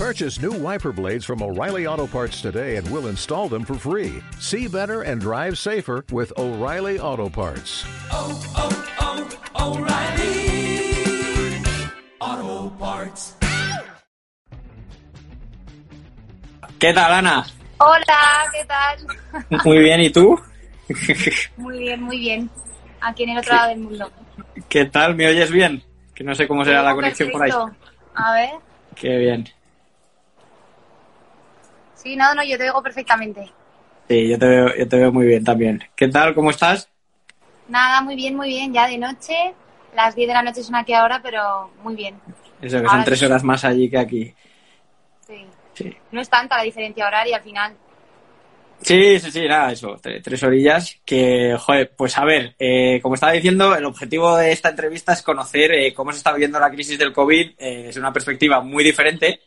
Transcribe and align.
Purchase 0.00 0.40
new 0.40 0.52
wiper 0.52 0.92
blades 0.92 1.26
from 1.26 1.42
O'Reilly 1.42 1.86
Auto 1.86 2.06
Parts 2.06 2.40
today 2.40 2.76
and 2.76 2.90
we'll 2.90 3.08
install 3.08 3.50
them 3.50 3.66
for 3.66 3.74
free. 3.74 4.22
See 4.38 4.66
better 4.66 5.02
and 5.02 5.20
drive 5.20 5.58
safer 5.58 6.06
with 6.10 6.32
O'Reilly 6.38 6.98
Auto 6.98 7.28
Parts. 7.28 7.84
oh, 8.10 8.32
oh, 8.56 8.72
oh, 9.58 9.76
O'Reilly 9.76 10.40
Auto 12.18 12.70
Parts. 12.78 13.36
¿Qué 16.78 16.94
tal, 16.94 17.12
Ana? 17.12 17.44
Hola, 17.76 18.48
¿qué 18.54 18.64
tal? 18.64 19.06
Muy 19.66 19.80
bien, 19.80 20.00
¿y 20.00 20.08
tú? 20.08 20.40
Muy 21.58 21.78
bien, 21.78 22.02
muy 22.02 22.18
bien. 22.18 22.48
Aquí 23.02 23.24
en 23.24 23.30
el 23.30 23.38
otro 23.40 23.54
lado 23.54 23.68
del 23.68 23.80
mundo. 23.80 24.10
¿Qué 24.66 24.86
tal? 24.86 25.14
¿Me 25.14 25.28
oyes 25.28 25.50
bien? 25.50 25.82
Que 26.14 26.24
no 26.24 26.34
sé 26.34 26.48
cómo 26.48 26.64
será 26.64 26.82
la 26.82 26.94
conexión 26.94 27.30
por 27.30 27.42
ahí. 27.42 27.52
A 28.14 28.32
ver. 28.32 28.50
Qué 28.96 29.18
bien. 29.18 29.59
Sí, 32.02 32.16
no, 32.16 32.34
no, 32.34 32.42
yo 32.44 32.56
te 32.56 32.64
oigo 32.64 32.82
perfectamente. 32.82 33.50
Sí, 34.08 34.28
yo 34.28 34.38
te 34.38 34.46
veo, 34.46 34.76
yo 34.76 34.88
te 34.88 34.96
veo 34.96 35.12
muy 35.12 35.26
bien 35.26 35.44
también. 35.44 35.82
¿Qué 35.94 36.08
tal? 36.08 36.34
¿Cómo 36.34 36.50
estás? 36.50 36.88
Nada, 37.68 38.00
muy 38.00 38.16
bien, 38.16 38.34
muy 38.36 38.48
bien. 38.48 38.72
Ya 38.72 38.86
de 38.88 38.98
noche. 38.98 39.54
Las 39.94 40.14
10 40.14 40.28
de 40.28 40.34
la 40.34 40.42
noche 40.42 40.62
son 40.62 40.76
aquí 40.76 40.92
ahora, 40.92 41.20
pero 41.22 41.70
muy 41.82 41.94
bien. 41.94 42.14
Eso, 42.62 42.76
que 42.78 42.86
Ahora 42.86 42.90
son 42.90 43.04
tres 43.04 43.18
sí. 43.18 43.24
horas 43.26 43.44
más 43.44 43.64
allí 43.64 43.90
que 43.90 43.98
aquí. 43.98 44.34
Sí. 45.26 45.46
Sí. 45.74 45.96
No 46.12 46.20
es 46.20 46.28
tanta 46.28 46.56
la 46.56 46.62
diferencia 46.62 47.06
horaria 47.06 47.36
al 47.36 47.42
final. 47.42 47.76
Sí, 48.82 49.18
sí, 49.20 49.30
sí, 49.30 49.46
nada, 49.46 49.72
eso, 49.72 49.96
tre- 49.98 50.22
tres 50.22 50.42
orillas 50.42 50.96
que, 51.04 51.54
joder, 51.58 51.92
pues 51.94 52.16
a 52.16 52.24
ver, 52.24 52.54
eh, 52.58 52.98
como 53.02 53.14
estaba 53.14 53.32
diciendo, 53.32 53.74
el 53.76 53.84
objetivo 53.84 54.36
de 54.38 54.52
esta 54.52 54.70
entrevista 54.70 55.12
es 55.12 55.20
conocer 55.22 55.72
eh, 55.72 55.92
cómo 55.92 56.12
se 56.12 56.18
está 56.18 56.32
viviendo 56.32 56.58
la 56.58 56.70
crisis 56.70 56.98
del 56.98 57.12
COVID 57.12 57.50
eh, 57.58 57.82
desde 57.84 58.00
una 58.00 58.12
perspectiva 58.12 58.60
muy 58.62 58.82
diferente 58.82 59.40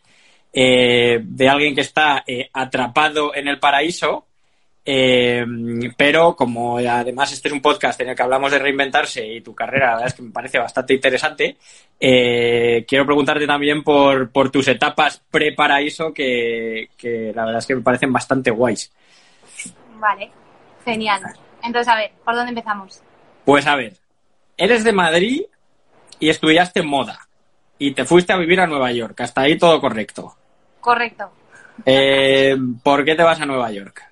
eh, 0.53 1.19
de 1.21 1.49
alguien 1.49 1.73
que 1.73 1.81
está 1.81 2.23
eh, 2.27 2.49
atrapado 2.53 3.33
en 3.35 3.47
el 3.47 3.59
paraíso, 3.59 4.27
eh, 4.85 5.45
pero 5.97 6.35
como 6.35 6.77
además 6.77 7.31
este 7.31 7.47
es 7.47 7.53
un 7.53 7.61
podcast 7.61 7.99
en 8.01 8.09
el 8.09 8.15
que 8.15 8.21
hablamos 8.21 8.51
de 8.51 8.59
reinventarse 8.59 9.25
y 9.25 9.41
tu 9.41 9.55
carrera, 9.55 9.87
la 9.87 9.93
verdad 9.93 10.07
es 10.09 10.13
que 10.13 10.21
me 10.21 10.31
parece 10.31 10.59
bastante 10.59 10.93
interesante, 10.93 11.57
eh, 11.99 12.85
quiero 12.87 13.05
preguntarte 13.05 13.47
también 13.47 13.81
por, 13.81 14.29
por 14.29 14.51
tus 14.51 14.67
etapas 14.67 15.23
pre-paraíso 15.31 16.13
que, 16.13 16.89
que 16.97 17.31
la 17.33 17.45
verdad 17.45 17.59
es 17.59 17.65
que 17.65 17.75
me 17.75 17.81
parecen 17.81 18.11
bastante 18.11 18.51
guays. 18.51 18.91
Vale, 19.99 20.29
genial. 20.83 21.21
Entonces, 21.63 21.87
a 21.87 21.95
ver, 21.95 22.11
¿por 22.25 22.35
dónde 22.35 22.49
empezamos? 22.49 23.01
Pues 23.45 23.65
a 23.65 23.75
ver, 23.75 23.93
eres 24.57 24.83
de 24.83 24.91
Madrid 24.91 25.43
y 26.19 26.29
estudiaste 26.29 26.83
moda 26.83 27.27
y 27.79 27.93
te 27.93 28.03
fuiste 28.03 28.33
a 28.33 28.37
vivir 28.37 28.59
a 28.59 28.67
Nueva 28.67 28.91
York. 28.91 29.21
Hasta 29.21 29.41
ahí 29.41 29.57
todo 29.57 29.79
correcto. 29.79 30.35
Correcto. 30.83 31.31
Eh, 31.85 32.57
¿Por 32.83 33.05
qué 33.05 33.15
te 33.15 33.23
vas 33.23 33.39
a 33.39 33.45
Nueva 33.45 33.71
York? 33.71 34.03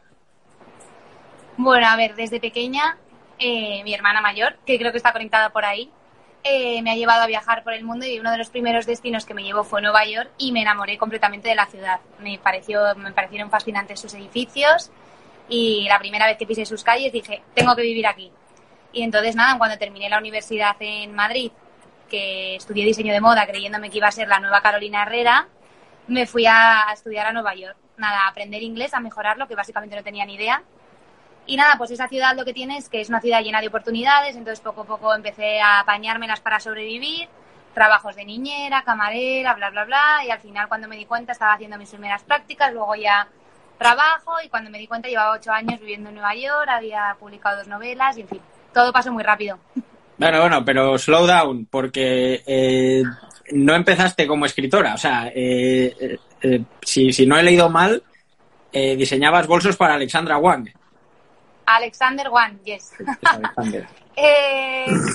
Bueno, 1.58 1.86
a 1.86 1.98
ver, 1.98 2.16
desde 2.16 2.40
pequeña, 2.40 2.98
eh, 3.38 3.84
mi 3.84 3.94
hermana 3.94 4.22
mayor, 4.22 4.56
que 4.66 4.80
creo 4.80 4.92
que 4.92 4.98
está 4.98 5.12
conectada 5.12 5.50
por 5.50 5.66
ahí, 5.66 5.92
eh, 6.46 6.82
me 6.82 6.92
ha 6.92 6.96
llevado 6.96 7.24
a 7.24 7.28
viajar 7.28 7.64
por 7.64 7.74
el 7.74 7.84
mundo 7.84 8.06
y 8.06 8.18
uno 8.20 8.32
de 8.32 8.38
los 8.38 8.50
primeros 8.50 8.86
destinos 8.86 9.26
que 9.26 9.34
me 9.34 9.44
llevó 9.44 9.66
fue 9.66 9.82
Nueva 9.82 10.06
York 10.06 10.32
y 10.38 10.54
me 10.54 10.62
enamoré 10.62 10.98
completamente 10.98 11.50
de 11.50 11.56
la 11.56 11.66
ciudad. 11.66 12.00
Me, 12.20 12.40
pareció, 12.40 12.96
me 12.96 13.12
parecieron 13.12 13.50
fascinantes 13.50 14.00
sus 14.00 14.14
edificios 14.14 14.92
y 15.50 15.86
la 15.90 16.00
primera 16.00 16.28
vez 16.28 16.38
que 16.38 16.48
pisé 16.48 16.66
sus 16.66 16.86
calles 16.86 17.12
dije, 17.12 17.44
tengo 17.54 17.76
que 17.76 17.82
vivir 17.82 18.08
aquí. 18.08 18.32
Y 18.94 19.04
entonces, 19.04 19.36
nada, 19.36 19.58
cuando 19.58 19.78
terminé 19.78 20.10
la 20.10 20.20
universidad 20.20 20.78
en 20.80 21.14
Madrid, 21.14 21.52
que 22.10 22.56
estudié 22.56 22.86
diseño 22.86 23.12
de 23.12 23.20
moda 23.20 23.46
creyéndome 23.46 23.90
que 23.90 23.98
iba 23.98 24.08
a 24.08 24.12
ser 24.12 24.30
la 24.30 24.40
nueva 24.40 24.62
Carolina 24.62 25.04
Herrera, 25.04 25.50
me 26.12 26.28
fui 26.28 26.46
a, 26.46 26.88
estudiar 26.94 27.28
a 27.28 27.32
Nueva 27.32 27.56
York. 27.56 27.78
Nada, 27.98 28.26
a 28.26 28.28
aprender 28.28 28.62
inglés, 28.62 28.94
a 28.94 29.00
mejorarlo, 29.00 29.48
que 29.48 29.56
básicamente 29.56 29.96
no 29.96 30.04
tenía 30.04 30.26
ni 30.26 30.36
idea. 30.36 30.62
Y 31.46 31.56
nada, 31.56 31.76
pues 31.78 31.92
esa 31.92 32.08
ciudad 32.08 32.36
lo 32.36 32.46
que 32.46 32.54
tiene 32.54 32.78
es 32.78 32.90
que 32.90 33.02
es 33.02 33.10
una 33.10 33.22
ciudad 33.22 33.42
llena 33.42 33.62
de 33.62 33.68
oportunidades, 33.68 34.36
entonces 34.36 34.60
poco 34.60 34.82
a 34.82 34.86
poco 34.86 35.14
empecé 35.16 35.60
a 35.60 35.80
apañármelas 35.80 36.40
para 36.40 36.60
sobrevivir, 36.60 37.28
trabajos 37.74 38.16
de 38.16 38.26
niñera, 38.26 38.84
camarera, 38.84 39.54
bla, 39.56 39.70
bla, 39.70 39.86
bla, 39.86 40.26
y 40.26 40.30
al 40.30 40.40
final 40.40 40.68
cuando 40.68 40.88
me 40.88 40.98
di 40.98 41.06
cuenta 41.06 41.32
estaba 41.32 41.54
haciendo 41.54 41.78
mis 41.78 41.90
primeras 41.90 42.24
prácticas, 42.24 42.72
luego 42.74 42.96
ya 42.96 43.28
trabajo 43.80 44.34
y 44.46 44.50
cuando 44.50 44.70
me 44.70 44.78
di 44.78 44.88
cuenta 44.88 45.10
llevaba 45.10 45.36
ocho 45.36 45.52
años 45.52 45.80
viviendo 45.80 46.10
en 46.10 46.16
Nueva 46.16 46.36
York, 46.36 46.68
había 46.70 47.16
publicado 47.20 47.58
dos 47.58 47.68
novelas 47.68 48.18
y 48.18 48.22
en 48.22 48.28
fin, 48.28 48.42
todo 48.74 48.94
pasó 48.94 49.12
muy 49.12 49.24
rápido. 49.24 49.58
Bueno, 50.18 50.42
bueno, 50.42 50.64
pero 50.64 51.00
slow 51.00 51.26
down, 51.26 51.66
porque 51.66 52.44
eh, 52.46 53.04
no 53.52 53.76
empezaste 53.76 54.28
como 54.28 54.46
escritora. 54.46 54.94
O 54.94 54.98
sea, 54.98 55.28
eh, 55.28 55.96
eh, 56.00 56.20
eh, 56.42 56.64
si, 56.82 57.12
si 57.12 57.26
no 57.26 57.38
he 57.38 57.44
leído 57.44 57.70
mal, 57.70 58.04
eh, 58.72 58.96
diseñabas 58.96 59.48
bolsos 59.48 59.76
para 59.78 59.96
Alexandra 59.96 60.38
Wang. 60.38 60.70
Alexander 61.66 62.30
Wan, 62.30 62.60
yes. 62.64 62.94
Es 63.00 63.08
Alexander. 63.24 63.88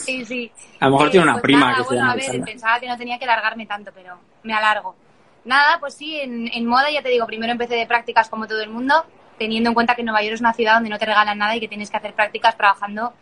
Sí, 0.02 0.24
sí. 0.24 0.50
A 0.80 0.86
lo 0.86 0.92
mejor 0.92 1.10
tiene 1.10 1.24
una 1.24 1.34
pues 1.34 1.42
prima 1.42 1.70
nada, 1.70 1.76
que 1.76 1.84
se 1.84 1.94
llama 1.94 2.12
a 2.12 2.14
ver, 2.14 2.22
Alexandra. 2.24 2.46
pensaba 2.46 2.80
que 2.80 2.88
no 2.88 2.96
tenía 2.96 3.18
que 3.18 3.26
largarme 3.26 3.66
tanto, 3.66 3.92
pero 3.94 4.18
me 4.42 4.54
alargo. 4.54 4.96
Nada, 5.44 5.78
pues 5.78 5.94
sí, 5.94 6.18
en, 6.18 6.48
en 6.52 6.66
moda 6.66 6.90
ya 6.90 7.02
te 7.02 7.10
digo, 7.10 7.26
primero 7.26 7.52
empecé 7.52 7.74
de 7.74 7.86
prácticas 7.86 8.28
como 8.30 8.46
todo 8.46 8.62
el 8.62 8.70
mundo, 8.70 9.04
teniendo 9.38 9.68
en 9.70 9.74
cuenta 9.74 9.94
que 9.94 10.02
Nueva 10.02 10.22
York 10.22 10.34
es 10.34 10.40
una 10.40 10.54
ciudad 10.54 10.74
donde 10.74 10.88
no 10.88 10.98
te 10.98 11.06
regalan 11.06 11.38
nada 11.38 11.54
y 11.54 11.60
que 11.60 11.68
tienes 11.68 11.90
que 11.90 11.98
hacer 11.98 12.14
prácticas 12.14 12.56
trabajando 12.56 13.12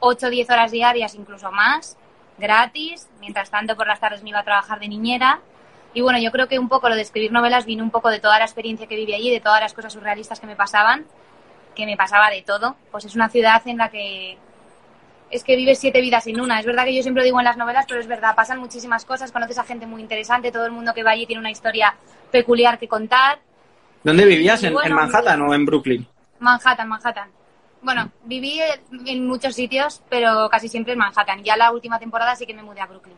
8 0.00 0.26
o 0.26 0.30
10 0.30 0.50
horas 0.50 0.70
diarias, 0.70 1.14
incluso 1.14 1.50
más, 1.50 1.96
gratis. 2.38 3.08
Mientras 3.20 3.50
tanto, 3.50 3.76
por 3.76 3.86
las 3.86 4.00
tardes 4.00 4.22
me 4.22 4.30
iba 4.30 4.40
a 4.40 4.44
trabajar 4.44 4.80
de 4.80 4.88
niñera. 4.88 5.40
Y 5.94 6.00
bueno, 6.00 6.18
yo 6.18 6.30
creo 6.30 6.48
que 6.48 6.58
un 6.58 6.68
poco 6.68 6.88
lo 6.88 6.94
de 6.94 7.02
escribir 7.02 7.32
novelas 7.32 7.66
vino 7.66 7.84
un 7.84 7.90
poco 7.90 8.08
de 8.10 8.20
toda 8.20 8.38
la 8.38 8.44
experiencia 8.44 8.86
que 8.86 8.96
viví 8.96 9.14
allí, 9.14 9.30
de 9.30 9.40
todas 9.40 9.60
las 9.60 9.74
cosas 9.74 9.92
surrealistas 9.92 10.40
que 10.40 10.46
me 10.46 10.56
pasaban, 10.56 11.04
que 11.74 11.84
me 11.86 11.96
pasaba 11.96 12.30
de 12.30 12.42
todo. 12.42 12.76
Pues 12.90 13.04
es 13.04 13.14
una 13.14 13.28
ciudad 13.28 13.60
en 13.66 13.76
la 13.76 13.90
que 13.90 14.38
es 15.30 15.44
que 15.44 15.56
vives 15.56 15.78
siete 15.78 16.00
vidas 16.00 16.26
en 16.26 16.40
una. 16.40 16.60
Es 16.60 16.66
verdad 16.66 16.84
que 16.84 16.94
yo 16.94 17.02
siempre 17.02 17.22
lo 17.22 17.24
digo 17.24 17.40
en 17.40 17.44
las 17.44 17.56
novelas, 17.56 17.86
pero 17.88 18.00
es 18.00 18.06
verdad, 18.06 18.34
pasan 18.34 18.58
muchísimas 18.58 19.04
cosas, 19.04 19.32
conoces 19.32 19.58
a 19.58 19.64
gente 19.64 19.86
muy 19.86 20.02
interesante, 20.02 20.52
todo 20.52 20.66
el 20.66 20.72
mundo 20.72 20.92
que 20.94 21.02
va 21.02 21.12
allí 21.12 21.26
tiene 21.26 21.40
una 21.40 21.50
historia 21.50 21.94
peculiar 22.30 22.78
que 22.78 22.86
contar. 22.86 23.38
¿Dónde 24.04 24.26
vivías? 24.26 24.62
Y 24.62 24.66
¿En, 24.66 24.74
bueno, 24.74 24.88
en 24.88 24.94
Manhattan 24.94 25.40
o 25.42 25.54
en 25.54 25.64
Brooklyn? 25.64 26.06
Manhattan, 26.38 26.88
Manhattan. 26.88 27.30
Bueno, 27.82 28.10
viví 28.24 28.60
en 29.06 29.26
muchos 29.26 29.54
sitios, 29.54 30.02
pero 30.08 30.48
casi 30.48 30.68
siempre 30.68 30.92
en 30.92 31.00
Manhattan. 31.00 31.42
Ya 31.42 31.56
la 31.56 31.72
última 31.72 31.98
temporada 31.98 32.36
sí 32.36 32.46
que 32.46 32.54
me 32.54 32.62
mudé 32.62 32.80
a 32.80 32.86
Brooklyn. 32.86 33.16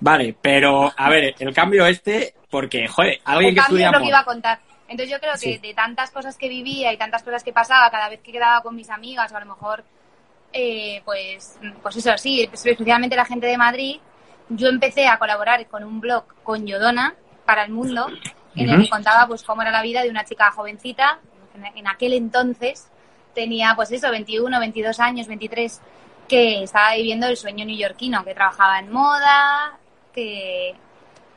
Vale, 0.00 0.36
pero 0.40 0.92
a 0.96 1.10
ver, 1.10 1.34
el 1.38 1.54
cambio 1.54 1.86
este, 1.86 2.34
porque, 2.50 2.86
joder, 2.86 3.20
alguien 3.24 3.50
El 3.50 3.54
que 3.54 3.60
estudia 3.60 3.86
es 3.86 3.92
lo 3.92 3.98
que 4.00 4.08
iba 4.08 4.20
a 4.20 4.24
contar. 4.24 4.60
Entonces 4.88 5.10
yo 5.10 5.18
creo 5.20 5.32
que 5.40 5.58
de 5.58 5.74
tantas 5.74 6.10
cosas 6.10 6.36
que 6.36 6.48
vivía 6.48 6.92
y 6.92 6.96
tantas 6.98 7.22
cosas 7.22 7.42
que 7.42 7.52
pasaba 7.52 7.90
cada 7.90 8.08
vez 8.08 8.20
que 8.20 8.30
quedaba 8.30 8.62
con 8.62 8.76
mis 8.76 8.90
amigas 8.90 9.32
o 9.32 9.36
a 9.36 9.40
lo 9.40 9.46
mejor, 9.46 9.84
eh, 10.52 11.00
pues, 11.04 11.58
pues 11.82 11.96
eso 11.96 12.16
sí, 12.18 12.42
especialmente 12.42 13.16
la 13.16 13.24
gente 13.24 13.46
de 13.46 13.56
Madrid, 13.56 13.96
yo 14.50 14.68
empecé 14.68 15.08
a 15.08 15.18
colaborar 15.18 15.66
con 15.66 15.82
un 15.82 16.00
blog 16.00 16.24
con 16.42 16.66
Yodona 16.66 17.14
para 17.46 17.64
el 17.64 17.72
mundo 17.72 18.06
en 18.54 18.68
el 18.68 18.82
que 18.82 18.90
contaba 18.90 19.26
pues 19.26 19.42
cómo 19.42 19.62
era 19.62 19.70
la 19.70 19.82
vida 19.82 20.02
de 20.02 20.10
una 20.10 20.24
chica 20.24 20.50
jovencita 20.50 21.20
en- 21.54 21.86
aquel 21.86 22.12
entonces 22.14 22.88
tenía 23.34 23.72
pues 23.76 23.90
eso 23.92 24.10
21 24.10 24.58
22 24.60 25.00
años 25.00 25.26
23 25.26 25.80
que 26.28 26.62
estaba 26.62 26.94
viviendo 26.94 27.26
el 27.26 27.36
sueño 27.36 27.64
neoyorquino 27.64 28.24
que 28.24 28.34
trabajaba 28.34 28.78
en 28.78 28.90
moda 28.92 29.78
que 30.14 30.74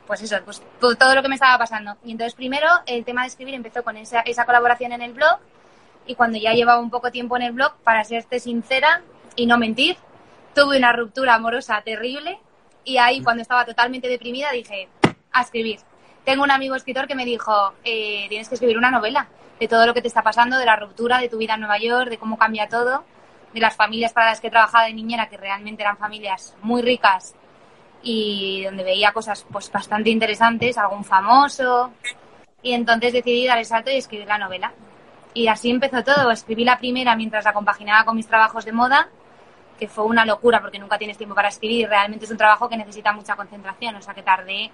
pues 0.06 0.22
eso, 0.22 0.36
pues 0.44 0.62
to- 0.80 0.94
todo 0.94 1.14
lo 1.16 1.22
que 1.22 1.28
me 1.28 1.34
estaba 1.34 1.58
pasando. 1.58 1.96
Y 2.04 2.12
entonces 2.12 2.34
primero 2.34 2.68
el 2.86 3.04
tema 3.04 3.22
de 3.22 3.28
escribir 3.28 3.54
empezó 3.54 3.82
con 3.82 3.96
esa, 3.96 4.20
esa 4.20 4.44
colaboración 4.44 4.92
en 4.92 5.02
el 5.02 5.12
blog 5.12 5.38
y 6.06 6.14
cuando 6.14 6.38
ya 6.38 6.52
llevaba 6.52 6.80
un 6.80 6.90
poco 6.90 7.10
tiempo 7.10 7.36
en 7.36 7.42
el 7.42 7.52
blog, 7.52 7.72
para 7.82 8.04
serte 8.04 8.38
sincera 8.38 9.02
y 9.34 9.46
no 9.46 9.58
mentir, 9.58 9.96
tuve 10.54 10.78
una 10.78 10.92
ruptura 10.92 11.34
amorosa 11.34 11.82
terrible 11.82 12.38
y 12.84 12.98
ahí 12.98 13.20
cuando 13.22 13.42
estaba 13.42 13.64
totalmente 13.64 14.06
deprimida 14.06 14.52
dije, 14.52 14.88
a 15.32 15.42
escribir. 15.42 15.80
Tengo 16.24 16.44
un 16.44 16.52
amigo 16.52 16.76
escritor 16.76 17.08
que 17.08 17.16
me 17.16 17.24
dijo, 17.24 17.72
eh, 17.84 18.26
tienes 18.28 18.48
que 18.48 18.54
escribir 18.54 18.78
una 18.78 18.92
novela 18.92 19.26
de 19.58 19.68
todo 19.68 19.86
lo 19.86 19.94
que 19.94 20.02
te 20.02 20.08
está 20.08 20.22
pasando, 20.22 20.58
de 20.58 20.66
la 20.66 20.76
ruptura, 20.76 21.18
de 21.18 21.28
tu 21.28 21.38
vida 21.38 21.54
en 21.54 21.60
Nueva 21.60 21.78
York, 21.78 22.10
de 22.10 22.18
cómo 22.18 22.36
cambia 22.36 22.68
todo, 22.68 23.04
de 23.52 23.60
las 23.60 23.74
familias 23.74 24.12
para 24.12 24.30
las 24.30 24.40
que 24.40 24.48
he 24.48 24.50
trabajado 24.50 24.86
de 24.86 24.92
niñera, 24.92 25.28
que 25.28 25.36
realmente 25.36 25.82
eran 25.82 25.96
familias 25.96 26.54
muy 26.62 26.82
ricas 26.82 27.34
y 28.02 28.62
donde 28.64 28.84
veía 28.84 29.12
cosas 29.12 29.44
pues 29.50 29.70
bastante 29.70 30.10
interesantes, 30.10 30.78
algún 30.78 31.04
famoso. 31.04 31.92
Y 32.62 32.72
entonces 32.72 33.12
decidí 33.12 33.46
dar 33.46 33.58
el 33.58 33.64
salto 33.64 33.90
y 33.90 33.96
escribir 33.96 34.26
la 34.26 34.38
novela. 34.38 34.72
Y 35.34 35.48
así 35.48 35.70
empezó 35.70 36.02
todo. 36.02 36.30
Escribí 36.30 36.64
la 36.64 36.78
primera 36.78 37.16
mientras 37.16 37.44
la 37.44 37.52
compaginaba 37.52 38.04
con 38.04 38.16
mis 38.16 38.26
trabajos 38.26 38.64
de 38.64 38.72
moda, 38.72 39.08
que 39.78 39.88
fue 39.88 40.04
una 40.04 40.24
locura 40.24 40.60
porque 40.60 40.78
nunca 40.78 40.98
tienes 40.98 41.16
tiempo 41.16 41.34
para 41.34 41.48
escribir 41.48 41.88
realmente 41.88 42.24
es 42.24 42.30
un 42.30 42.38
trabajo 42.38 42.68
que 42.68 42.76
necesita 42.76 43.12
mucha 43.12 43.36
concentración. 43.36 43.96
O 43.96 44.02
sea 44.02 44.14
que 44.14 44.22
tardé 44.22 44.70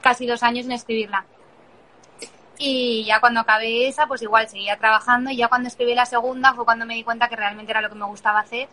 casi 0.00 0.26
dos 0.26 0.42
años 0.42 0.66
en 0.66 0.72
escribirla. 0.72 1.24
Y 2.58 3.04
ya 3.04 3.20
cuando 3.20 3.40
acabé 3.40 3.88
esa, 3.88 4.06
pues 4.06 4.22
igual 4.22 4.48
seguía 4.48 4.76
trabajando 4.76 5.30
y 5.30 5.36
ya 5.36 5.48
cuando 5.48 5.68
escribí 5.68 5.94
la 5.94 6.06
segunda 6.06 6.54
fue 6.54 6.64
cuando 6.64 6.86
me 6.86 6.94
di 6.94 7.02
cuenta 7.02 7.28
que 7.28 7.36
realmente 7.36 7.72
era 7.72 7.80
lo 7.82 7.88
que 7.88 7.94
me 7.94 8.06
gustaba 8.06 8.40
hacer 8.40 8.68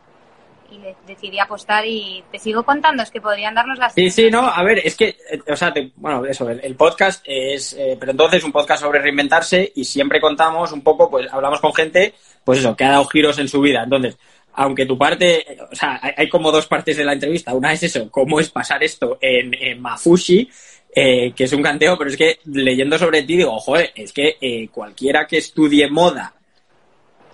y 0.71 0.77
le- 0.77 0.95
decidí 1.05 1.37
apostar 1.39 1.85
y 1.85 2.23
te 2.31 2.39
sigo 2.39 2.63
contando, 2.63 3.03
es 3.03 3.11
que 3.11 3.21
podrían 3.21 3.53
darnos 3.53 3.77
las... 3.77 3.93
Sí, 3.93 4.09
sí, 4.09 4.31
no, 4.31 4.47
a 4.47 4.63
ver, 4.63 4.79
es 4.83 4.95
que, 4.95 5.09
eh, 5.29 5.39
o 5.51 5.55
sea, 5.55 5.71
te- 5.73 5.91
bueno, 5.97 6.25
eso, 6.25 6.49
el, 6.49 6.61
el 6.63 6.75
podcast 6.75 7.23
es, 7.27 7.73
eh, 7.73 7.95
pero 7.99 8.11
entonces 8.11 8.43
un 8.43 8.51
podcast 8.51 8.81
sobre 8.81 8.99
reinventarse 8.99 9.71
y 9.75 9.83
siempre 9.83 10.19
contamos 10.21 10.71
un 10.71 10.81
poco, 10.81 11.09
pues 11.09 11.31
hablamos 11.31 11.59
con 11.59 11.73
gente, 11.73 12.13
pues 12.43 12.59
eso, 12.59 12.75
que 12.75 12.85
ha 12.85 12.91
dado 12.91 13.05
giros 13.05 13.37
en 13.39 13.47
su 13.49 13.59
vida. 13.61 13.83
Entonces, 13.83 14.17
aunque 14.55 14.85
tu 14.85 14.97
parte, 14.97 15.57
o 15.71 15.75
sea, 15.75 15.99
hay, 16.01 16.13
hay 16.17 16.29
como 16.29 16.51
dos 16.51 16.67
partes 16.67 16.95
de 16.97 17.03
la 17.03 17.13
entrevista. 17.13 17.53
Una 17.53 17.73
es 17.73 17.83
eso, 17.83 18.09
cómo 18.09 18.39
es 18.39 18.49
pasar 18.49 18.83
esto 18.83 19.17
en, 19.21 19.53
en 19.53 19.81
Mafushi, 19.81 20.49
eh, 20.95 21.33
que 21.35 21.45
es 21.45 21.53
un 21.53 21.63
canteo, 21.63 21.97
pero 21.97 22.09
es 22.09 22.17
que 22.17 22.39
leyendo 22.45 22.97
sobre 22.99 23.23
ti 23.23 23.37
digo, 23.37 23.59
joder, 23.59 23.91
es 23.95 24.13
que 24.13 24.37
eh, 24.39 24.67
cualquiera 24.71 25.25
que 25.25 25.37
estudie 25.37 25.89
moda 25.89 26.33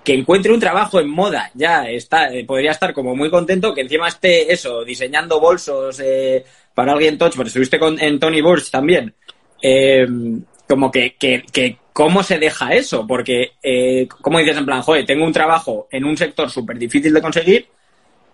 que 0.03 0.13
encuentre 0.13 0.53
un 0.53 0.61
trabajo 0.61 0.99
en 0.99 1.09
moda 1.09 1.51
ya 1.53 1.89
está 1.89 2.33
eh, 2.33 2.45
podría 2.45 2.71
estar 2.71 2.93
como 2.93 3.15
muy 3.15 3.29
contento 3.29 3.73
que 3.73 3.81
encima 3.81 4.07
esté 4.07 4.51
eso 4.51 4.85
diseñando 4.85 5.41
bolsos 5.41 5.99
eh, 5.99 6.43
para 6.73 6.93
alguien 6.93 7.17
touch 7.17 7.35
porque 7.35 7.49
estuviste 7.49 7.77
con, 7.77 7.99
en 7.99 8.17
Tony 8.17 8.41
Burch 8.41 8.71
también 8.71 9.13
como 10.67 10.89
que, 10.89 11.15
que, 11.15 11.43
que 11.51 11.77
cómo 11.91 12.23
se 12.23 12.39
deja 12.39 12.73
eso 12.73 13.05
porque 13.05 13.51
como 14.21 14.39
dices 14.39 14.55
en 14.55 14.65
plan 14.65 14.81
joder 14.81 15.05
tengo 15.05 15.25
un 15.25 15.33
trabajo 15.33 15.89
en 15.91 16.05
un 16.05 16.15
sector 16.15 16.49
súper 16.49 16.77
difícil 16.79 17.13
de 17.13 17.21
conseguir 17.21 17.67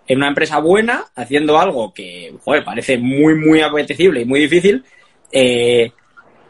en 0.06 0.18
una 0.18 0.28
empresa 0.28 0.60
buena 0.60 1.06
haciendo 1.16 1.58
algo 1.58 1.92
que 1.92 2.32
joder 2.44 2.64
parece 2.64 2.96
muy 2.96 3.34
muy 3.34 3.60
apetecible 3.60 4.20
y 4.20 4.24
muy 4.24 4.38
difícil 4.38 4.84
eh, 5.32 5.92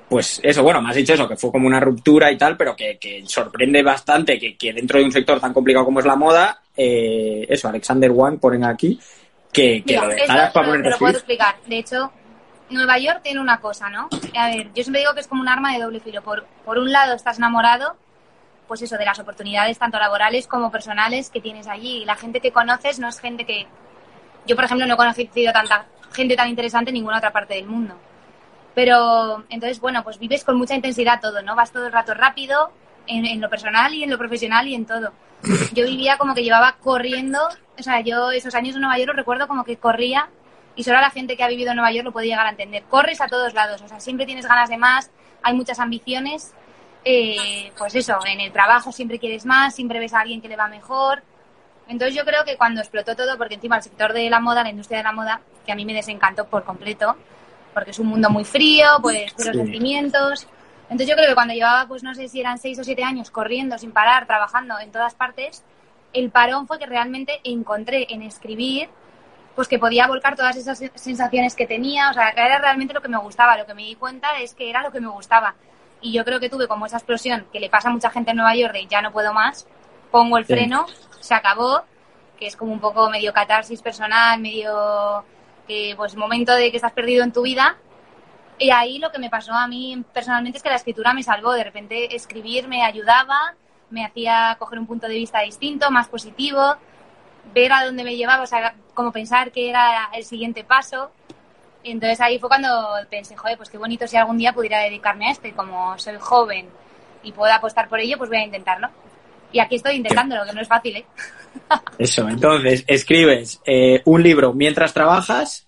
pues 0.08 0.40
eso, 0.42 0.62
bueno, 0.62 0.80
me 0.80 0.90
has 0.90 0.96
dicho 0.96 1.14
eso, 1.14 1.28
que 1.28 1.36
fue 1.36 1.50
como 1.50 1.66
una 1.66 1.80
ruptura 1.80 2.30
y 2.30 2.38
tal, 2.38 2.56
pero 2.56 2.76
que, 2.76 2.96
que 2.98 3.24
sorprende 3.26 3.82
bastante 3.82 4.38
que, 4.38 4.56
que 4.56 4.72
dentro 4.72 4.98
de 4.98 5.04
un 5.04 5.12
sector 5.12 5.40
tan 5.40 5.52
complicado 5.52 5.84
como 5.84 5.98
es 6.00 6.06
la 6.06 6.14
moda, 6.16 6.60
eh, 6.76 7.44
eso, 7.48 7.68
Alexander 7.68 8.10
Wang 8.12 8.38
ponen 8.38 8.64
aquí, 8.64 9.00
que, 9.52 9.82
que 9.82 9.94
Mira, 9.94 10.02
lo 10.02 10.08
dejaras 10.10 10.52
para 10.52 10.70
te 10.72 10.78
lo- 10.78 10.90
te 10.90 10.96
puedo 10.98 11.12
explicar. 11.12 11.56
De 11.66 11.78
hecho, 11.78 12.12
Nueva 12.70 12.98
York 12.98 13.20
tiene 13.22 13.40
una 13.40 13.60
cosa, 13.60 13.88
¿no? 13.90 14.08
A 14.36 14.48
ver, 14.50 14.68
yo 14.74 14.82
siempre 14.84 15.00
digo 15.00 15.14
que 15.14 15.20
es 15.20 15.26
como 15.26 15.40
un 15.42 15.48
arma 15.48 15.72
de 15.72 15.82
doble 15.82 15.98
filo. 16.00 16.22
Por, 16.22 16.44
por 16.64 16.78
un 16.78 16.92
lado, 16.92 17.14
estás 17.14 17.38
enamorado, 17.38 17.96
pues 18.68 18.82
eso, 18.82 18.96
de 18.98 19.04
las 19.04 19.18
oportunidades 19.18 19.78
tanto 19.78 19.98
laborales 19.98 20.46
como 20.46 20.70
personales 20.70 21.30
que 21.30 21.40
tienes 21.40 21.66
allí. 21.68 22.02
Y 22.02 22.04
la 22.04 22.16
gente 22.16 22.40
que 22.40 22.52
conoces 22.52 22.98
no 22.98 23.08
es 23.08 23.18
gente 23.18 23.44
que... 23.44 23.66
Yo, 24.46 24.54
por 24.54 24.64
ejemplo, 24.64 24.86
no 24.86 24.94
he 24.94 24.96
conocido 24.96 25.52
tanta 25.52 25.86
gente 26.12 26.36
tan 26.36 26.48
interesante 26.48 26.90
en 26.90 26.94
ninguna 26.94 27.18
otra 27.18 27.32
parte 27.32 27.54
del 27.54 27.66
mundo. 27.66 27.94
Pero 28.76 29.42
entonces, 29.48 29.80
bueno, 29.80 30.04
pues 30.04 30.18
vives 30.18 30.44
con 30.44 30.58
mucha 30.58 30.74
intensidad 30.74 31.18
todo, 31.18 31.40
¿no? 31.40 31.56
Vas 31.56 31.72
todo 31.72 31.86
el 31.86 31.92
rato 31.92 32.12
rápido 32.12 32.70
en, 33.06 33.24
en 33.24 33.40
lo 33.40 33.48
personal 33.48 33.94
y 33.94 34.04
en 34.04 34.10
lo 34.10 34.18
profesional 34.18 34.68
y 34.68 34.74
en 34.74 34.84
todo. 34.84 35.12
Yo 35.72 35.86
vivía 35.86 36.18
como 36.18 36.34
que 36.34 36.42
llevaba 36.44 36.76
corriendo, 36.82 37.38
o 37.78 37.82
sea, 37.82 38.00
yo 38.00 38.32
esos 38.32 38.54
años 38.54 38.74
en 38.74 38.82
Nueva 38.82 38.98
York 38.98 39.08
los 39.08 39.16
recuerdo 39.16 39.48
como 39.48 39.64
que 39.64 39.78
corría 39.78 40.28
y 40.74 40.84
solo 40.84 41.00
la 41.00 41.08
gente 41.08 41.38
que 41.38 41.42
ha 41.42 41.48
vivido 41.48 41.70
en 41.70 41.76
Nueva 41.76 41.90
York 41.90 42.04
lo 42.04 42.12
puede 42.12 42.26
llegar 42.26 42.44
a 42.44 42.50
entender. 42.50 42.82
Corres 42.82 43.22
a 43.22 43.28
todos 43.28 43.54
lados, 43.54 43.80
o 43.80 43.88
sea, 43.88 43.98
siempre 43.98 44.26
tienes 44.26 44.46
ganas 44.46 44.68
de 44.68 44.76
más, 44.76 45.10
hay 45.42 45.54
muchas 45.54 45.78
ambiciones, 45.78 46.52
eh, 47.02 47.72
pues 47.78 47.94
eso, 47.94 48.18
en 48.26 48.40
el 48.40 48.52
trabajo 48.52 48.92
siempre 48.92 49.18
quieres 49.18 49.46
más, 49.46 49.74
siempre 49.74 50.00
ves 50.00 50.12
a 50.12 50.20
alguien 50.20 50.42
que 50.42 50.48
le 50.48 50.56
va 50.56 50.68
mejor. 50.68 51.22
Entonces 51.88 52.14
yo 52.14 52.26
creo 52.26 52.44
que 52.44 52.58
cuando 52.58 52.82
explotó 52.82 53.16
todo, 53.16 53.38
porque 53.38 53.54
encima 53.54 53.76
el 53.76 53.82
sector 53.82 54.12
de 54.12 54.28
la 54.28 54.38
moda, 54.38 54.62
la 54.62 54.68
industria 54.68 54.98
de 54.98 55.04
la 55.04 55.12
moda, 55.12 55.40
que 55.64 55.72
a 55.72 55.74
mí 55.74 55.86
me 55.86 55.94
desencantó 55.94 56.46
por 56.46 56.64
completo, 56.64 57.16
porque 57.76 57.90
es 57.90 57.98
un 57.98 58.06
mundo 58.06 58.30
muy 58.30 58.42
frío, 58.46 58.86
pues 59.02 59.34
cero 59.36 59.50
Sí. 59.52 59.58
sentimientos. 59.58 60.46
Entonces 60.84 61.08
yo 61.08 61.14
creo 61.14 61.28
que 61.28 61.34
cuando 61.34 61.52
llevaba, 61.52 61.86
pues 61.86 62.02
no 62.02 62.14
sé 62.14 62.26
si 62.26 62.40
eran 62.40 62.56
seis 62.56 62.78
o 62.78 62.84
siete 62.84 63.04
años 63.04 63.30
corriendo 63.30 63.76
sin 63.76 63.92
parar, 63.92 64.26
trabajando 64.26 64.78
en 64.78 64.90
todas 64.90 65.14
partes, 65.14 65.62
el 66.14 66.30
parón 66.30 66.66
fue 66.66 66.78
que 66.78 66.86
realmente 66.86 67.38
encontré 67.44 68.06
en 68.08 68.22
escribir 68.22 68.88
pues 69.54 69.68
que 69.68 69.78
podía 69.78 70.06
volcar 70.06 70.36
todas 70.36 70.56
esas 70.56 70.78
sensaciones 70.94 71.54
que 71.54 71.66
tenía, 71.66 72.08
o 72.08 72.14
sea, 72.14 72.32
que 72.32 72.40
era 72.40 72.58
realmente 72.58 72.94
lo 72.94 73.02
que 73.02 73.08
me 73.08 73.18
gustaba, 73.18 73.58
lo 73.58 73.66
que 73.66 73.74
me 73.74 73.82
di 73.82 73.94
cuenta 73.94 74.38
es 74.40 74.54
que 74.54 74.70
era 74.70 74.82
lo 74.82 74.90
que 74.90 75.00
me 75.02 75.08
gustaba. 75.08 75.54
Y 76.00 76.12
yo 76.14 76.24
creo 76.24 76.40
que 76.40 76.48
tuve 76.48 76.66
como 76.68 76.86
esa 76.86 76.96
explosión 76.96 77.46
que 77.52 77.60
le 77.60 77.68
pasa 77.68 77.88
a 77.90 77.92
mucha 77.92 78.08
gente 78.08 78.30
en 78.30 78.38
Nueva 78.38 78.54
York 78.56 78.72
de 78.72 78.86
ya 78.86 79.02
no 79.02 79.12
puedo 79.12 79.34
más, 79.34 79.66
pongo 80.10 80.38
el 80.38 80.46
Sí. 80.46 80.54
freno, 80.54 80.86
se 81.20 81.34
acabó, 81.34 81.82
que 82.38 82.46
es 82.46 82.56
como 82.56 82.72
un 82.72 82.80
poco 82.80 83.10
medio 83.10 83.34
catarsis 83.34 83.82
personal, 83.82 84.40
medio 84.40 85.24
que 85.66 85.94
pues 85.96 86.16
momento 86.16 86.54
de 86.54 86.70
que 86.70 86.76
estás 86.76 86.92
perdido 86.92 87.24
en 87.24 87.32
tu 87.32 87.42
vida. 87.42 87.76
Y 88.58 88.70
ahí 88.70 88.98
lo 88.98 89.10
que 89.10 89.18
me 89.18 89.28
pasó 89.28 89.52
a 89.52 89.66
mí 89.66 90.02
personalmente 90.12 90.58
es 90.58 90.62
que 90.62 90.70
la 90.70 90.76
escritura 90.76 91.12
me 91.12 91.22
salvó, 91.22 91.52
de 91.52 91.64
repente 91.64 92.14
escribir 92.16 92.68
me 92.68 92.84
ayudaba, 92.84 93.54
me 93.90 94.04
hacía 94.04 94.56
coger 94.58 94.78
un 94.78 94.86
punto 94.86 95.06
de 95.08 95.14
vista 95.14 95.40
distinto, 95.40 95.90
más 95.90 96.08
positivo, 96.08 96.76
ver 97.52 97.72
a 97.72 97.84
dónde 97.84 98.04
me 98.04 98.16
llevaba, 98.16 98.42
o 98.42 98.46
sea, 98.46 98.74
como 98.94 99.12
pensar 99.12 99.52
que 99.52 99.68
era 99.68 100.10
el 100.14 100.24
siguiente 100.24 100.64
paso. 100.64 101.10
Entonces 101.84 102.20
ahí 102.20 102.38
fue 102.38 102.48
cuando 102.48 102.68
pensé, 103.10 103.36
joder, 103.36 103.56
pues 103.56 103.70
qué 103.70 103.78
bonito 103.78 104.06
si 104.08 104.16
algún 104.16 104.38
día 104.38 104.52
pudiera 104.52 104.80
dedicarme 104.80 105.28
a 105.28 105.32
esto. 105.32 105.46
Y 105.46 105.52
como 105.52 105.96
soy 105.98 106.16
joven 106.18 106.68
y 107.22 107.32
puedo 107.32 107.52
apostar 107.52 107.88
por 107.88 108.00
ello, 108.00 108.18
pues 108.18 108.30
voy 108.30 108.38
a 108.38 108.44
intentarlo. 108.44 108.88
Y 109.52 109.60
aquí 109.60 109.76
estoy 109.76 109.96
intentándolo, 109.96 110.44
que 110.44 110.52
no 110.52 110.60
es 110.60 110.68
fácil, 110.68 110.96
¿eh? 110.96 111.06
Eso, 111.98 112.28
entonces 112.28 112.84
escribes 112.86 113.60
eh, 113.64 114.02
un 114.04 114.22
libro 114.22 114.52
mientras 114.52 114.92
trabajas 114.92 115.66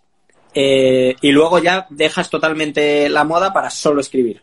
eh, 0.55 1.17
y 1.21 1.33
luego 1.33 1.59
ya 1.59 1.87
dejas 1.91 2.31
totalmente 2.31 3.09
la 3.09 3.25
moda 3.25 3.53
para 3.53 3.71
solo 3.71 4.01
escribir. 4.01 4.43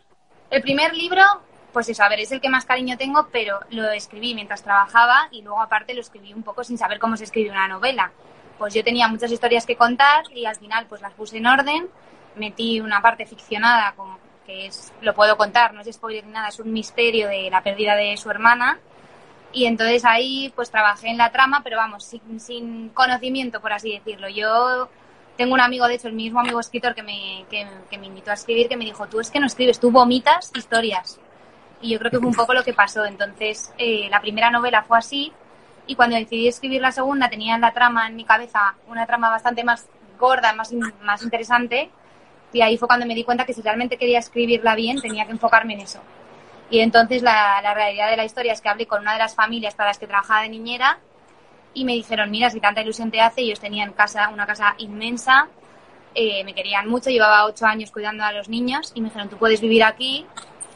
El 0.50 0.62
primer 0.62 0.94
libro, 0.94 1.22
pues 1.72 1.88
eso, 1.88 2.04
a 2.04 2.08
ver, 2.08 2.20
es 2.20 2.32
el 2.32 2.40
que 2.40 2.48
más 2.48 2.64
cariño 2.64 2.96
tengo, 2.96 3.28
pero 3.32 3.58
lo 3.70 3.90
escribí 3.90 4.34
mientras 4.34 4.62
trabajaba 4.62 5.28
y 5.30 5.42
luego 5.42 5.60
aparte 5.60 5.94
lo 5.94 6.00
escribí 6.00 6.32
un 6.32 6.42
poco 6.42 6.64
sin 6.64 6.78
saber 6.78 6.98
cómo 6.98 7.16
se 7.16 7.24
escribe 7.24 7.50
una 7.50 7.68
novela. 7.68 8.12
Pues 8.58 8.72
yo 8.72 8.82
tenía 8.82 9.08
muchas 9.08 9.30
historias 9.30 9.66
que 9.66 9.76
contar 9.76 10.24
y 10.34 10.46
al 10.46 10.56
final 10.56 10.86
pues 10.88 11.02
las 11.02 11.12
puse 11.12 11.38
en 11.38 11.46
orden, 11.46 11.88
metí 12.36 12.80
una 12.80 13.02
parte 13.02 13.26
ficcionada 13.26 13.92
como 13.96 14.18
que 14.46 14.66
es, 14.66 14.92
lo 15.00 15.12
puedo 15.14 15.36
contar, 15.36 15.74
no 15.74 15.80
es 15.80 15.92
spoiler 15.92 16.24
ni 16.24 16.32
nada, 16.32 16.48
es 16.48 16.60
un 16.60 16.72
misterio 16.72 17.28
de 17.28 17.50
la 17.50 17.62
pérdida 17.62 17.96
de 17.96 18.16
su 18.16 18.30
hermana. 18.30 18.78
Y 19.56 19.64
entonces 19.64 20.04
ahí 20.04 20.52
pues 20.54 20.70
trabajé 20.70 21.08
en 21.08 21.16
la 21.16 21.32
trama, 21.32 21.62
pero 21.64 21.78
vamos, 21.78 22.04
sin, 22.04 22.38
sin 22.40 22.90
conocimiento, 22.90 23.62
por 23.62 23.72
así 23.72 23.90
decirlo. 23.90 24.28
Yo 24.28 24.90
tengo 25.38 25.54
un 25.54 25.62
amigo, 25.62 25.88
de 25.88 25.94
hecho, 25.94 26.08
el 26.08 26.12
mismo 26.12 26.40
amigo 26.40 26.60
escritor 26.60 26.94
que 26.94 27.02
me, 27.02 27.46
que, 27.48 27.96
me 27.96 28.06
invitó 28.06 28.32
a 28.32 28.34
escribir, 28.34 28.68
que 28.68 28.76
me 28.76 28.84
dijo, 28.84 29.06
tú 29.06 29.18
es 29.18 29.30
que 29.30 29.40
no 29.40 29.46
escribes, 29.46 29.80
tú 29.80 29.90
vomitas 29.90 30.52
historias. 30.54 31.18
Y 31.80 31.88
yo 31.88 31.98
creo 31.98 32.10
que 32.10 32.18
fue 32.18 32.28
un 32.28 32.34
poco 32.34 32.52
lo 32.52 32.64
que 32.64 32.74
pasó. 32.74 33.06
Entonces, 33.06 33.72
eh, 33.78 34.08
la 34.10 34.20
primera 34.20 34.50
novela 34.50 34.82
fue 34.82 34.98
así, 34.98 35.32
y 35.86 35.94
cuando 35.94 36.16
decidí 36.16 36.48
escribir 36.48 36.82
la 36.82 36.92
segunda 36.92 37.30
tenía 37.30 37.54
en 37.54 37.62
la 37.62 37.72
trama 37.72 38.08
en 38.08 38.14
mi 38.14 38.26
cabeza 38.26 38.74
una 38.88 39.06
trama 39.06 39.30
bastante 39.30 39.64
más 39.64 39.86
gorda, 40.18 40.52
más, 40.52 40.70
más 41.00 41.22
interesante, 41.22 41.88
y 42.52 42.60
ahí 42.60 42.76
fue 42.76 42.88
cuando 42.88 43.06
me 43.06 43.14
di 43.14 43.24
cuenta 43.24 43.46
que 43.46 43.54
si 43.54 43.62
realmente 43.62 43.96
quería 43.96 44.18
escribirla 44.18 44.74
bien 44.74 45.00
tenía 45.00 45.24
que 45.24 45.32
enfocarme 45.32 45.72
en 45.72 45.80
eso. 45.80 46.02
Y 46.70 46.80
entonces 46.80 47.22
la, 47.22 47.60
la 47.62 47.74
realidad 47.74 48.10
de 48.10 48.16
la 48.16 48.24
historia 48.24 48.52
es 48.52 48.60
que 48.60 48.68
hablé 48.68 48.86
con 48.86 49.00
una 49.02 49.12
de 49.12 49.18
las 49.20 49.34
familias 49.34 49.74
para 49.74 49.90
las 49.90 49.98
que 49.98 50.06
trabajaba 50.06 50.42
de 50.42 50.48
niñera 50.48 50.98
y 51.74 51.84
me 51.84 51.92
dijeron, 51.92 52.30
mira, 52.30 52.50
si 52.50 52.60
tanta 52.60 52.80
ilusión 52.80 53.10
te 53.10 53.20
hace, 53.20 53.42
ellos 53.42 53.60
tenían 53.60 53.92
casa, 53.92 54.28
una 54.30 54.46
casa 54.46 54.74
inmensa, 54.78 55.48
eh, 56.14 56.42
me 56.44 56.54
querían 56.54 56.88
mucho, 56.88 57.10
llevaba 57.10 57.44
ocho 57.44 57.66
años 57.66 57.90
cuidando 57.90 58.24
a 58.24 58.32
los 58.32 58.48
niños 58.48 58.92
y 58.94 59.00
me 59.00 59.08
dijeron, 59.08 59.28
tú 59.28 59.36
puedes 59.36 59.60
vivir 59.60 59.84
aquí, 59.84 60.26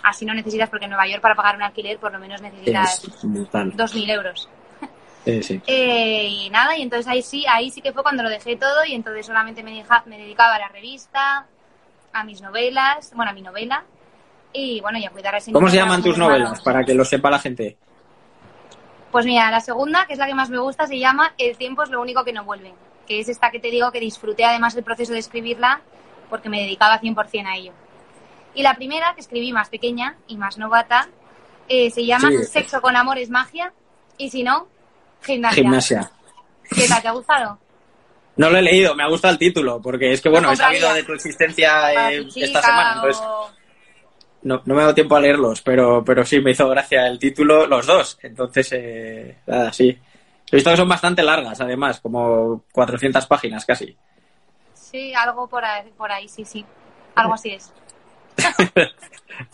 así 0.03 0.25
no 0.27 0.35
necesitas, 0.35 0.69
porque 0.69 0.85
en 0.85 0.91
Nueva 0.91 1.07
York 1.09 1.23
para 1.23 1.35
pagar 1.35 1.57
un 1.57 1.63
alquiler 1.63 1.99
por 1.99 2.13
lo 2.13 2.19
menos 2.19 2.41
necesitas 2.41 3.03
Es 3.05 3.25
brutal. 3.25 3.73
2.000 3.75 4.11
euros. 4.11 4.49
Sí, 5.25 5.43
sí. 5.43 5.61
Eh, 5.67 6.27
y 6.29 6.51
nada, 6.51 6.77
y 6.77 6.83
entonces 6.83 7.07
ahí 7.07 7.23
sí, 7.23 7.45
ahí 7.49 7.71
sí 7.71 7.81
que 7.83 7.93
fue 7.93 8.03
cuando 8.03 8.23
lo 8.23 8.29
dejé 8.31 8.57
todo 8.57 8.85
y 8.85 8.95
entonces 8.95 9.27
solamente 9.27 9.63
me, 9.63 9.73
deja- 9.73 10.03
me 10.07 10.19
dedicaba 10.19 10.55
a 10.55 10.59
la 10.59 10.69
revista, 10.69 11.47
a 12.13 12.25
mis 12.25 12.41
novelas, 12.41 13.13
bueno, 13.15 13.31
a 13.31 13.35
mi 13.35 13.43
novela 13.43 13.85
y 14.53 14.81
bueno, 14.81 14.99
y 14.99 15.05
a 15.05 15.11
cuidar 15.11 15.35
a 15.35 15.39
ese 15.39 15.53
¿Cómo 15.53 15.69
se 15.69 15.77
llaman 15.77 16.03
tus 16.03 16.19
novelas? 16.19 16.61
Para 16.63 16.85
que 16.85 16.95
lo 16.95 17.05
sepa 17.05 17.31
la 17.31 17.39
gente. 17.39 17.77
Pues 19.11 19.27
mira, 19.27 19.51
la 19.51 19.61
segunda, 19.61 20.07
que 20.07 20.13
es 20.13 20.19
la 20.19 20.27
que 20.27 20.35
más 20.35 20.51
me 20.51 20.59
gusta, 20.59 20.87
se 20.87 20.99
llama 20.99 21.35
El 21.37 21.57
tiempo 21.57 21.83
es 21.83 21.91
lo 21.91 22.01
único 22.01 22.25
que 22.25 22.33
no 22.33 22.45
vuelve, 22.45 22.73
que 23.07 23.21
es 23.21 23.29
esta 23.29 23.51
que 23.51 23.59
te 23.59 23.71
digo 23.71 23.91
que 23.91 24.01
disfruté 24.01 24.45
además 24.45 24.77
el 24.77 24.85
proceso 24.85 25.13
de 25.13 25.19
escribirla 25.19 25.81
porque 26.29 26.49
me 26.49 26.61
dedicaba 26.61 27.01
100% 27.01 27.47
a 27.47 27.57
ello. 27.57 27.73
Y 28.55 28.63
la 28.63 28.75
primera, 28.75 29.15
que 29.15 29.21
escribí 29.21 29.53
más 29.53 29.69
pequeña 29.69 30.17
y 30.29 30.37
más 30.37 30.59
novata, 30.59 31.09
eh, 31.69 31.91
se 31.91 32.05
llama 32.05 32.31
Sí. 32.31 32.45
Sexo 32.45 32.81
con 32.81 32.97
amor 32.97 33.19
es 33.19 33.31
magia 33.31 33.73
y 34.17 34.31
si 34.31 34.43
no, 34.43 34.69
gimnasia. 35.23 35.63
Gimnasia. 35.63 36.11
¿Qué 36.71 36.87
tal? 36.89 37.03
¿Te 37.03 37.09
ha 37.09 37.13
gustado? 37.13 37.59
No 38.37 38.49
lo 38.49 38.59
he 38.59 38.63
leído, 38.63 38.95
me 38.95 39.03
ha 39.03 39.09
gustado 39.09 39.33
el 39.33 39.39
título, 39.39 39.81
porque 39.83 40.13
es 40.13 40.21
que 40.21 40.29
bueno, 40.29 40.51
he 40.51 40.57
sabido 40.57 40.93
de 40.95 41.03
tu 41.03 41.13
existencia 41.13 42.11
eh, 42.11 42.27
esta 42.37 42.63
semana, 42.63 42.95
entonces 42.95 43.23
no, 44.43 44.63
no 44.65 44.75
me 44.75 44.81
ha 44.81 44.85
dado 44.85 44.95
tiempo 44.95 45.17
a 45.17 45.21
leerlos, 45.21 45.61
pero, 45.63 46.05
pero 46.05 46.25
sí 46.25 46.41
me 46.41 46.53
hizo 46.53 46.69
gracia 46.69 47.07
el 47.07 47.19
título, 47.19 47.67
los 47.67 47.87
dos. 47.87 48.19
Entonces, 48.23 48.73
eh, 48.73 49.37
nada, 49.47 49.73
sí. 49.73 49.97
He 50.51 50.57
visto 50.57 50.71
que 50.71 50.77
son 50.77 50.89
bastante 50.89 51.23
largas, 51.23 51.61
además, 51.61 52.01
como 52.01 52.65
400 52.73 53.27
páginas 53.27 53.65
casi. 53.65 53.97
Sí, 54.75 55.15
algo 55.15 55.47
por 55.49 55.65
ahí, 55.65 55.91
por 55.97 56.11
ahí, 56.11 56.29
sí, 56.29 56.45
sí. 56.45 56.65
Algo 57.15 57.35
así 57.35 57.51
es. 57.51 57.73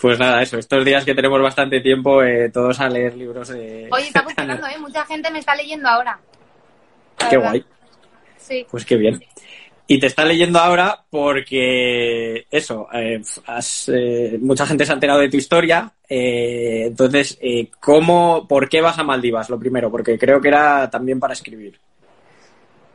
Pues 0.00 0.18
nada, 0.18 0.42
eso, 0.42 0.58
estos 0.58 0.84
días 0.84 1.04
que 1.04 1.14
tenemos 1.14 1.40
bastante 1.40 1.80
tiempo, 1.80 2.22
eh, 2.22 2.50
todos 2.50 2.80
a 2.80 2.88
leer 2.88 3.14
libros 3.14 3.48
de... 3.48 3.88
Oye, 3.92 4.08
está 4.08 4.22
funcionando, 4.22 4.66
¿eh? 4.68 4.78
Mucha 4.78 5.04
gente 5.04 5.30
me 5.30 5.38
está 5.38 5.54
leyendo 5.54 5.88
ahora. 5.88 6.18
Qué 7.18 7.36
verdad. 7.36 7.50
guay. 7.50 7.64
Sí. 8.36 8.66
Pues 8.70 8.84
qué 8.84 8.96
bien. 8.96 9.22
Y 9.88 10.00
te 10.00 10.06
está 10.08 10.24
leyendo 10.24 10.58
ahora 10.58 11.04
porque 11.10 12.46
eso, 12.50 12.88
eh, 12.92 13.20
has, 13.46 13.88
eh, 13.88 14.36
mucha 14.40 14.66
gente 14.66 14.84
se 14.84 14.90
ha 14.92 14.94
enterado 14.94 15.20
de 15.20 15.28
tu 15.28 15.36
historia. 15.36 15.92
eh, 16.08 16.84
entonces, 16.86 17.38
eh, 17.40 17.70
¿cómo, 17.80 18.46
por 18.48 18.68
qué 18.68 18.80
vas 18.80 18.98
a 18.98 19.04
Maldivas? 19.04 19.48
Lo 19.48 19.58
primero, 19.58 19.90
porque 19.90 20.18
creo 20.18 20.40
que 20.40 20.48
era 20.48 20.90
también 20.90 21.20
para 21.20 21.34
escribir. 21.34 21.80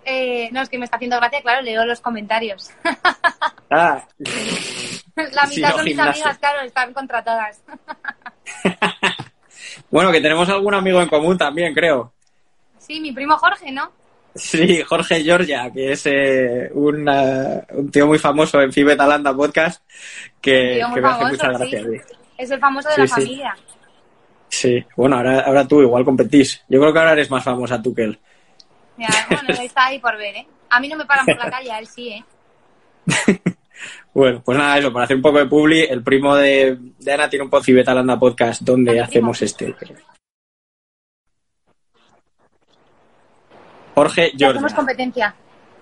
Eh, 0.04 0.50
no, 0.52 0.62
es 0.62 0.70
que 0.70 0.78
me 0.80 0.86
está 0.86 0.98
haciendo 0.98 1.18
gracia, 1.18 1.42
claro, 1.42 1.62
leo 1.62 1.86
los 1.86 2.02
comentarios. 2.02 2.72
Ah, 3.70 4.08
La 5.16 5.46
Sí, 5.46 5.56
mitad 5.56 5.70
no, 5.70 5.76
son 5.76 5.86
mis 5.86 6.00
amigas, 6.00 6.38
claro, 6.40 6.62
están 6.62 6.94
contratadas. 6.94 7.62
bueno, 9.90 10.12
que 10.12 10.22
tenemos 10.22 10.50
algún 10.50 10.74
amigo 10.74 11.02
en 11.02 11.10
común 11.10 11.38
también, 11.38 11.74
creo. 11.74 12.14
Sí, 12.78 13.00
mi 13.00 13.12
primo 13.12 13.38
Jorge, 13.38 13.72
¿no? 13.72 13.92
Sí, 14.34 14.82
Jorge 14.84 15.24
Georgia, 15.24 15.70
que 15.74 15.92
es 15.92 16.06
eh, 16.06 16.70
un, 16.74 17.06
un 17.08 17.92
tío 17.92 18.08
muy 18.08 18.18
famoso 18.18 18.62
en 18.62 18.72
Fibetalanda 18.72 19.36
Podcast, 19.36 19.84
que, 20.40 20.76
Tío 20.78 20.88
muy 20.88 20.96
que 20.96 21.02
me 21.02 21.08
hace 21.10 21.26
mucha 21.26 21.48
gracia. 21.50 21.82
sí. 21.84 22.16
Es 22.38 22.50
el 22.52 22.60
famoso 22.60 22.90
de 22.90 22.96
Sí, 22.96 23.02
la 23.02 23.08
sí. 23.08 23.14
familia. 23.14 23.56
Sí, 24.48 24.86
bueno, 24.96 25.18
ahora, 25.18 25.40
ahora 25.42 25.68
tú 25.68 25.82
igual 25.82 26.04
competís. 26.06 26.64
Yo 26.70 26.80
creo 26.80 26.92
que 26.94 27.00
ahora 27.00 27.12
eres 27.14 27.30
más 27.30 27.44
famosa 27.44 27.82
tú 27.82 27.94
que 27.94 28.04
él. 28.04 28.20
Mira, 28.98 29.10
bueno, 29.30 29.50
está 29.62 29.86
ahí 29.88 30.00
por 30.00 30.18
ver, 30.18 30.36
¿eh? 30.36 30.48
A 30.70 30.80
mí 30.80 30.88
no 30.88 30.98
me 30.98 31.06
paran 31.06 31.26
por 31.26 31.38
la 31.38 31.50
calle, 31.52 31.72
a 31.72 31.80
él 31.80 31.88
sí, 31.88 32.10
¿eh? 32.10 32.24
Bueno, 34.14 34.42
pues 34.46 34.58
nada, 34.58 34.78
eso, 34.78 34.92
para 34.92 35.06
hacer 35.06 35.16
un 35.18 35.22
poco 35.22 35.40
de 35.40 35.46
publi, 35.46 35.82
el 35.82 36.04
primo 36.04 36.36
de, 36.36 36.78
de 37.00 37.12
Ana 37.14 37.30
tiene 37.30 37.46
un 37.46 37.50
podcast, 37.50 37.66
Fibetalanda 37.68 38.20
Podcast, 38.20 38.62
donde 38.62 39.00
hacemos 39.00 39.42
este. 39.42 39.76
Jorge 43.96 44.32
Ya 44.36 44.48
hacemos 44.50 44.62
Georgia. 44.72 44.76
competencia. 44.78 45.36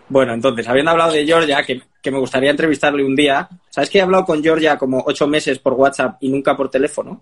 Bueno, 0.10 0.34
entonces, 0.34 0.68
habiendo 0.68 0.92
hablado 0.92 1.12
de 1.12 1.25
Georgia, 1.25 1.63
que, 1.63 1.82
que 2.01 2.12
me 2.12 2.18
gustaría 2.18 2.50
entrevistarle 2.50 3.04
un 3.04 3.16
día, 3.16 3.48
¿sabes 3.70 3.89
que 3.89 4.00
he 4.00 4.01
hablado 4.01 4.25
con 4.25 4.42
Georgia 4.42 4.78
como 4.78 5.04
ocho 5.06 5.28
meses 5.28 5.60
por 5.60 5.74
WhatsApp 5.74 6.18
y 6.22 6.30
nunca 6.30 6.58
por 6.58 6.70
teléfono? 6.70 7.22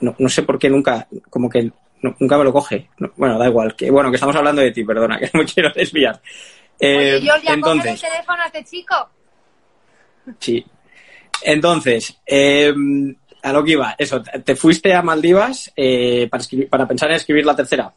No, 0.00 0.14
no 0.18 0.28
sé 0.30 0.42
por 0.42 0.58
qué 0.58 0.70
nunca, 0.70 1.06
como 1.28 1.50
que 1.50 1.70
no- 2.00 2.16
nunca 2.18 2.38
me 2.38 2.44
lo 2.44 2.52
coge. 2.52 2.88
No, 2.98 3.12
bueno, 3.16 3.38
da 3.38 3.46
igual, 3.46 3.76
que 3.76 3.90
bueno, 3.90 4.10
que 4.10 4.14
estamos 4.16 4.34
hablando 4.36 4.62
de 4.62 4.70
ti, 4.70 4.84
perdona, 4.84 5.18
que 5.20 5.30
no 5.34 5.40
me 5.40 5.44
quiero 5.46 5.70
desviar. 5.74 6.20
Eh, 6.80 6.96
Oye, 6.96 7.20
Georgia, 7.20 7.52
entonces, 7.52 8.02
el 8.02 8.10
teléfono 8.10 8.42
a 8.42 8.46
este 8.46 8.64
chico. 8.64 8.94
Sí. 10.40 10.64
Entonces, 11.42 12.18
eh, 12.26 12.74
a 13.42 13.52
lo 13.52 13.62
que 13.62 13.72
iba, 13.72 13.94
eso, 13.98 14.22
te 14.22 14.40
te 14.40 14.56
fuiste 14.56 14.94
a 14.94 15.02
Maldivas 15.02 15.70
eh, 15.76 16.26
para, 16.30 16.42
escribir- 16.42 16.68
para 16.70 16.88
pensar 16.88 17.10
en 17.10 17.16
escribir 17.16 17.44
la 17.44 17.54
tercera. 17.54 17.92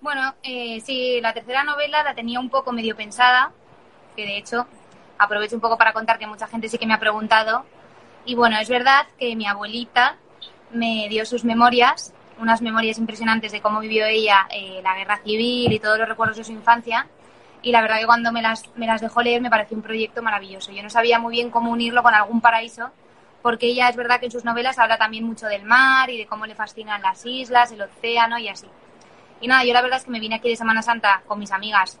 Bueno, 0.00 0.34
eh, 0.44 0.80
sí, 0.80 1.20
la 1.20 1.32
tercera 1.32 1.64
novela 1.64 2.04
la 2.04 2.14
tenía 2.14 2.38
un 2.38 2.50
poco 2.50 2.72
medio 2.72 2.94
pensada, 2.94 3.50
que 4.14 4.24
de 4.24 4.38
hecho 4.38 4.66
aprovecho 5.18 5.56
un 5.56 5.60
poco 5.60 5.76
para 5.76 5.92
contar 5.92 6.18
que 6.18 6.26
mucha 6.26 6.46
gente 6.46 6.68
sí 6.68 6.78
que 6.78 6.86
me 6.86 6.94
ha 6.94 7.00
preguntado. 7.00 7.64
Y 8.24 8.36
bueno, 8.36 8.58
es 8.60 8.68
verdad 8.68 9.06
que 9.18 9.34
mi 9.34 9.46
abuelita 9.46 10.16
me 10.70 11.08
dio 11.08 11.26
sus 11.26 11.44
memorias, 11.44 12.12
unas 12.38 12.62
memorias 12.62 12.98
impresionantes 12.98 13.50
de 13.50 13.60
cómo 13.60 13.80
vivió 13.80 14.06
ella 14.06 14.46
eh, 14.50 14.80
la 14.84 14.94
guerra 14.94 15.18
civil 15.24 15.72
y 15.72 15.80
todos 15.80 15.98
los 15.98 16.08
recuerdos 16.08 16.36
de 16.36 16.44
su 16.44 16.52
infancia. 16.52 17.08
Y 17.62 17.72
la 17.72 17.82
verdad 17.82 17.98
que 17.98 18.06
cuando 18.06 18.30
me 18.30 18.40
las, 18.40 18.62
me 18.76 18.86
las 18.86 19.00
dejó 19.00 19.22
leer 19.22 19.42
me 19.42 19.50
pareció 19.50 19.76
un 19.76 19.82
proyecto 19.82 20.22
maravilloso. 20.22 20.70
Yo 20.70 20.82
no 20.84 20.90
sabía 20.90 21.18
muy 21.18 21.32
bien 21.32 21.50
cómo 21.50 21.72
unirlo 21.72 22.04
con 22.04 22.14
algún 22.14 22.40
paraíso, 22.40 22.90
porque 23.42 23.66
ella 23.66 23.88
es 23.88 23.96
verdad 23.96 24.20
que 24.20 24.26
en 24.26 24.32
sus 24.32 24.44
novelas 24.44 24.78
habla 24.78 24.96
también 24.96 25.24
mucho 25.24 25.46
del 25.46 25.64
mar 25.64 26.08
y 26.08 26.18
de 26.18 26.26
cómo 26.26 26.46
le 26.46 26.54
fascinan 26.54 27.02
las 27.02 27.26
islas, 27.26 27.72
el 27.72 27.82
océano 27.82 28.38
y 28.38 28.48
así. 28.48 28.68
Y 29.40 29.46
nada, 29.48 29.64
yo 29.64 29.72
la 29.72 29.82
verdad 29.82 29.98
es 29.98 30.04
que 30.04 30.10
me 30.10 30.20
vine 30.20 30.36
aquí 30.36 30.48
de 30.48 30.56
Semana 30.56 30.82
Santa 30.82 31.22
con 31.26 31.38
mis 31.38 31.52
amigas, 31.52 31.98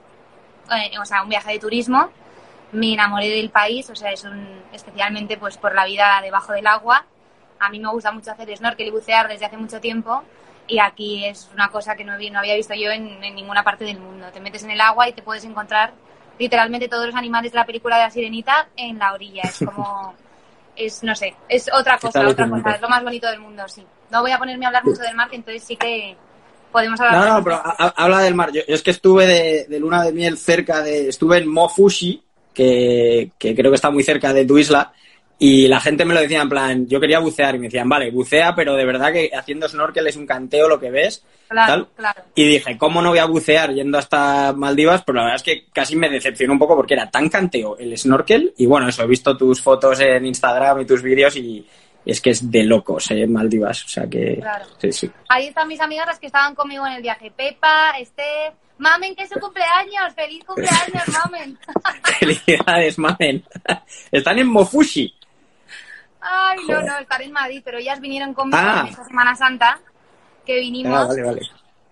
eh, 0.70 0.98
o 0.98 1.04
sea, 1.04 1.22
un 1.22 1.28
viaje 1.28 1.52
de 1.52 1.58
turismo. 1.58 2.10
Me 2.72 2.92
enamoré 2.92 3.28
del 3.30 3.50
país, 3.50 3.88
o 3.90 3.96
sea, 3.96 4.10
es 4.12 4.24
un, 4.24 4.62
especialmente 4.72 5.36
pues 5.38 5.56
por 5.56 5.74
la 5.74 5.84
vida 5.86 6.20
debajo 6.22 6.52
del 6.52 6.66
agua. 6.66 7.04
A 7.60 7.70
mí 7.70 7.80
me 7.80 7.88
gusta 7.90 8.12
mucho 8.12 8.30
hacer 8.32 8.54
snorkel 8.56 8.88
y 8.88 8.90
bucear 8.90 9.28
desde 9.28 9.46
hace 9.46 9.56
mucho 9.56 9.80
tiempo 9.80 10.22
y 10.66 10.78
aquí 10.78 11.24
es 11.24 11.48
una 11.54 11.68
cosa 11.70 11.96
que 11.96 12.04
no, 12.04 12.16
vi- 12.18 12.30
no 12.30 12.38
había 12.40 12.54
visto 12.54 12.74
yo 12.74 12.90
en, 12.90 13.22
en 13.24 13.34
ninguna 13.34 13.62
parte 13.64 13.84
del 13.84 13.98
mundo. 13.98 14.26
Te 14.32 14.40
metes 14.40 14.62
en 14.64 14.70
el 14.70 14.80
agua 14.80 15.08
y 15.08 15.12
te 15.14 15.22
puedes 15.22 15.44
encontrar 15.44 15.92
literalmente 16.38 16.88
todos 16.88 17.06
los 17.06 17.14
animales 17.14 17.52
de 17.52 17.56
la 17.58 17.64
película 17.66 17.96
de 17.96 18.02
la 18.04 18.10
sirenita 18.10 18.68
en 18.76 18.98
la 18.98 19.12
orilla. 19.14 19.42
Es 19.44 19.60
como, 19.62 20.14
es, 20.76 21.02
no 21.02 21.14
sé, 21.14 21.34
es 21.48 21.70
otra 21.72 21.98
cosa, 21.98 22.20
otra 22.28 22.46
cosa, 22.50 22.74
es 22.76 22.80
lo 22.82 22.88
más 22.88 23.02
bonito 23.02 23.28
del 23.28 23.40
mundo, 23.40 23.66
sí. 23.68 23.84
No 24.10 24.20
voy 24.22 24.30
a 24.32 24.38
ponerme 24.38 24.66
a 24.66 24.68
hablar 24.68 24.84
mucho 24.84 25.02
del 25.02 25.14
mar, 25.16 25.28
que 25.30 25.36
entonces 25.36 25.64
sí 25.64 25.76
que 25.76 26.16
podemos 26.72 27.00
hablar. 27.00 27.28
No, 27.28 27.34
no, 27.38 27.44
pero 27.44 27.56
ha- 27.56 27.76
ha- 27.78 27.94
habla 27.96 28.20
del 28.20 28.34
mar. 28.34 28.50
Yo, 28.52 28.62
yo 28.66 28.74
es 28.74 28.82
que 28.82 28.90
estuve 28.90 29.26
de, 29.26 29.66
de 29.68 29.80
luna 29.80 30.02
de 30.04 30.12
miel 30.12 30.36
cerca 30.38 30.82
de... 30.82 31.08
Estuve 31.08 31.38
en 31.38 31.48
Mofushi, 31.48 32.22
que, 32.54 33.30
que 33.38 33.54
creo 33.54 33.70
que 33.70 33.76
está 33.76 33.90
muy 33.90 34.02
cerca 34.02 34.32
de 34.32 34.44
tu 34.44 34.58
isla, 34.58 34.92
y 35.40 35.68
la 35.68 35.78
gente 35.80 36.04
me 36.04 36.14
lo 36.14 36.20
decía 36.20 36.42
en 36.42 36.48
plan, 36.48 36.86
yo 36.88 36.98
quería 36.98 37.20
bucear, 37.20 37.54
y 37.54 37.58
me 37.58 37.66
decían, 37.66 37.88
vale, 37.88 38.10
bucea, 38.10 38.54
pero 38.56 38.74
de 38.74 38.84
verdad 38.84 39.12
que 39.12 39.30
haciendo 39.32 39.68
snorkel 39.68 40.06
es 40.08 40.16
un 40.16 40.26
canteo 40.26 40.68
lo 40.68 40.80
que 40.80 40.90
ves. 40.90 41.22
Claro, 41.48 41.84
tal. 41.84 41.88
claro. 41.96 42.22
Y 42.34 42.44
dije, 42.44 42.76
¿cómo 42.76 43.00
no 43.00 43.10
voy 43.10 43.20
a 43.20 43.24
bucear 43.26 43.72
yendo 43.72 43.96
hasta 43.98 44.52
Maldivas? 44.52 45.02
Pero 45.06 45.18
la 45.18 45.22
verdad 45.26 45.36
es 45.36 45.42
que 45.44 45.64
casi 45.72 45.94
me 45.94 46.10
decepcionó 46.10 46.52
un 46.54 46.58
poco 46.58 46.74
porque 46.76 46.94
era 46.94 47.08
tan 47.08 47.28
canteo 47.28 47.78
el 47.78 47.96
snorkel. 47.96 48.52
Y 48.58 48.66
bueno, 48.66 48.88
eso, 48.88 49.04
he 49.04 49.06
visto 49.06 49.36
tus 49.36 49.62
fotos 49.62 50.00
en 50.00 50.26
Instagram 50.26 50.80
y 50.80 50.84
tus 50.84 51.00
vídeos 51.00 51.36
y 51.36 51.64
es 52.04 52.20
que 52.20 52.30
es 52.30 52.50
de 52.50 52.64
locos, 52.64 53.10
¿eh? 53.10 53.26
Maldivas. 53.26 53.84
O 53.84 53.88
sea 53.88 54.06
que. 54.08 54.36
Claro. 54.40 54.64
Sí, 54.78 54.92
sí. 54.92 55.10
Ahí 55.28 55.48
están 55.48 55.68
mis 55.68 55.80
amigas 55.80 56.06
las 56.06 56.18
que 56.18 56.26
estaban 56.26 56.54
conmigo 56.54 56.86
en 56.86 56.94
el 56.94 57.02
viaje. 57.02 57.30
Pepa, 57.30 57.90
Esther, 57.98 58.52
Mamen, 58.78 59.14
que 59.14 59.24
es 59.24 59.28
su 59.30 59.38
cumpleaños. 59.40 60.14
¡Feliz 60.14 60.42
cumpleaños, 60.44 61.04
Mamen! 61.24 61.58
Felicidades, 62.18 62.98
mamen. 62.98 63.44
Están 64.12 64.38
en 64.38 64.46
Mofushi. 64.48 65.14
Ay, 66.20 66.58
no, 66.68 66.74
Joder. 66.74 66.84
no, 66.86 66.98
estaré 66.98 67.24
en 67.26 67.32
Madrid, 67.32 67.62
pero 67.64 67.78
ellas 67.78 68.00
vinieron 68.00 68.34
conmigo 68.34 68.58
Ah. 68.60 68.80
en 68.82 68.86
esta 68.88 69.04
Semana 69.04 69.34
Santa 69.36 69.78
que 70.44 70.58
vinimos. 70.60 70.98
Ah, 70.98 71.06
vale, 71.06 71.22
vale. 71.22 71.40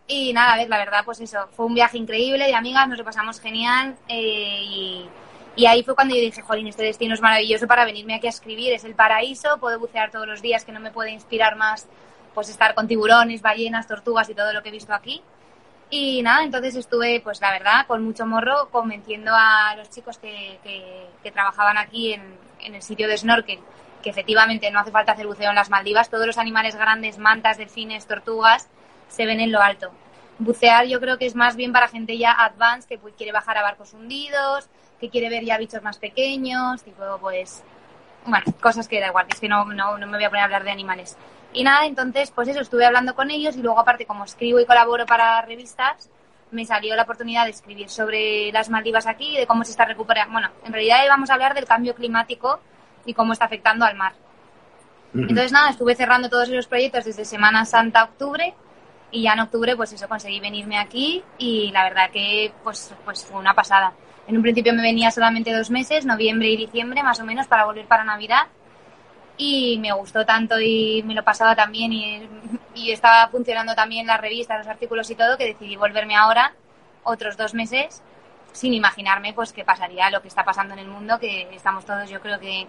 Y 0.09 0.33
nada, 0.33 0.55
a 0.55 0.57
ver, 0.57 0.69
la 0.69 0.79
verdad, 0.79 1.03
pues 1.05 1.21
eso, 1.21 1.49
fue 1.57 1.67
un 1.67 1.75
viaje 1.75 1.99
increíble 1.99 2.47
de 2.47 2.55
amigas, 2.55 2.89
nos 2.89 2.99
lo 2.99 3.05
pasamos 3.05 3.41
genial. 3.41 3.97
eh, 4.09 4.61
y, 4.63 5.09
y 5.57 5.65
ahí 5.67 5.83
fue 5.83 5.95
cuando 5.95 6.15
yo 6.15 6.21
dije, 6.21 6.43
jolín, 6.43 6.67
este 6.69 6.85
destino 6.85 7.15
es 7.15 7.23
maravilloso 7.23 7.67
para 7.67 7.87
venirme 7.87 8.15
aquí 8.15 8.27
a 8.27 8.31
escribir, 8.31 8.75
es 8.75 8.85
el 8.85 8.95
paraíso, 8.95 9.59
puedo 9.59 9.79
bucear 9.81 10.11
todos 10.11 10.27
los 10.27 10.43
días, 10.43 10.67
que 10.67 10.73
no 10.73 10.81
me 10.81 10.91
puede 10.91 11.11
inspirar 11.11 11.57
más, 11.57 11.89
pues 12.35 12.51
estar 12.51 12.75
con 12.75 12.87
tiburones, 12.87 13.41
ballenas, 13.41 13.89
tortugas 13.89 14.29
y 14.29 14.35
todo 14.35 14.53
lo 14.53 14.63
que 14.63 14.69
he 14.69 14.73
visto 14.73 14.93
aquí. 14.93 15.23
Y 15.89 16.21
nada, 16.23 16.45
entonces 16.45 16.77
estuve, 16.77 17.21
pues 17.21 17.41
la 17.41 17.53
verdad, 17.53 17.87
con 17.87 18.05
mucho 18.05 18.27
morro, 18.27 18.69
convenciendo 18.71 19.33
a 19.35 19.75
los 19.77 19.89
chicos 19.89 20.19
que, 20.19 20.59
trabajaban 21.33 21.79
aquí 21.79 22.13
en, 22.13 22.23
en 22.61 22.75
el 22.75 22.83
sitio 22.83 23.09
de 23.09 23.17
snorkel, 23.17 23.59
que 24.03 24.11
efectivamente 24.11 24.71
no 24.71 24.81
hace 24.81 24.91
falta 24.91 25.13
hacer 25.13 25.27
buceo 25.27 25.49
en 25.49 25.57
las 25.57 25.71
Maldivas, 25.71 26.11
todos 26.11 26.27
los 26.27 26.39
animales 26.39 26.77
grandes, 26.77 27.19
mantas, 27.19 27.57
delfines, 27.57 28.07
tortugas, 28.07 28.69
se 29.09 29.25
ven 29.25 29.41
en 29.41 29.53
lo 29.53 29.63
alto. 29.63 29.91
Bucear 30.39 30.87
yo 30.87 31.01
creo 31.01 31.19
que 31.19 31.27
es 31.27 31.35
más 31.35 31.57
bien 31.57 31.73
para 31.73 31.89
gente 31.89 32.19
ya 32.19 32.33
advanced, 32.33 32.89
que 32.89 32.99
pues, 32.99 33.15
quiere 33.17 33.33
bajar 33.33 33.57
a 33.57 33.63
barcos 33.63 33.95
hundidos, 33.95 34.69
que 35.01 35.09
quiere 35.09 35.31
ver 35.31 35.45
ya 35.45 35.59
bichos 35.59 35.83
más 35.83 35.99
pequeños, 35.99 36.83
tipo 36.83 37.03
pues, 37.21 37.63
bueno, 38.27 38.45
cosas 38.61 38.89
que 38.89 39.01
da 39.01 39.09
igual, 39.09 39.27
es 39.29 39.41
que 39.41 39.49
no, 39.49 39.65
no, 39.65 39.99
no 39.99 40.07
me 40.07 40.19
voy 40.19 40.25
a 40.25 40.29
poner 40.29 40.43
a 40.43 40.45
hablar 40.45 40.65
de 40.65 40.71
animales. 40.71 41.17
Y 41.53 41.65
nada, 41.65 41.87
entonces, 41.87 42.31
pues 42.31 42.49
eso, 42.49 42.61
estuve 42.61 42.85
hablando 42.85 43.15
con 43.15 43.31
ellos 43.31 43.57
y 43.57 43.63
luego 43.63 43.79
aparte 43.79 44.05
como 44.05 44.25
escribo 44.25 44.61
y 44.61 44.67
colaboro 44.67 45.07
para 45.07 45.41
revistas, 45.43 46.11
me 46.51 46.65
salió 46.65 46.95
la 46.97 47.03
oportunidad 47.03 47.45
de 47.45 47.51
escribir 47.51 47.89
sobre 47.89 48.53
las 48.53 48.69
Maldivas 48.69 49.07
aquí 49.07 49.37
y 49.37 49.39
de 49.39 49.47
cómo 49.47 49.65
se 49.65 49.71
está 49.71 49.85
recuperando. 49.85 50.33
Bueno, 50.33 50.51
en 50.65 50.73
realidad 50.73 50.99
vamos 51.09 51.31
a 51.31 51.35
hablar 51.35 51.55
del 51.55 51.65
cambio 51.65 51.95
climático 51.95 52.61
y 53.05 53.15
cómo 53.15 53.33
está 53.33 53.47
afectando 53.47 53.85
al 53.85 53.97
mar. 53.97 54.13
Entonces, 55.15 55.51
nada, 55.51 55.71
estuve 55.71 55.95
cerrando 55.95 56.29
todos 56.29 56.49
esos 56.49 56.67
proyectos 56.67 57.07
desde 57.07 57.25
Semana 57.25 57.65
Santa 57.65 58.01
a 58.01 58.05
octubre 58.05 58.55
y 59.11 59.23
ya 59.23 59.33
en 59.35 59.41
octubre, 59.41 59.77
pues 59.77 59.93
eso, 59.93 60.09
conseguí 60.09 60.41
venirme 60.41 60.79
aquí 60.79 61.23
y 61.39 61.71
la 61.73 61.85
verdad 61.85 62.11
que 62.11 62.53
pues, 62.63 62.95
pues 63.05 63.25
fue 63.25 63.39
una 63.39 63.55
pasada. 63.55 63.93
En 64.27 64.37
un 64.37 64.43
principio 64.43 64.73
me 64.75 64.83
venía 64.83 65.11
solamente 65.11 65.53
dos 65.53 65.71
meses, 65.71 66.05
noviembre 66.05 66.49
y 66.49 66.57
diciembre 66.57 67.03
más 67.03 67.21
o 67.21 67.25
menos, 67.25 67.47
para 67.47 67.65
volver 67.65 67.87
para 67.87 68.05
Navidad 68.05 68.47
y 69.39 69.79
me 69.79 69.93
gustó 69.93 70.25
tanto 70.25 70.59
y 70.61 71.03
me 71.07 71.15
lo 71.15 71.23
pasaba 71.23 71.55
tan 71.55 71.71
bien 71.71 71.93
y, 71.93 72.29
y 72.75 72.91
estaba 72.91 73.29
funcionando 73.29 73.75
también 73.75 74.07
la 74.07 74.17
revista, 74.17 74.59
los 74.59 74.67
artículos 74.67 75.11
y 75.11 75.15
todo, 75.15 75.37
que 75.37 75.47
decidí 75.47 75.77
volverme 75.77 76.17
ahora 76.17 76.53
otros 77.05 77.37
dos 77.37 77.55
meses 77.55 78.03
sin 78.53 78.73
imaginarme 78.73 79.35
pues 79.35 79.53
qué 79.53 79.65
pasaría, 79.65 80.11
lo 80.11 80.23
que 80.23 80.29
está 80.29 80.43
pasando 80.43 80.73
en 80.75 80.81
el 80.81 80.89
mundo, 80.89 81.19
que 81.21 81.43
estamos 81.55 81.85
todos, 81.85 82.09
yo 82.11 82.21
creo 82.21 82.41
que 82.41 82.67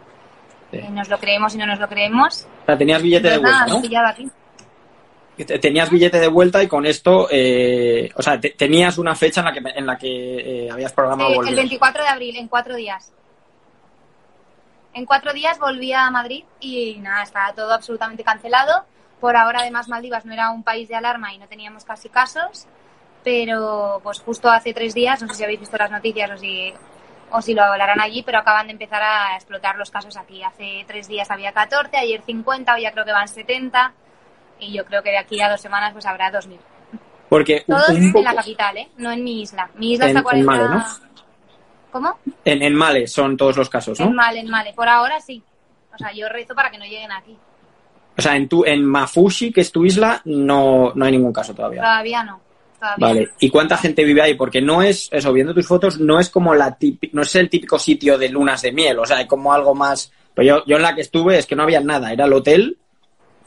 Sí. 0.69 0.81
nos 0.89 1.07
lo 1.07 1.17
creemos 1.17 1.55
y 1.55 1.57
no 1.57 1.65
nos 1.65 1.79
lo 1.79 1.87
creemos. 1.87 2.45
O 2.63 2.65
sea, 2.65 2.77
tenías 2.77 3.01
billete 3.01 3.29
de 3.29 3.39
nada, 3.39 3.59
vuelta, 3.59 3.65
me 3.65 3.71
he 3.71 3.75
¿no? 3.75 3.81
pillado 3.81 4.07
aquí. 4.07 4.29
Te- 5.45 5.59
Tenías 5.59 5.89
billete 5.89 6.19
de 6.19 6.27
vuelta 6.27 6.63
y 6.63 6.67
con 6.67 6.85
esto, 6.85 7.27
eh, 7.31 8.09
o 8.15 8.21
sea, 8.21 8.39
te- 8.39 8.51
tenías 8.51 8.97
una 8.97 9.15
fecha 9.15 9.41
en 9.41 9.45
la 9.45 9.53
que, 9.53 9.61
en 9.75 9.85
la 9.85 9.97
que 9.97 10.65
eh, 10.65 10.71
habías 10.71 10.93
programado 10.93 11.33
volver. 11.35 11.49
el 11.51 11.55
24 11.57 12.03
de 12.03 12.09
abril, 12.09 12.35
en 12.37 12.47
cuatro 12.47 12.75
días. 12.75 13.11
En 14.93 15.05
cuatro 15.05 15.31
días 15.33 15.59
volví 15.59 15.93
a 15.93 16.09
Madrid 16.09 16.43
y 16.59 16.95
nada, 16.99 17.23
estaba 17.23 17.53
todo 17.53 17.71
absolutamente 17.73 18.23
cancelado. 18.23 18.85
Por 19.19 19.35
ahora, 19.35 19.59
además, 19.61 19.87
Maldivas 19.89 20.25
no 20.25 20.33
era 20.33 20.49
un 20.51 20.63
país 20.63 20.87
de 20.89 20.95
alarma 20.95 21.33
y 21.33 21.37
no 21.37 21.47
teníamos 21.47 21.85
casi 21.85 22.09
casos. 22.09 22.65
pero 23.23 23.99
pues 24.03 24.19
justo 24.21 24.49
hace 24.49 24.73
tres 24.73 24.93
días, 24.93 25.21
no 25.21 25.27
sé 25.27 25.33
si 25.35 25.43
habéis 25.43 25.59
visto 25.59 25.75
las 25.75 25.91
noticias 25.91 26.31
o 26.31 26.37
si, 26.37 26.73
o 27.29 27.41
si 27.41 27.53
lo 27.53 27.61
hablarán 27.63 27.99
allí, 27.99 28.23
pero 28.23 28.37
acaban 28.39 28.67
de 28.67 28.73
empezar 28.73 29.01
a 29.03 29.35
explotar 29.35 29.75
los 29.77 29.91
casos 29.91 30.15
aquí. 30.15 30.41
Hace 30.43 30.85
tres 30.87 31.09
días 31.09 31.29
había 31.29 31.51
14, 31.51 31.97
ayer 31.97 32.21
50, 32.25 32.73
hoy 32.75 32.83
ya 32.83 32.91
creo 32.93 33.03
que 33.03 33.11
van 33.11 33.27
70 33.27 33.91
y 34.59 34.73
yo 34.73 34.85
creo 34.85 35.01
que 35.03 35.09
de 35.11 35.17
aquí 35.17 35.39
a 35.41 35.49
dos 35.49 35.61
semanas 35.61 35.91
pues 35.93 36.05
habrá 36.05 36.31
2.000. 36.31 36.57
Porque 37.29 37.63
un- 37.67 37.75
Todos 37.75 37.89
un 37.89 38.15
en 38.17 38.23
la 38.23 38.35
capital, 38.35 38.77
¿eh? 38.77 38.87
No 38.97 39.11
en 39.11 39.23
mi 39.23 39.41
isla. 39.41 39.69
Mi 39.75 39.93
isla 39.93 40.05
En- 40.05 40.17
está 40.17 40.19
a 40.19 40.37
en 40.37 40.45
40... 40.45 40.51
Male, 40.51 40.69
¿no? 40.75 40.85
¿Cómo? 41.91 42.17
en, 42.45 42.61
en 42.61 42.75
Male 42.75 43.07
son 43.07 43.35
todos 43.37 43.57
los 43.57 43.69
casos, 43.69 43.99
¿no? 43.99 44.07
En 44.07 44.13
Male, 44.15 44.39
en 44.39 44.49
Male. 44.49 44.73
Por 44.73 44.87
ahora 44.87 45.19
sí. 45.19 45.41
O 45.93 45.97
sea, 45.97 46.11
yo 46.13 46.27
rezo 46.29 46.53
para 46.53 46.69
que 46.69 46.77
no 46.77 46.85
lleguen 46.85 47.11
aquí. 47.11 47.35
O 48.17 48.21
sea, 48.21 48.35
en 48.35 48.47
tu, 48.47 48.63
en 48.65 48.83
Mafushi, 48.85 49.51
que 49.51 49.61
es 49.61 49.71
tu 49.71 49.85
isla, 49.85 50.21
no, 50.25 50.91
no 50.95 51.05
hay 51.05 51.11
ningún 51.11 51.33
caso 51.33 51.53
todavía. 51.53 51.81
Todavía 51.81 52.23
no. 52.23 52.39
Todavía 52.79 53.07
Vale. 53.07 53.21
no. 53.25 53.31
¿Y 53.39 53.49
cuánta 53.49 53.77
gente 53.77 54.03
vive 54.03 54.21
ahí? 54.21 54.33
Porque 54.35 54.61
no 54.61 54.81
es, 54.81 55.07
eso, 55.11 55.33
viendo 55.33 55.53
tus 55.53 55.67
fotos, 55.67 55.99
no 55.99 56.19
es 56.19 56.29
como 56.29 56.53
la 56.53 56.77
típi- 56.77 57.09
no 57.13 57.21
es 57.23 57.35
el 57.35 57.49
típico 57.49 57.79
sitio 57.79 58.17
de 58.17 58.29
lunas 58.29 58.61
de 58.61 58.71
miel, 58.71 58.99
o 58.99 59.05
sea, 59.05 59.17
hay 59.17 59.27
como 59.27 59.51
algo 59.53 59.73
más. 59.73 60.11
Pues 60.35 60.47
yo, 60.47 60.63
yo 60.65 60.75
en 60.77 60.83
la 60.83 60.93
que 60.93 61.01
estuve 61.01 61.37
es 61.39 61.45
que 61.47 61.55
no 61.55 61.63
había 61.63 61.79
nada, 61.81 62.11
era 62.11 62.25
el 62.25 62.33
hotel 62.33 62.77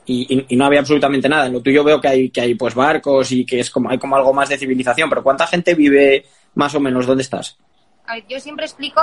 y, 0.07 0.45
y- 0.49 0.57
no 0.57 0.65
había 0.65 0.81
absolutamente 0.81 1.29
nada. 1.29 1.47
En 1.47 1.53
lo 1.53 1.61
tuyo 1.61 1.85
veo 1.85 2.01
que 2.01 2.09
hay, 2.09 2.31
que 2.31 2.41
hay 2.41 2.55
pues 2.55 2.75
barcos 2.75 3.33
y 3.33 3.45
que 3.45 3.61
es 3.61 3.71
como, 3.71 3.91
hay 3.91 3.99
como 3.99 4.17
algo 4.17 4.33
más 4.33 4.49
de 4.49 4.59
civilización, 4.59 5.09
pero 5.09 5.23
¿cuánta 5.23 5.47
gente 5.47 5.75
vive 5.75 6.25
más 6.55 6.75
o 6.75 6.81
menos? 6.81 7.07
¿Dónde 7.07 7.23
estás? 7.23 7.57
A 8.07 8.15
ver, 8.15 8.25
yo 8.29 8.41
siempre 8.41 8.65
explico 8.67 9.01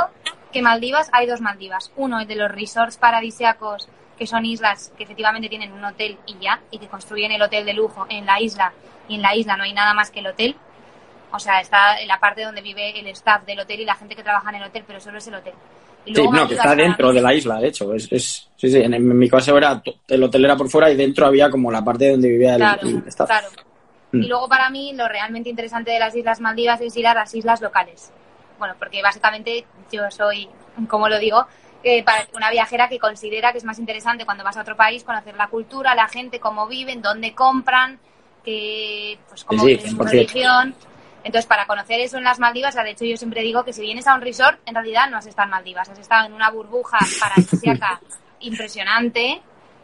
que 0.51 0.61
Maldivas 0.61 1.09
hay 1.13 1.27
dos 1.27 1.41
Maldivas. 1.41 1.91
Uno 1.95 2.19
es 2.19 2.27
de 2.27 2.35
los 2.35 2.51
resorts 2.51 2.97
paradisíacos, 2.97 3.87
que 4.17 4.27
son 4.27 4.45
islas 4.45 4.91
que 4.97 5.03
efectivamente 5.03 5.47
tienen 5.49 5.71
un 5.71 5.85
hotel 5.85 6.17
y 6.25 6.35
ya, 6.39 6.59
y 6.71 6.79
que 6.79 6.87
construyen 6.87 7.31
el 7.31 7.41
hotel 7.41 7.65
de 7.65 7.73
lujo 7.73 8.05
en 8.09 8.25
la 8.25 8.41
isla, 8.41 8.73
y 9.07 9.15
en 9.15 9.21
la 9.21 9.35
isla 9.35 9.55
no 9.55 9.63
hay 9.63 9.73
nada 9.73 9.93
más 9.93 10.11
que 10.11 10.19
el 10.19 10.27
hotel. 10.27 10.55
O 11.31 11.39
sea, 11.39 11.59
está 11.61 11.99
en 12.01 12.07
la 12.07 12.19
parte 12.19 12.43
donde 12.43 12.61
vive 12.61 12.99
el 12.99 13.07
staff 13.07 13.45
del 13.45 13.59
hotel 13.59 13.81
y 13.81 13.85
la 13.85 13.95
gente 13.95 14.15
que 14.15 14.23
trabaja 14.23 14.49
en 14.49 14.55
el 14.55 14.63
hotel, 14.63 14.83
pero 14.87 14.99
solo 14.99 15.17
es 15.19 15.27
el 15.27 15.35
hotel. 15.35 15.53
Y 16.07 16.15
Sí, 16.15 16.27
no, 16.29 16.47
que 16.47 16.53
está 16.55 16.73
dentro 16.75 17.11
de 17.11 17.21
la 17.21 17.33
isla, 17.33 17.59
de 17.59 17.67
hecho. 17.67 17.93
Es, 17.93 18.11
es- 18.11 18.47
sí, 18.55 18.71
sí, 18.71 18.77
en, 18.77 18.93
en 18.93 19.17
mi 19.17 19.29
caso 19.29 19.57
era, 19.57 19.81
el 20.07 20.23
hotel 20.23 20.45
era 20.45 20.55
por 20.55 20.69
fuera 20.69 20.89
y 20.89 20.95
dentro 20.95 21.25
había 21.25 21.49
como 21.49 21.69
la 21.71 21.83
parte 21.83 22.11
donde 22.11 22.29
vivía 22.29 22.53
el, 22.53 22.57
Claro, 22.59 22.87
el 22.87 23.03
staff. 23.07 23.27
claro. 23.27 23.47
Mm. 24.13 24.23
Y 24.23 24.27
luego 24.27 24.47
para 24.47 24.69
mí 24.69 24.93
lo 24.93 25.07
realmente 25.07 25.49
interesante 25.49 25.91
de 25.91 25.99
las 25.99 26.15
Islas 26.15 26.39
Maldivas 26.39 26.79
es 26.81 26.95
ir 26.95 27.05
a 27.07 27.13
las 27.13 27.33
islas 27.35 27.59
locales. 27.61 28.11
Bueno, 28.57 28.73
porque 28.79 29.01
básicamente 29.03 29.65
yo 29.91 30.09
soy, 30.09 30.47
como 30.87 31.09
lo 31.09 31.19
digo, 31.19 31.45
eh, 31.83 32.03
para 32.03 32.25
una 32.33 32.49
viajera 32.49 32.87
que 32.87 32.99
considera 32.99 33.51
que 33.51 33.57
es 33.59 33.63
más 33.65 33.77
interesante 33.79 34.25
cuando 34.25 34.43
vas 34.43 34.55
a 34.57 34.61
otro 34.61 34.75
país 34.77 35.03
conocer 35.03 35.35
la 35.35 35.47
cultura, 35.47 35.93
la 35.93 36.07
gente, 36.07 36.39
cómo 36.39 36.67
viven, 36.67 37.01
dónde 37.01 37.35
compran, 37.35 37.99
que, 38.43 39.19
pues 39.27 39.43
cómo 39.43 39.63
Sí, 39.65 39.71
sí, 39.71 39.75
viven 39.77 39.91
su 39.91 39.97
100%. 39.97 40.09
religión. 40.09 40.75
Entonces, 41.27 41.45
para 41.45 41.67
conocer 41.67 41.99
eso 41.99 42.17
en 42.17 42.23
las 42.23 42.39
Maldivas, 42.39 42.73
de 42.73 42.89
hecho 42.89 43.03
yo 43.03 43.17
siempre 43.17 43.41
digo 43.41 43.65
que 43.65 43.73
si 43.73 43.81
vienes 43.81 44.07
a 44.07 44.15
un 44.15 44.21
resort, 44.21 44.61
en 44.65 44.73
realidad 44.73 45.09
no 45.09 45.17
has 45.17 45.25
estado 45.25 45.47
en 45.47 45.51
Maldivas, 45.51 45.89
has 45.89 45.99
estado 45.99 46.25
en 46.25 46.31
una 46.31 46.49
burbuja 46.49 46.97
paradisíaca 47.19 47.99
impresionante, 48.39 49.41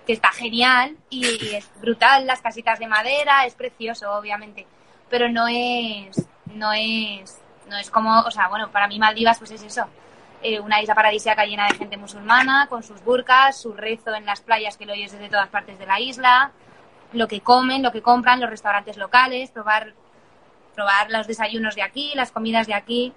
que 0.08 0.14
está 0.14 0.32
genial 0.32 0.96
y, 1.10 1.26
y 1.26 1.56
es 1.56 1.70
brutal, 1.82 2.26
las 2.26 2.40
casitas 2.40 2.80
de 2.80 2.88
madera, 2.88 3.46
es 3.46 3.56
precioso, 3.56 4.10
obviamente, 4.14 4.66
pero 5.10 5.28
no 5.28 5.46
es, 5.50 6.26
no 6.46 6.72
es, 6.72 7.42
no 7.68 7.76
es 7.78 7.90
como, 7.90 8.22
o 8.22 8.32
sea, 8.32 8.48
bueno, 8.48 8.72
para 8.72 8.88
mí 8.88 8.98
Maldivas 8.98 9.38
pues 9.38 9.52
es 9.52 9.64
eso, 9.64 9.86
eh, 10.44 10.62
una 10.62 10.82
isla 10.82 10.96
paradisíaca 10.96 11.46
llena 11.46 11.68
de 11.68 11.76
gente 11.76 11.98
musulmana, 11.98 12.68
con 12.70 12.84
sus 12.84 13.04
burkas, 13.04 13.58
su 13.58 13.74
rezo 13.74 14.16
en 14.16 14.26
las 14.26 14.40
playas 14.40 14.78
que 14.78 14.86
lo 14.86 14.94
oyes 14.94 15.12
desde 15.12 15.28
todas 15.28 15.50
partes 15.50 15.78
de 15.78 15.88
la 15.88 16.00
isla, 16.00 16.52
lo 17.12 17.28
que 17.28 17.42
comen, 17.42 17.84
lo 17.84 17.92
que 17.92 18.02
compran, 18.02 18.40
los 18.40 18.50
restaurantes 18.50 18.96
locales, 18.96 19.52
probar, 19.52 19.94
probar 20.74 21.10
los 21.10 21.28
desayunos 21.28 21.76
de 21.76 21.84
aquí, 21.84 22.12
las 22.16 22.32
comidas 22.32 22.68
de 22.68 22.74
aquí, 22.74 23.14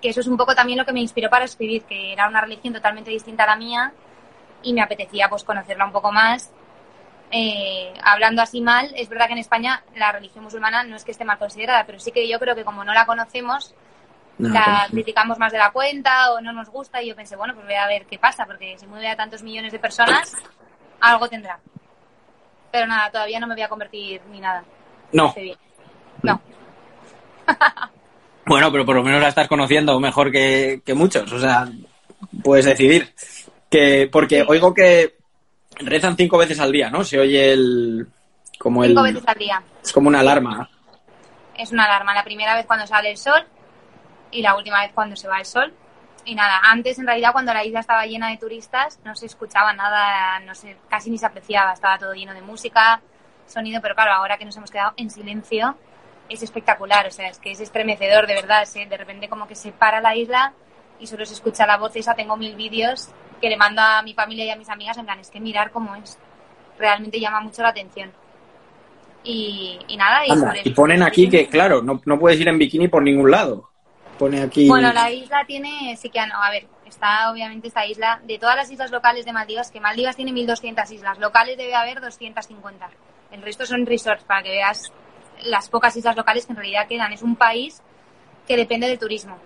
que 0.00 0.08
eso 0.08 0.20
es 0.20 0.26
un 0.26 0.36
poco 0.36 0.54
también 0.54 0.78
lo 0.78 0.84
que 0.84 0.92
me 0.92 1.00
inspiró 1.00 1.30
para 1.30 1.44
escribir, 1.44 1.84
que 1.84 2.12
era 2.12 2.28
una 2.28 2.40
religión 2.40 2.74
totalmente 2.74 3.10
distinta 3.10 3.44
a 3.44 3.48
la 3.48 3.56
mía 3.56 3.92
y 4.62 4.72
me 4.72 4.82
apetecía 4.82 5.28
pues 5.28 5.44
conocerla 5.44 5.86
un 5.86 5.92
poco 5.92 6.12
más. 6.12 6.50
Eh, 7.30 7.94
hablando 8.02 8.42
así 8.42 8.60
mal, 8.60 8.92
es 8.94 9.08
verdad 9.08 9.26
que 9.26 9.32
en 9.32 9.38
España 9.38 9.82
la 9.94 10.12
religión 10.12 10.44
musulmana 10.44 10.84
no 10.84 10.96
es 10.96 11.04
que 11.04 11.12
esté 11.12 11.24
mal 11.24 11.38
considerada, 11.38 11.86
pero 11.86 11.98
sí 11.98 12.12
que 12.12 12.28
yo 12.28 12.38
creo 12.38 12.54
que 12.54 12.64
como 12.64 12.84
no 12.84 12.92
la 12.92 13.06
conocemos, 13.06 13.74
No, 14.36 14.50
la 14.50 14.80
pues, 14.80 14.90
criticamos 14.90 15.38
más 15.38 15.52
de 15.52 15.58
la 15.58 15.70
cuenta 15.70 16.32
o 16.32 16.40
no 16.40 16.52
nos 16.52 16.68
gusta 16.68 17.00
y 17.00 17.08
yo 17.08 17.16
pensé, 17.16 17.36
bueno, 17.36 17.54
pues 17.54 17.64
voy 17.64 17.74
a 17.74 17.86
ver 17.86 18.04
qué 18.06 18.18
pasa, 18.18 18.44
porque 18.44 18.76
si 18.78 18.86
mueve 18.86 19.08
a 19.08 19.16
tantos 19.16 19.42
millones 19.42 19.72
de 19.72 19.78
personas, 19.78 20.34
algo 21.00 21.28
tendrá. 21.28 21.58
Pero 22.70 22.86
nada, 22.86 23.10
todavía 23.10 23.40
no 23.40 23.46
me 23.46 23.54
voy 23.54 23.62
a 23.62 23.68
convertir 23.68 24.20
ni 24.30 24.40
nada. 24.40 24.64
no. 25.12 25.34
No. 26.22 26.40
Bueno, 28.44 28.72
pero 28.72 28.84
por 28.84 28.96
lo 28.96 29.04
menos 29.04 29.22
la 29.22 29.28
estás 29.28 29.46
conociendo 29.46 30.00
mejor 30.00 30.32
que, 30.32 30.82
que 30.84 30.94
muchos. 30.94 31.30
O 31.30 31.38
sea, 31.38 31.68
puedes 32.42 32.64
decidir. 32.64 33.14
Que, 33.70 34.08
porque 34.10 34.40
Sí. 34.40 34.46
oigo 34.48 34.74
que 34.74 35.16
rezan 35.76 36.16
cinco 36.16 36.38
veces 36.38 36.58
al 36.58 36.72
día, 36.72 36.90
¿no? 36.90 37.04
Se 37.04 37.20
oye 37.20 37.52
el. 37.52 38.06
Como 38.58 38.82
el. 38.82 38.90
Cinco 38.90 39.02
veces 39.04 39.22
al 39.26 39.38
día. 39.38 39.62
Es 39.82 39.92
como 39.92 40.08
una 40.08 40.20
alarma. 40.20 40.68
es 41.56 41.70
una 41.70 41.84
alarma. 41.84 42.14
La 42.14 42.24
primera 42.24 42.56
vez 42.56 42.66
cuando 42.66 42.84
sale 42.86 43.12
el 43.12 43.16
sol 43.16 43.44
y 44.32 44.42
la 44.42 44.56
última 44.56 44.80
vez 44.80 44.90
cuando 44.92 45.14
se 45.14 45.28
va 45.28 45.38
el 45.38 45.46
sol. 45.46 45.72
Y 46.24 46.34
nada, 46.34 46.60
antes 46.64 46.98
en 46.98 47.06
realidad 47.06 47.30
cuando 47.32 47.54
la 47.54 47.64
isla 47.64 47.78
estaba 47.80 48.06
llena 48.06 48.28
de 48.30 48.38
turistas 48.38 48.98
no 49.04 49.14
se 49.14 49.26
escuchaba 49.26 49.72
nada, 49.72 50.40
no 50.40 50.54
sé, 50.56 50.76
casi 50.88 51.10
ni 51.10 51.18
se 51.18 51.26
apreciaba, 51.26 51.72
estaba 51.72 51.98
todo 51.98 52.12
lleno 52.12 52.32
de 52.34 52.42
música, 52.42 53.00
sonido, 53.46 53.80
pero 53.80 53.94
claro, 53.94 54.12
ahora 54.12 54.36
que 54.38 54.44
nos 54.44 54.56
hemos 54.56 54.70
quedado 54.70 54.92
en 54.96 55.10
silencio 55.10 55.76
es 56.32 56.42
espectacular, 56.42 57.06
o 57.06 57.10
sea, 57.10 57.28
es 57.28 57.38
que 57.38 57.50
es 57.50 57.60
estremecedor, 57.60 58.26
de 58.26 58.34
verdad, 58.34 58.66
eh, 58.74 58.86
de 58.86 58.96
repente 58.96 59.28
como 59.28 59.46
que 59.46 59.54
se 59.54 59.72
para 59.72 60.00
la 60.00 60.14
isla 60.16 60.52
y 60.98 61.06
solo 61.06 61.24
se 61.26 61.34
escucha 61.34 61.66
la 61.66 61.78
voz 61.78 61.94
esa, 61.96 62.14
tengo 62.14 62.36
mil 62.36 62.54
vídeos 62.54 63.08
que 63.40 63.48
le 63.48 63.56
mando 63.56 63.82
a 63.82 64.02
mi 64.02 64.14
familia 64.14 64.44
y 64.44 64.50
a 64.50 64.56
mis 64.56 64.68
amigas 64.68 64.96
en 64.98 65.04
plan, 65.04 65.18
es 65.18 65.30
que 65.30 65.40
mirar 65.40 65.70
cómo 65.70 65.94
es, 65.96 66.18
realmente 66.78 67.18
llama 67.18 67.40
mucho 67.40 67.62
la 67.62 67.68
atención. 67.68 68.10
Y, 69.24 69.78
y 69.88 69.96
nada, 69.96 70.26
y, 70.26 70.30
Anda, 70.30 70.54
y 70.64 70.70
ponen 70.70 71.02
aquí 71.02 71.28
que, 71.28 71.46
claro, 71.48 71.82
no, 71.82 72.00
no 72.04 72.18
puedes 72.18 72.40
ir 72.40 72.48
en 72.48 72.58
bikini 72.58 72.88
por 72.88 73.02
ningún 73.02 73.30
lado. 73.30 73.70
Pone 74.18 74.42
aquí. 74.42 74.68
Bueno, 74.68 74.92
la 74.92 75.10
isla 75.10 75.44
tiene, 75.46 75.96
sí 75.96 76.10
que, 76.10 76.20
no, 76.26 76.42
a 76.42 76.50
ver, 76.50 76.66
está 76.86 77.30
obviamente 77.30 77.68
esta 77.68 77.86
isla, 77.86 78.20
de 78.24 78.38
todas 78.38 78.56
las 78.56 78.70
islas 78.70 78.90
locales 78.90 79.24
de 79.24 79.32
Maldivas, 79.32 79.70
que 79.70 79.80
Maldivas 79.80 80.16
tiene 80.16 80.32
1.200 80.32 80.90
islas, 80.92 81.18
locales 81.18 81.56
debe 81.56 81.74
haber 81.74 82.00
250. 82.00 82.90
El 83.32 83.42
resto 83.42 83.64
son 83.64 83.86
resorts, 83.86 84.24
para 84.24 84.42
que 84.42 84.50
veas 84.50 84.92
las 85.44 85.68
pocas 85.68 85.96
islas 85.96 86.16
locales 86.16 86.46
que 86.46 86.52
en 86.52 86.56
realidad 86.56 86.86
quedan. 86.86 87.12
Es 87.12 87.22
un 87.22 87.36
país 87.36 87.82
que 88.46 88.56
depende 88.56 88.88
del 88.88 88.98
turismo, 88.98 89.36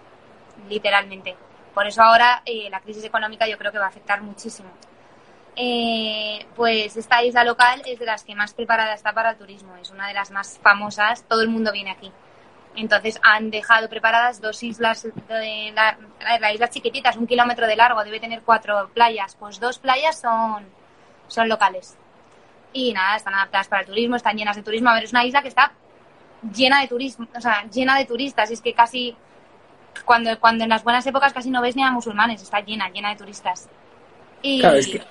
literalmente. 0.69 1.37
Por 1.75 1.87
eso 1.87 2.03
ahora 2.03 2.43
eh, 2.47 2.69
la 2.71 2.81
crisis 2.81 3.05
económica 3.05 3.47
yo 3.47 3.59
creo 3.59 3.71
que 3.71 3.79
va 3.79 3.85
a 3.85 3.89
afectar 3.89 4.23
muchísimo. 4.23 4.71
Eh, 5.59 6.47
pues 6.55 6.97
esta 6.97 7.23
isla 7.23 7.43
local 7.43 7.83
es 7.87 7.99
de 7.99 8.05
las 8.05 8.25
que 8.25 8.35
más 8.35 8.53
preparada 8.53 8.93
está 8.95 9.13
para 9.13 9.31
el 9.31 9.37
turismo, 9.37 9.75
es 9.77 9.91
una 9.91 10.07
de 10.09 10.13
las 10.13 10.31
más 10.31 10.59
famosas, 10.63 11.25
todo 11.25 11.41
el 11.41 11.49
mundo 11.49 11.73
viene 11.73 11.91
aquí. 11.91 12.13
Entonces 12.77 13.19
han 13.23 13.51
dejado 13.51 13.89
preparadas 13.89 14.41
dos 14.43 14.63
islas, 14.63 15.03
de 15.03 15.73
la, 15.75 15.99
la 16.41 16.53
isla 16.53 16.69
chiquitita, 16.69 17.09
es 17.11 17.17
un 17.17 17.27
kilómetro 17.27 17.67
de 17.67 17.75
largo, 17.75 18.05
debe 18.05 18.21
tener 18.21 18.43
cuatro 18.43 18.91
playas, 18.93 19.35
pues 19.37 19.59
dos 19.59 19.79
playas 19.79 20.21
son, 20.21 20.67
son 21.27 21.49
locales. 21.49 21.97
Y 22.75 22.93
nada, 22.93 23.17
están 23.17 23.35
adaptadas 23.35 23.69
para 23.69 23.81
el 23.81 23.89
turismo, 23.89 24.17
están 24.17 24.37
llenas 24.37 24.57
de 24.57 24.63
turismo. 24.63 24.91
A 24.91 24.95
ver, 24.95 25.05
es 25.05 25.13
una 25.13 25.25
isla 25.25 25.41
que 25.41 25.49
está 25.49 25.73
llena 26.55 26.81
de 26.81 26.89
turismo, 26.89 27.27
o 27.37 27.41
sea, 27.41 27.65
llena 27.71 27.99
de 27.99 28.05
turistas, 28.05 28.51
es 28.51 28.61
que 28.61 28.73
casi 28.73 29.15
cuando, 30.05 30.39
cuando 30.39 30.65
en 30.65 30.71
las 30.71 30.85
buenas 30.85 31.07
épocas 31.07 31.33
casi 31.33 31.51
no 31.51 31.63
ves 31.63 31.77
ni 31.77 31.83
a 31.83 31.91
musulmanes, 31.91 32.43
está 32.43 32.61
llena, 32.61 32.89
llena 32.91 33.11
de 33.11 33.17
turistas. 33.17 33.69
Y 34.43 34.61
es 34.65 34.87
que- 34.89 35.03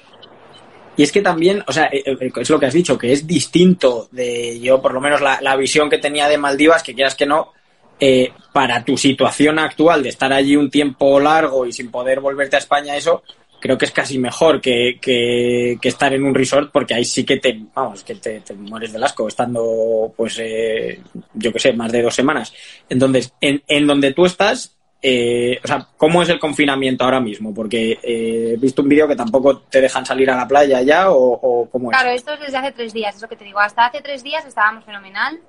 Y 0.97 1.03
es 1.03 1.11
que 1.11 1.21
también, 1.21 1.61
o 1.67 1.73
sea, 1.73 1.87
eh, 1.91 2.03
eh, 2.05 2.31
es 2.37 2.49
lo 2.49 2.57
que 2.57 2.67
has 2.67 2.73
dicho, 2.73 2.97
que 2.97 3.11
es 3.11 3.27
distinto 3.27 4.07
de 4.11 4.57
yo, 4.61 4.81
por 4.81 4.93
lo 4.93 5.01
menos 5.01 5.19
la, 5.19 5.41
la 5.41 5.57
visión 5.57 5.89
que 5.89 5.97
tenía 5.97 6.29
de 6.29 6.37
Maldivas, 6.37 6.83
que 6.83 6.93
quieras 6.93 7.15
que 7.15 7.25
no, 7.25 7.51
eh, 7.99 8.31
para 8.53 8.81
tu 8.85 8.95
situación 8.95 9.59
actual 9.59 10.03
de 10.03 10.09
estar 10.09 10.31
allí 10.31 10.55
un 10.55 10.69
tiempo 10.69 11.19
largo 11.19 11.65
y 11.65 11.73
sin 11.73 11.91
poder 11.91 12.21
volverte 12.21 12.55
a 12.55 12.59
España, 12.59 12.95
eso 12.95 13.23
creo 13.59 13.77
que 13.77 13.85
es 13.85 13.91
casi 13.91 14.17
mejor 14.19 14.61
que, 14.61 14.97
que- 15.01 15.77
que 15.81 15.87
estar 15.89 16.13
en 16.13 16.23
un 16.23 16.33
resort, 16.35 16.71
porque 16.71 16.93
ahí 16.93 17.05
sí 17.05 17.23
que 17.25 17.37
te, 17.37 17.59
vamos, 17.73 18.03
que 18.03 18.15
te, 18.15 18.41
mueres 18.55 18.93
del 18.93 19.03
asco 19.03 19.27
estando, 19.27 20.13
pues, 20.15 20.37
eh, 20.39 21.01
yo 21.33 21.51
qué 21.51 21.59
sé, 21.59 21.73
más 21.73 21.91
de 21.91 22.01
dos 22.01 22.13
semanas. 22.15 22.53
Entonces, 22.89 23.33
en, 23.41 23.61
en 23.67 23.87
donde 23.87 24.13
tú 24.13 24.25
estás, 24.25 24.75
eh, 25.01 25.59
o 25.63 25.67
sea, 25.67 25.87
¿cómo 25.97 26.21
es 26.23 26.29
el 26.29 26.39
confinamiento 26.39 27.03
ahora 27.03 27.19
mismo? 27.19 27.53
Porque 27.53 27.99
eh, 28.01 28.53
he 28.53 28.57
visto 28.57 28.81
un 28.81 28.89
vídeo 28.89 29.07
que 29.07 29.15
tampoco 29.15 29.59
te 29.59 29.81
dejan 29.81 30.05
salir 30.05 30.29
a 30.31 30.35
la 30.37 30.47
playa 30.47 30.81
ya, 30.81 31.11
o, 31.11 31.33
o 31.33 31.69
cómo 31.69 31.91
es. 31.91 31.97
Claro, 31.97 32.11
esto 32.15 32.33
es 32.33 32.39
desde 32.39 32.57
hace 32.57 32.71
tres 32.71 32.93
días, 32.93 33.15
es 33.15 33.21
lo 33.21 33.27
que 33.27 33.35
te 33.35 33.43
digo. 33.45 33.59
Hasta 33.59 33.85
hace 33.85 34.01
tres 34.01 34.23
días 34.23 34.45
estábamos 34.45 34.83
fenomenal 34.85 35.39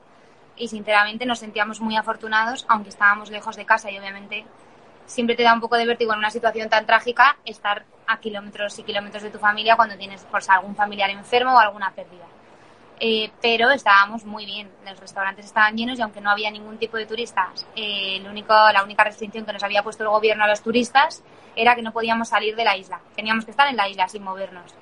y 0.59 0.69
sinceramente 0.69 1.25
nos 1.27 1.39
sentíamos 1.39 1.81
muy 1.81 1.97
afortunados, 1.97 2.65
aunque 2.69 2.89
estábamos 2.91 3.31
lejos 3.31 3.57
de 3.57 3.65
casa 3.67 3.91
y 3.91 3.99
obviamente 3.99 4.45
siempre 5.07 5.37
te 5.37 5.43
da 5.43 5.55
un 5.55 5.61
poco 5.61 5.77
de 5.77 5.87
vértigo 5.87 6.13
en 6.13 6.19
una 6.19 6.31
situación 6.31 6.69
tan 6.69 6.87
trágica 6.87 7.37
estar 7.45 7.85
a 8.07 8.21
kilómetros 8.21 8.79
y 8.79 8.83
kilómetros 8.83 9.23
de 9.23 9.31
tu 9.31 9.39
familia 9.39 9.77
cuando 9.77 9.97
tienes 9.97 10.25
por 10.25 10.43
si 10.43 10.51
algún 10.51 10.77
familiar 10.77 11.11
enfermo 11.11 11.55
o 11.55 11.59
alguna 11.59 11.93
pérdida. 11.93 12.27
Eh, 12.99 13.31
pero 13.43 13.71
estábamos 13.71 14.25
muy 14.25 14.47
bien, 14.47 14.71
los 14.87 14.99
restaurantes 14.99 15.45
estaban 15.45 15.77
llenos 15.77 15.99
y 15.99 16.03
aunque 16.03 16.23
no 16.23 16.31
había 16.31 16.51
ningún 16.51 16.79
tipo 16.79 16.97
de 16.97 17.05
turistas, 17.05 17.67
eh, 17.77 18.17
el 18.17 18.27
único, 18.27 18.55
la 18.55 18.83
única 18.83 19.05
restricción 19.05 19.45
que 19.45 19.53
nos 19.53 19.63
había 19.63 19.83
puesto 19.83 20.03
el 20.03 20.09
gobierno 20.09 20.45
a 20.45 20.49
los 20.49 20.63
turistas 20.63 21.23
era 21.55 21.75
que 21.75 21.83
no 21.83 21.93
podíamos 21.93 22.29
salir 22.29 22.57
de 22.57 22.65
la 22.65 22.77
isla, 22.77 23.01
teníamos 23.15 23.45
que 23.45 23.51
estar 23.51 23.69
en 23.69 23.77
la 23.77 23.89
isla 23.89 24.09
sin 24.09 24.23
movernos. 24.23 24.75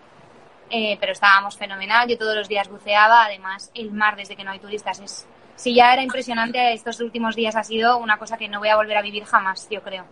Eh, 0.71 0.97
pero 1.01 1.13
estábamos 1.13 1.57
fenomenal, 1.57 2.09
yo 2.09 2.17
todos 2.17 2.37
los 2.37 2.49
días 2.49 2.69
buceaba, 2.69 3.25
además 3.25 3.71
el 3.75 3.91
mar 3.91 4.17
desde 4.17 4.37
que 4.37 4.45
no 4.45 4.53
hay 4.53 4.61
turistas 4.61 5.01
es... 5.01 5.27
Si 5.57 5.75
ya 5.75 5.93
era 5.93 6.03
impresionante, 6.03 6.73
estos 6.73 7.01
últimos 7.01 7.37
días 7.37 7.57
ha 7.57 7.62
sido 7.62 7.99
una 7.99 8.19
cosa 8.19 8.37
que 8.37 8.49
no 8.49 8.59
voy 8.59 8.69
a 8.69 8.77
volver 8.77 8.97
a 8.97 9.03
vivir 9.03 9.25
jamás, 9.25 9.69
yo 9.71 9.83
creo. 9.83 10.05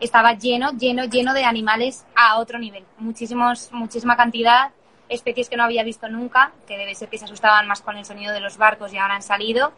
Estaba 0.00 0.34
lleno, 0.34 0.72
lleno, 0.72 1.04
lleno 1.04 1.34
de 1.34 1.44
animales 1.44 2.04
a 2.14 2.38
otro 2.38 2.58
nivel, 2.58 2.84
muchísimos, 2.98 3.70
muchísima 3.72 4.16
cantidad, 4.16 4.70
especies 5.08 5.48
que 5.48 5.56
no 5.56 5.64
había 5.64 5.84
visto 5.84 6.08
nunca, 6.08 6.52
que 6.66 6.78
debe 6.78 6.94
ser 6.94 7.08
que 7.08 7.18
se 7.18 7.26
asustaban 7.26 7.66
más 7.66 7.82
con 7.82 7.96
el 7.96 8.04
sonido 8.04 8.32
de 8.32 8.40
los 8.40 8.56
barcos 8.56 8.92
y 8.92 8.98
ahora 8.98 9.16
han 9.16 9.22
salido. 9.22 9.72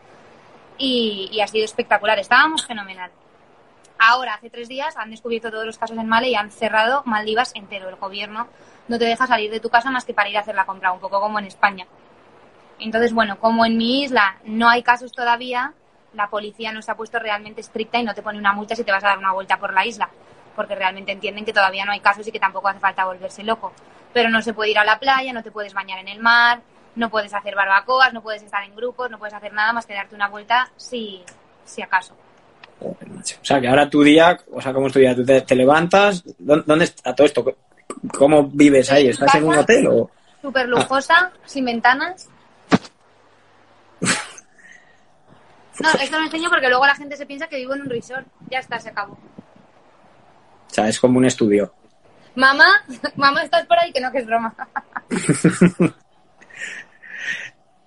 Y, 0.78 1.28
y 1.32 1.40
ha 1.40 1.46
sido 1.46 1.64
espectacular, 1.64 2.18
estábamos 2.18 2.66
fenomenal. 2.66 3.10
Ahora, 3.98 4.34
hace 4.34 4.50
tres 4.50 4.68
días, 4.68 4.96
han 4.96 5.10
descubierto 5.10 5.50
todos 5.50 5.64
los 5.64 5.78
casos 5.78 5.96
en 5.96 6.08
Male 6.08 6.28
y 6.28 6.34
han 6.34 6.50
cerrado 6.50 7.02
Maldivas 7.04 7.52
entero. 7.54 7.88
El 7.88 7.96
gobierno 7.96 8.48
no 8.88 8.98
te 8.98 9.04
deja 9.04 9.26
salir 9.26 9.50
de 9.50 9.60
tu 9.60 9.70
casa 9.70 9.90
más 9.90 10.04
que 10.04 10.12
para 10.14 10.28
ir 10.28 10.36
a 10.36 10.40
hacer 10.40 10.56
la 10.56 10.66
compra, 10.66 10.92
un 10.92 10.98
poco 10.98 11.20
como 11.20 11.38
en 11.38 11.44
España. 11.44 11.86
Entonces, 12.84 13.12
bueno, 13.12 13.38
como 13.38 13.64
en 13.64 13.76
mi 13.76 14.02
isla 14.02 14.36
no 14.44 14.68
hay 14.68 14.82
casos 14.82 15.12
todavía, 15.12 15.72
la 16.14 16.28
policía 16.28 16.72
no 16.72 16.82
se 16.82 16.90
ha 16.90 16.96
puesto 16.96 17.18
realmente 17.18 17.60
estricta 17.60 17.98
y 17.98 18.04
no 18.04 18.14
te 18.14 18.22
pone 18.22 18.38
una 18.38 18.52
multa 18.52 18.74
si 18.76 18.84
te 18.84 18.92
vas 18.92 19.04
a 19.04 19.08
dar 19.08 19.18
una 19.18 19.32
vuelta 19.32 19.56
por 19.58 19.72
la 19.72 19.86
isla, 19.86 20.08
porque 20.56 20.74
realmente 20.74 21.12
entienden 21.12 21.44
que 21.44 21.52
todavía 21.52 21.84
no 21.84 21.92
hay 21.92 22.00
casos 22.00 22.26
y 22.26 22.32
que 22.32 22.40
tampoco 22.40 22.68
hace 22.68 22.80
falta 22.80 23.04
volverse 23.04 23.42
loco. 23.42 23.72
Pero 24.12 24.28
no 24.28 24.42
se 24.42 24.52
puede 24.52 24.70
ir 24.72 24.78
a 24.78 24.84
la 24.84 24.98
playa, 24.98 25.32
no 25.32 25.42
te 25.42 25.50
puedes 25.50 25.72
bañar 25.72 25.98
en 26.00 26.08
el 26.08 26.20
mar, 26.20 26.60
no 26.96 27.08
puedes 27.08 27.32
hacer 27.32 27.54
barbacoas, 27.54 28.12
no 28.12 28.20
puedes 28.20 28.42
estar 28.42 28.62
en 28.64 28.76
grupos, 28.76 29.10
no 29.10 29.18
puedes 29.18 29.32
hacer 29.34 29.52
nada 29.54 29.72
más 29.72 29.86
que 29.86 29.94
darte 29.94 30.14
una 30.14 30.28
vuelta 30.28 30.68
si, 30.76 31.22
si 31.64 31.80
acaso. 31.82 32.14
O 32.80 32.96
sea, 33.42 33.60
que 33.60 33.68
ahora 33.68 33.88
tu 33.88 34.02
día, 34.02 34.38
o 34.52 34.60
sea, 34.60 34.72
¿cómo 34.72 34.88
es 34.88 34.92
tu 34.92 34.98
día? 34.98 35.14
¿Tú 35.14 35.24
te, 35.24 35.40
te 35.42 35.54
levantas? 35.54 36.22
¿Dó- 36.38 36.62
¿Dónde 36.66 36.84
está 36.86 37.14
todo 37.14 37.26
esto? 37.26 37.44
¿Cómo 38.18 38.42
vives 38.44 38.90
ahí? 38.90 39.08
¿Estás 39.08 39.34
en 39.36 39.44
un 39.44 39.54
hotel 39.56 39.86
o...? 39.86 40.10
Súper 40.42 40.68
lujosa, 40.68 41.30
sin 41.46 41.64
ventanas. 41.64 42.28
No, 45.80 45.88
esto 46.00 46.18
lo 46.18 46.24
enseño 46.24 46.48
porque 46.50 46.68
luego 46.68 46.86
la 46.86 46.94
gente 46.94 47.16
se 47.16 47.26
piensa 47.26 47.46
que 47.48 47.56
vivo 47.56 47.74
en 47.74 47.82
un 47.82 47.90
resort. 47.90 48.26
Ya 48.50 48.58
está, 48.58 48.78
se 48.78 48.90
acabó. 48.90 49.14
O 49.14 50.74
sea, 50.74 50.88
es 50.88 50.98
como 51.00 51.18
un 51.18 51.24
estudio. 51.24 51.72
Mamá, 52.34 52.66
mamá, 53.16 53.42
estás 53.42 53.66
por 53.66 53.78
ahí, 53.78 53.92
que 53.92 54.00
no, 54.00 54.10
que 54.12 54.18
es 54.18 54.26
broma. 54.26 54.54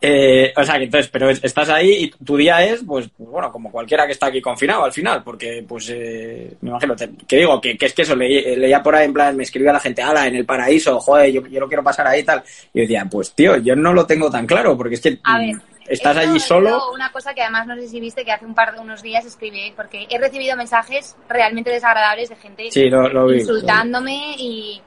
Eh, 0.08 0.54
o 0.56 0.64
sea, 0.64 0.78
que 0.78 0.84
entonces, 0.84 1.10
pero 1.12 1.32
es- 1.32 1.44
estás 1.44 1.68
ahí 1.70 2.04
y 2.04 2.12
tu 2.24 2.38
día 2.38 2.64
es, 2.64 2.84
pues, 2.86 3.10
pues 3.18 3.28
bueno, 3.28 3.52
como 3.52 3.72
cualquiera 3.72 4.06
que 4.06 4.12
está 4.12 4.28
aquí 4.28 4.40
confinado 4.40 4.84
al 4.84 4.92
final, 4.94 5.24
porque, 5.24 5.66
pues, 5.68 5.90
eh, 5.90 6.58
me 6.62 6.70
imagino, 6.70 6.96
te- 6.96 7.10
que 7.28 7.38
digo, 7.38 7.60
que, 7.60 7.76
que 7.76 7.88
es 7.88 7.94
que 7.94 8.04
eso, 8.04 8.16
leí- 8.16 8.56
leía 8.56 8.84
por 8.84 8.94
ahí 8.94 9.06
en 9.06 9.14
plan, 9.14 9.36
me 9.36 9.44
escribía 9.44 9.74
la 9.74 9.80
gente, 9.80 10.04
ala, 10.04 10.28
en 10.28 10.36
el 10.36 10.46
paraíso, 10.46 11.00
joder, 11.00 11.32
yo, 11.32 11.48
yo 11.48 11.60
lo 11.60 11.68
quiero 11.68 11.82
pasar 11.84 12.06
ahí 12.06 12.20
y 12.20 12.24
tal. 12.24 12.44
Y 12.74 12.80
yo 12.80 12.82
decía, 12.84 13.08
pues, 13.10 13.34
tío, 13.34 13.58
yo 13.58 13.76
no 13.76 13.94
lo 13.94 14.06
tengo 14.06 14.30
tan 14.30 14.46
claro, 14.46 14.78
porque 14.78 14.94
es 14.96 15.02
que 15.02 15.18
A 15.24 15.40
ver, 15.40 15.56
estás 15.88 16.18
allí 16.18 16.40
solo. 16.40 16.92
Una 16.94 17.12
cosa 17.12 17.34
que 17.34 17.42
además 17.42 17.68
no 17.68 17.76
sé 17.76 17.88
si 17.88 18.00
viste 18.00 18.24
que 18.26 18.32
hace 18.32 18.46
un 18.46 18.56
par 18.56 18.74
de 18.74 18.80
unos 18.80 19.02
días 19.02 19.26
escribí, 19.26 19.72
porque 19.76 20.08
he 20.10 20.18
recibido 20.18 20.56
mensajes 20.58 21.16
realmente 21.30 21.70
desagradables 21.70 22.30
de 22.30 22.36
gente 22.36 22.72
Sí, 22.72 22.90
lo, 22.90 23.08
lo 23.10 23.28
vi. 23.28 23.38
insultándome 23.40 24.36
y 24.38 24.82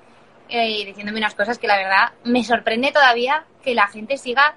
eh, 0.49 0.85
diciéndome 0.87 1.19
unas 1.19 1.35
cosas 1.35 1.59
que 1.59 1.67
la 1.67 1.77
verdad 1.77 2.13
me 2.25 2.43
sorprende 2.45 2.91
todavía 2.93 3.45
que 3.63 3.75
la 3.75 3.87
gente 3.89 4.17
siga 4.17 4.57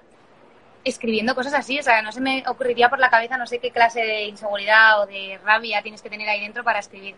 escribiendo 0.84 1.36
cosas 1.36 1.54
así. 1.54 1.80
O 1.80 1.84
sea, 1.84 2.01
no 2.01 2.12
se 2.12 2.21
me 2.21 2.43
ocurriría 2.47 2.89
por 2.89 2.99
la 2.99 3.10
cabeza 3.10 3.38
no 3.38 3.45
sé 3.45 3.60
qué 3.60 3.71
clase 3.71 4.01
de 4.01 4.23
inseguridad 4.23 5.01
o 5.01 5.06
de 5.06 5.39
rabia 5.43 5.82
tienes 5.82 6.01
que 6.01 6.10
tener 6.10 6.27
ahí 6.30 6.41
dentro 6.41 6.63
para 6.63 6.80
escribir 6.80 7.15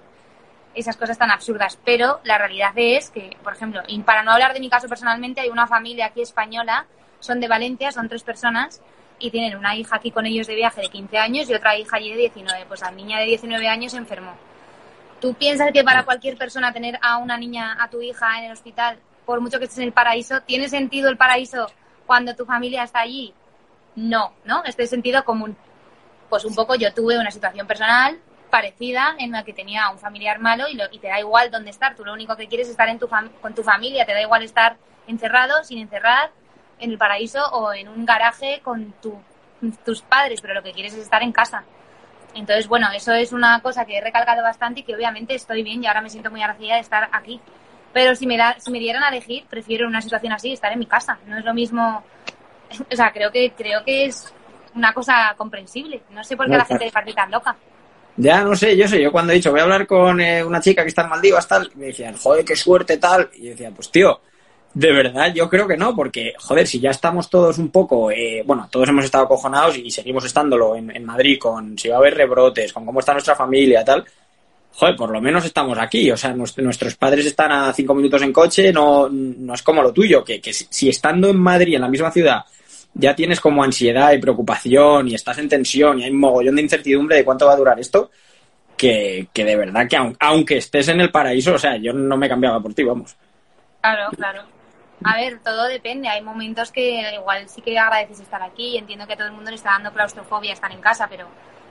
esas 0.75 0.97
cosas 0.97 1.17
tan 1.17 1.29
absurdas. 1.31 1.77
Pero 1.85 2.19
la 2.23 2.37
realidad 2.37 2.71
es 2.75 3.09
que, 3.11 3.37
por 3.43 3.53
ejemplo, 3.53 3.81
y 3.87 3.99
para 4.01 4.23
no 4.23 4.31
hablar 4.31 4.53
de 4.53 4.59
mi 4.59 4.69
caso 4.69 4.89
personalmente, 4.89 5.39
hay 5.41 5.49
una 5.49 5.67
familia 5.67 6.07
aquí 6.07 6.21
española, 6.21 6.87
son 7.19 7.39
de 7.39 7.47
Valencia, 7.47 7.91
son 7.91 8.09
tres 8.09 8.23
personas 8.23 8.81
y 9.25 9.31
tienen 9.31 9.57
una 9.57 9.73
hija 9.75 9.95
aquí 9.95 10.11
con 10.11 10.25
ellos 10.25 10.47
de 10.47 10.55
viaje 10.55 10.81
de 10.81 10.89
15 10.89 11.17
años 11.17 11.49
y 11.49 11.53
otra 11.53 11.77
hija 11.77 11.95
allí 11.95 12.11
de 12.11 12.17
19. 12.17 12.65
Pues 12.67 12.81
la 12.81 12.91
niña 12.91 13.19
de 13.19 13.25
19 13.25 13.67
años 13.69 13.93
se 13.93 13.97
enfermó. 13.97 14.33
¿Tú 15.21 15.33
piensas 15.33 15.71
que 15.71 15.83
para 15.83 16.03
cualquier 16.03 16.37
persona 16.37 16.73
tener 16.73 16.99
a 17.01 17.17
una 17.17 17.37
niña, 17.37 17.77
a 17.79 17.89
tu 17.89 18.01
hija 18.01 18.39
en 18.39 18.45
el 18.45 18.51
hospital, 18.51 18.99
por 19.25 19.39
mucho 19.39 19.57
que 19.59 19.65
estés 19.65 19.77
en 19.79 19.85
el 19.85 19.93
paraíso, 19.93 20.41
tiene 20.41 20.67
sentido 20.67 21.09
el 21.09 21.15
paraíso 21.15 21.67
cuando 22.05 22.35
tu 22.35 22.45
familia 22.45 22.83
está 22.83 22.99
allí? 22.99 23.33
No, 23.95 24.33
¿no? 24.43 24.63
Este 24.65 24.83
es 24.83 24.89
sentido 24.89 25.23
común. 25.23 25.55
Pues 26.29 26.43
un 26.43 26.53
poco 26.53 26.75
yo 26.75 26.93
tuve 26.93 27.17
una 27.17 27.31
situación 27.31 27.65
personal 27.65 28.19
parecida 28.49 29.15
en 29.19 29.31
la 29.31 29.43
que 29.45 29.53
tenía 29.53 29.89
un 29.89 29.99
familiar 29.99 30.39
malo 30.39 30.65
y, 30.67 30.75
lo- 30.75 30.91
y 30.91 30.99
te 30.99 31.07
da 31.07 31.19
igual 31.19 31.49
dónde 31.49 31.69
estar. 31.69 31.95
Tú 31.95 32.03
lo 32.03 32.11
único 32.13 32.35
que 32.35 32.47
quieres 32.47 32.67
es 32.67 32.71
estar 32.71 32.89
en 32.89 32.99
tu 32.99 33.07
con 33.07 33.55
tu 33.55 33.63
familia, 33.63 34.05
te 34.05 34.13
da 34.13 34.21
igual 34.21 34.43
estar 34.43 34.75
encerrado, 35.07 35.63
sin 35.63 35.79
encerrar, 35.79 36.31
en 36.79 36.91
el 36.91 36.97
paraíso 36.97 37.45
o 37.51 37.73
en 37.73 37.87
un 37.87 38.05
garaje 38.05 38.61
con 38.63 38.93
tu- 39.01 39.21
tus 39.85 40.01
padres, 40.01 40.41
pero 40.41 40.53
lo 40.53 40.63
que 40.63 40.71
quieres 40.73 40.93
es 40.93 40.99
estar 41.01 41.23
en 41.23 41.31
casa. 41.31 41.63
Entonces, 42.35 42.67
bueno, 42.67 42.87
eso 42.95 43.13
es 43.13 43.31
una 43.31 43.61
cosa 43.61 43.85
que 43.85 43.97
he 43.97 44.01
recalcado 44.01 44.41
bastante 44.41 44.79
y 44.81 44.83
que 44.83 44.95
obviamente 44.95 45.35
estoy 45.35 45.63
bien 45.63 45.83
y 45.83 45.87
ahora 45.87 46.01
me 46.01 46.09
siento 46.09 46.31
muy 46.31 46.41
agradecida 46.41 46.75
de 46.75 46.81
estar 46.81 47.09
aquí. 47.11 47.39
Pero 47.93 48.15
si 48.15 48.25
me, 48.25 48.37
da- 48.37 48.55
si 48.59 48.71
me 48.71 48.79
dieran 48.79 49.03
a 49.03 49.09
elegir, 49.09 49.45
prefiero 49.49 49.87
una 49.87 50.01
situación 50.01 50.33
así 50.33 50.51
estar 50.51 50.71
en 50.73 50.79
mi 50.79 50.87
casa. 50.87 51.17
No 51.27 51.37
es 51.37 51.45
lo 51.45 51.53
mismo. 51.53 52.03
O 52.91 52.95
sea, 52.95 53.11
creo 53.11 53.31
que, 53.31 53.51
creo 53.51 53.83
que 53.83 54.05
es 54.05 54.33
una 54.75 54.93
cosa 54.93 55.33
comprensible. 55.37 56.01
No 56.09 56.23
sé 56.23 56.35
por 56.35 56.47
qué 56.47 56.53
No, 56.53 56.57
la 56.57 56.65
gente 56.65 56.85
le 56.85 56.91
parece 56.91 57.13
tan 57.13 57.29
loca. 57.31 57.55
Ya 58.15 58.43
no 58.43 58.55
sé, 58.55 58.77
yo 58.77 58.87
sé, 58.87 59.01
yo 59.01 59.11
cuando 59.11 59.31
he 59.31 59.35
dicho 59.35 59.49
voy 59.51 59.59
a 59.59 59.63
hablar 59.63 59.87
con 59.87 60.21
eh, 60.21 60.43
una 60.43 60.59
chica 60.61 60.83
que 60.83 60.89
está 60.89 61.03
en 61.03 61.09
Maldivas, 61.09 61.47
tal, 61.47 61.71
me 61.75 61.87
decían, 61.87 62.15
joder, 62.15 62.45
qué 62.45 62.55
suerte, 62.55 62.97
tal. 62.97 63.29
Y 63.33 63.45
yo 63.45 63.49
decía, 63.51 63.71
pues 63.71 63.89
tío, 63.91 64.21
de 64.73 64.91
verdad 64.91 65.33
yo 65.33 65.49
creo 65.49 65.67
que 65.67 65.77
no, 65.77 65.95
porque, 65.95 66.33
joder, 66.39 66.65
si 66.67 66.79
ya 66.79 66.89
estamos 66.91 67.29
todos 67.29 67.57
un 67.59 67.69
poco, 67.69 68.09
eh, 68.11 68.41
bueno, 68.45 68.67
todos 68.71 68.89
hemos 68.89 69.05
estado 69.05 69.25
acojonados 69.25 69.77
y 69.77 69.91
seguimos 69.91 70.25
estándolo 70.25 70.75
en, 70.75 70.95
en 70.95 71.05
Madrid 71.05 71.37
con 71.39 71.77
si 71.77 71.89
va 71.89 71.95
a 71.95 71.99
haber 71.99 72.15
rebrotes, 72.15 72.73
con 72.73 72.85
cómo 72.85 72.99
está 72.99 73.13
nuestra 73.13 73.35
familia, 73.35 73.83
tal. 73.85 74.03
Joder, 74.75 74.95
por 74.95 75.11
lo 75.11 75.21
menos 75.21 75.45
estamos 75.45 75.77
aquí, 75.77 76.09
o 76.09 76.17
sea, 76.17 76.33
nuestro- 76.33 76.63
nuestros 76.63 76.95
padres 76.95 77.27
están 77.27 77.51
a 77.51 77.71
cinco 77.73 77.93
minutos 77.93 78.21
en 78.23 78.33
coche, 78.33 78.73
no, 78.73 79.07
no 79.09 79.53
es 79.53 79.61
como 79.61 79.83
lo 79.83 79.93
tuyo, 79.93 80.23
que, 80.23 80.41
que 80.41 80.51
si, 80.51 80.89
estando 80.89 81.29
en 81.29 81.37
Madrid, 81.37 81.75
en 81.75 81.81
la 81.81 81.87
misma 81.89 82.09
ciudad, 82.09 82.43
ya 82.95 83.15
tienes 83.15 83.39
como 83.39 83.63
ansiedad 83.63 84.11
y 84.13 84.17
preocupación 84.17 85.07
y 85.09 85.13
estás 85.13 85.37
en 85.37 85.47
tensión 85.49 85.99
y 85.99 86.05
hay 86.05 86.09
un 86.11 86.19
mogollón 86.19 86.55
de 86.55 86.63
incertidumbre 86.63 87.17
de 87.17 87.23
cuánto 87.23 87.45
va 87.45 87.53
a 87.53 87.57
durar 87.57 87.79
esto, 87.79 88.09
que, 88.75 89.27
que 89.31 89.45
de 89.45 89.55
verdad 89.55 89.87
que 89.87 89.97
aun- 89.97 90.17
aunque 90.19 90.57
estés 90.57 90.87
en 90.87 90.99
el 91.01 91.11
paraíso, 91.11 91.53
o 91.53 91.59
sea, 91.59 91.77
yo 91.77 91.93
no 91.93 92.17
me 92.17 92.27
cambiaba 92.27 92.59
por 92.59 92.73
ti, 92.73 92.81
vamos. 92.83 93.15
Claro, 93.79 94.09
claro. 94.15 94.41
A 95.03 95.15
ver, 95.17 95.39
todo 95.39 95.65
depende. 95.65 96.07
Hay 96.07 96.21
momentos 96.21 96.71
que 96.71 97.13
igual 97.13 97.49
sí 97.49 97.61
que 97.61 97.77
agradeces 97.77 98.19
estar 98.19 98.41
aquí. 98.41 98.77
Entiendo 98.77 99.07
que 99.07 99.15
todo 99.15 99.27
el 99.27 99.33
mundo 99.33 99.49
le 99.49 99.55
está 99.55 99.71
dando 99.71 99.91
claustrofobia 99.91 100.53
estar 100.53 100.71
en 100.71 100.81
casa, 100.81 101.07
pero 101.09 101.27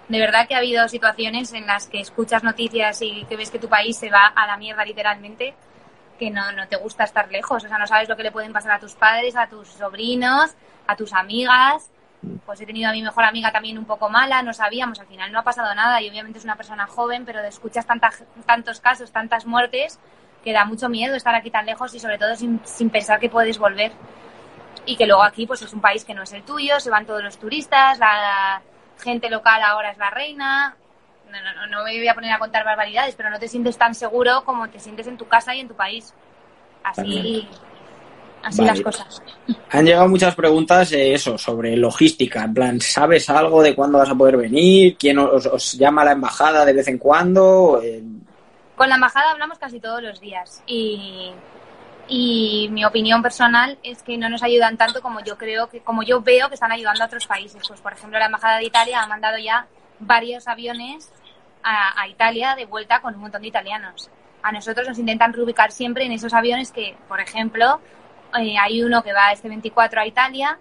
de 0.09 0.19
verdad 0.19 0.47
que 0.47 0.55
ha 0.55 0.59
habido 0.59 0.87
situaciones 0.89 1.53
en 1.53 1.67
las 1.67 1.87
que 1.87 2.01
escuchas 2.01 2.43
noticias 2.43 3.01
y 3.03 3.25
que 3.25 3.37
ves 3.37 3.51
que 3.51 3.59
tu 3.59 3.69
país 3.69 3.97
se 3.97 4.11
va 4.11 4.27
a 4.27 4.47
la 4.47 4.57
mierda 4.57 4.85
literalmente, 4.85 5.55
que 6.19 6.31
no, 6.31 6.53
no 6.53 6.69
te 6.69 6.77
gusta 6.77 7.05
estar 7.05 7.31
lejos. 7.31 7.65
O 7.65 7.69
sea, 7.69 7.79
no 7.79 7.87
sabes 7.87 8.09
lo 8.09 8.17
que 8.17 8.23
le 8.23 8.33
pueden 8.33 8.53
pasar 8.53 8.73
a 8.73 8.79
tus 8.79 8.95
padres, 8.95 9.37
a 9.37 9.47
tus 9.47 9.69
sobrinos, 9.69 10.55
a 10.87 10.97
tus 10.97 11.13
amigas. 11.13 11.91
Pues 12.47 12.61
he 12.61 12.67
tenido 12.67 12.89
a 12.89 12.93
mi 12.93 13.03
mejor 13.03 13.25
amiga 13.25 13.51
también 13.51 13.79
un 13.79 13.85
poco 13.85 14.09
mala, 14.09 14.43
no 14.45 14.53
sabíamos, 14.53 15.01
al 15.01 15.09
final 15.09 15.33
no 15.33 15.41
ha 15.41 15.43
pasado 15.43 15.75
nada 15.75 16.01
y 16.01 16.09
obviamente 16.09 16.39
es 16.39 16.45
una 16.45 16.55
persona 16.55 16.87
joven, 16.87 17.25
pero 17.25 17.41
escuchas 17.41 17.85
tantas, 17.85 18.23
tantos 18.47 18.79
casos, 18.79 19.11
tantas 19.11 19.45
muertes, 19.45 19.99
que 20.43 20.53
da 20.53 20.65
mucho 20.65 20.89
miedo 20.89 21.15
estar 21.15 21.35
aquí 21.35 21.51
tan 21.51 21.67
lejos 21.67 21.95
y 21.95 22.01
sobre 22.01 22.19
todo 22.19 22.35
sin, 22.35 22.61
sin 22.65 22.91
pensar 22.91 23.21
que 23.21 23.29
puedes 23.29 23.59
volver. 23.59 23.93
Y 24.85 24.97
que 24.97 25.07
luego 25.07 25.23
aquí 25.23 25.47
pues 25.47 25.63
es 25.63 25.73
un 25.73 25.81
país 25.81 26.05
que 26.05 26.15
no 26.15 26.23
es 26.23 26.33
el 26.33 26.43
tuyo, 26.43 26.81
se 26.81 26.91
van 26.91 27.07
todos 27.07 27.23
los 27.23 27.39
turistas, 27.39 27.99
la 27.99 28.61
gente 28.99 29.31
local 29.31 29.63
ahora 29.63 29.93
es 29.93 29.99
la 29.99 30.11
reina. 30.11 30.77
No, 31.31 31.39
no, 31.41 31.67
no, 31.67 31.85
me 31.85 31.97
voy 31.97 32.09
a 32.09 32.15
poner 32.15 32.33
a 32.33 32.39
contar 32.39 32.65
barbaridades, 32.65 33.15
pero 33.15 33.31
no 33.31 33.39
te 33.39 33.49
sientes 33.49 33.79
tan 33.79 33.95
seguro 33.95 34.45
como 34.45 34.69
te 34.69 34.79
sientes 34.79 35.07
en 35.07 35.17
tu 35.17 35.27
casa 35.27 35.55
y 35.55 35.61
en 35.61 35.69
tu 35.69 35.75
país. 35.75 36.13
Así, 36.83 37.49
así 38.43 38.59
Vale. 38.59 38.73
las 38.73 38.81
cosas. 38.83 39.23
Han 39.71 39.87
llegado 39.87 40.09
muchas 40.09 40.35
preguntas, 40.35 40.93
eh, 40.93 41.15
eso, 41.15 41.39
sobre 41.39 41.77
logística, 41.77 42.43
en 42.43 42.53
plan, 42.53 42.81
¿sabes 42.81 43.31
algo 43.31 43.63
de 43.63 43.75
cuándo 43.75 43.99
vas 43.99 44.11
a 44.11 44.15
poder 44.15 44.37
venir? 44.37 44.97
¿Quién 44.99 45.19
os, 45.21 45.47
os 45.47 45.73
llama 45.75 46.03
a 46.03 46.07
la 46.07 46.13
embajada 46.13 46.65
de 46.65 46.73
vez 46.75 46.89
en 46.89 46.99
cuando? 46.99 47.81
Eh, 47.83 48.03
Con 48.83 48.89
la 48.89 48.97
embajada 48.97 49.31
hablamos 49.31 49.61
casi 49.61 49.79
todos 49.79 50.03
los 50.03 50.19
días 50.19 50.61
y, 50.67 51.31
y 52.09 52.69
mi 52.73 52.85
opinión 52.85 53.23
personal 53.23 53.79
es 53.85 54.03
que 54.03 54.19
no 54.19 54.29
nos 54.29 54.43
ayudan 54.43 54.77
tanto 54.77 55.01
como 55.01 55.21
yo 55.21 55.39
creo 55.39 55.69
que 55.69 55.83
como 55.83 56.03
yo 56.03 56.21
veo 56.21 56.49
que 56.49 56.55
están 56.55 56.73
ayudando 56.73 57.05
a 57.05 57.07
otros 57.07 57.29
países. 57.29 57.63
Pues 57.69 57.81
por 57.81 57.93
ejemplo 57.93 58.19
la 58.19 58.27
embajada 58.27 58.57
de 58.57 58.65
Italia 58.65 59.01
ha 59.01 59.07
mandado 59.07 59.39
ya 59.39 59.69
varios 60.01 60.49
aviones 60.49 61.13
a, 61.63 62.09
Italia 62.09 62.57
de 62.57 62.67
vuelta 62.67 63.01
con 63.01 63.15
un 63.15 63.21
montón 63.21 63.43
de 63.43 63.47
italianos. 63.47 64.11
A 64.43 64.51
nosotros 64.51 64.89
nos 64.89 64.99
intentan 64.99 65.33
reubicar 65.33 65.71
siempre 65.71 66.05
en 66.05 66.11
esos 66.11 66.35
aviones 66.35 66.73
que, 66.73 66.97
por 67.07 67.21
ejemplo, 67.21 67.81
eh, 68.37 68.57
hay 68.59 68.83
uno 68.83 69.05
que 69.05 69.13
va 69.13 69.31
este 69.31 69.49
24 69.49 70.01
a 70.01 70.07
Italia 70.09 70.59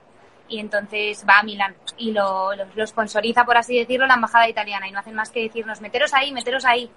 y 0.48 0.60
entonces 0.60 1.26
va 1.28 1.40
a 1.40 1.44
Milán 1.44 1.76
y 1.98 2.12
lo, 2.12 2.54
lo, 2.54 2.66
lo 2.76 2.86
sponsoriza, 2.86 3.46
por 3.46 3.58
así 3.58 3.80
decirlo, 3.80 4.06
la 4.06 4.14
embajada 4.14 4.48
italiana 4.48 4.88
y 4.88 4.92
no 4.92 5.00
hacen 5.00 5.16
más 5.16 5.32
que 5.32 5.42
decirnos, 5.42 5.82
meteros 5.82 6.14
ahí, 6.14 6.32
meteros 6.32 6.66
ahí. 6.66 6.92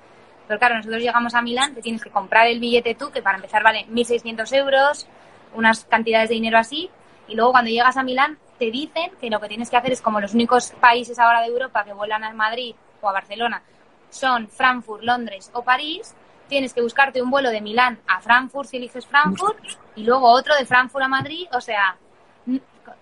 Pero 0.46 0.58
claro, 0.58 0.76
nosotros 0.76 1.02
llegamos 1.02 1.34
a 1.34 1.42
Milán, 1.42 1.74
te 1.74 1.82
tienes 1.82 2.02
que 2.02 2.10
comprar 2.10 2.46
el 2.46 2.60
billete 2.60 2.94
tú, 2.94 3.10
que 3.10 3.22
para 3.22 3.36
empezar 3.36 3.62
vale 3.62 3.86
1.600 3.88 4.52
euros, 4.54 5.06
unas 5.54 5.84
cantidades 5.84 6.28
de 6.28 6.34
dinero 6.34 6.58
así, 6.58 6.90
y 7.28 7.34
luego 7.34 7.52
cuando 7.52 7.70
llegas 7.70 7.96
a 7.96 8.02
Milán 8.02 8.38
te 8.58 8.70
dicen 8.70 9.10
que 9.20 9.30
lo 9.30 9.40
que 9.40 9.48
tienes 9.48 9.70
que 9.70 9.76
hacer 9.76 9.92
es 9.92 10.02
como 10.02 10.20
los 10.20 10.34
únicos 10.34 10.72
países 10.80 11.18
ahora 11.18 11.40
de 11.40 11.48
Europa 11.48 11.84
que 11.84 11.92
vuelan 11.92 12.24
a 12.24 12.32
Madrid 12.32 12.74
o 13.00 13.08
a 13.08 13.12
Barcelona 13.12 13.62
son 14.10 14.48
Frankfurt, 14.48 15.02
Londres 15.02 15.50
o 15.54 15.62
París, 15.62 16.14
tienes 16.48 16.72
que 16.72 16.82
buscarte 16.82 17.20
un 17.20 17.30
vuelo 17.30 17.50
de 17.50 17.60
Milán 17.60 17.98
a 18.06 18.20
Frankfurt 18.20 18.68
si 18.68 18.76
eliges 18.76 19.06
Frankfurt 19.06 19.58
y 19.96 20.04
luego 20.04 20.30
otro 20.30 20.54
de 20.56 20.64
Frankfurt 20.66 21.04
a 21.04 21.08
Madrid, 21.08 21.48
o 21.52 21.60
sea, 21.60 21.96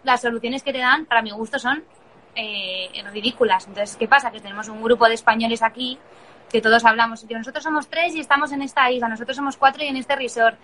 las 0.05 0.21
soluciones 0.21 0.63
que 0.63 0.73
te 0.73 0.79
dan 0.79 1.05
para 1.07 1.23
mi 1.23 1.31
gusto 1.31 1.59
son 1.59 1.85
eh, 2.35 2.89
ridículas. 3.13 3.67
Entonces, 3.67 3.97
¿qué 3.97 4.09
pasa? 4.09 4.31
Que 4.31 4.41
tenemos 4.41 4.69
un 4.69 4.83
grupo 4.83 5.07
de 5.09 5.15
españoles 5.15 5.63
aquí 5.63 5.99
que 6.51 6.61
todos 6.61 6.85
hablamos, 6.85 7.25
que 7.25 7.35
nosotros 7.35 7.65
somos 7.65 7.89
tres 7.89 8.15
y 8.15 8.21
estamos 8.21 8.53
en 8.53 8.61
esta 8.61 8.91
isla, 8.91 9.09
nosotros 9.09 9.35
somos 9.37 9.57
cuatro 9.57 9.83
y 9.85 9.87
en 9.89 9.97
este 9.97 10.15
resort. 10.17 10.57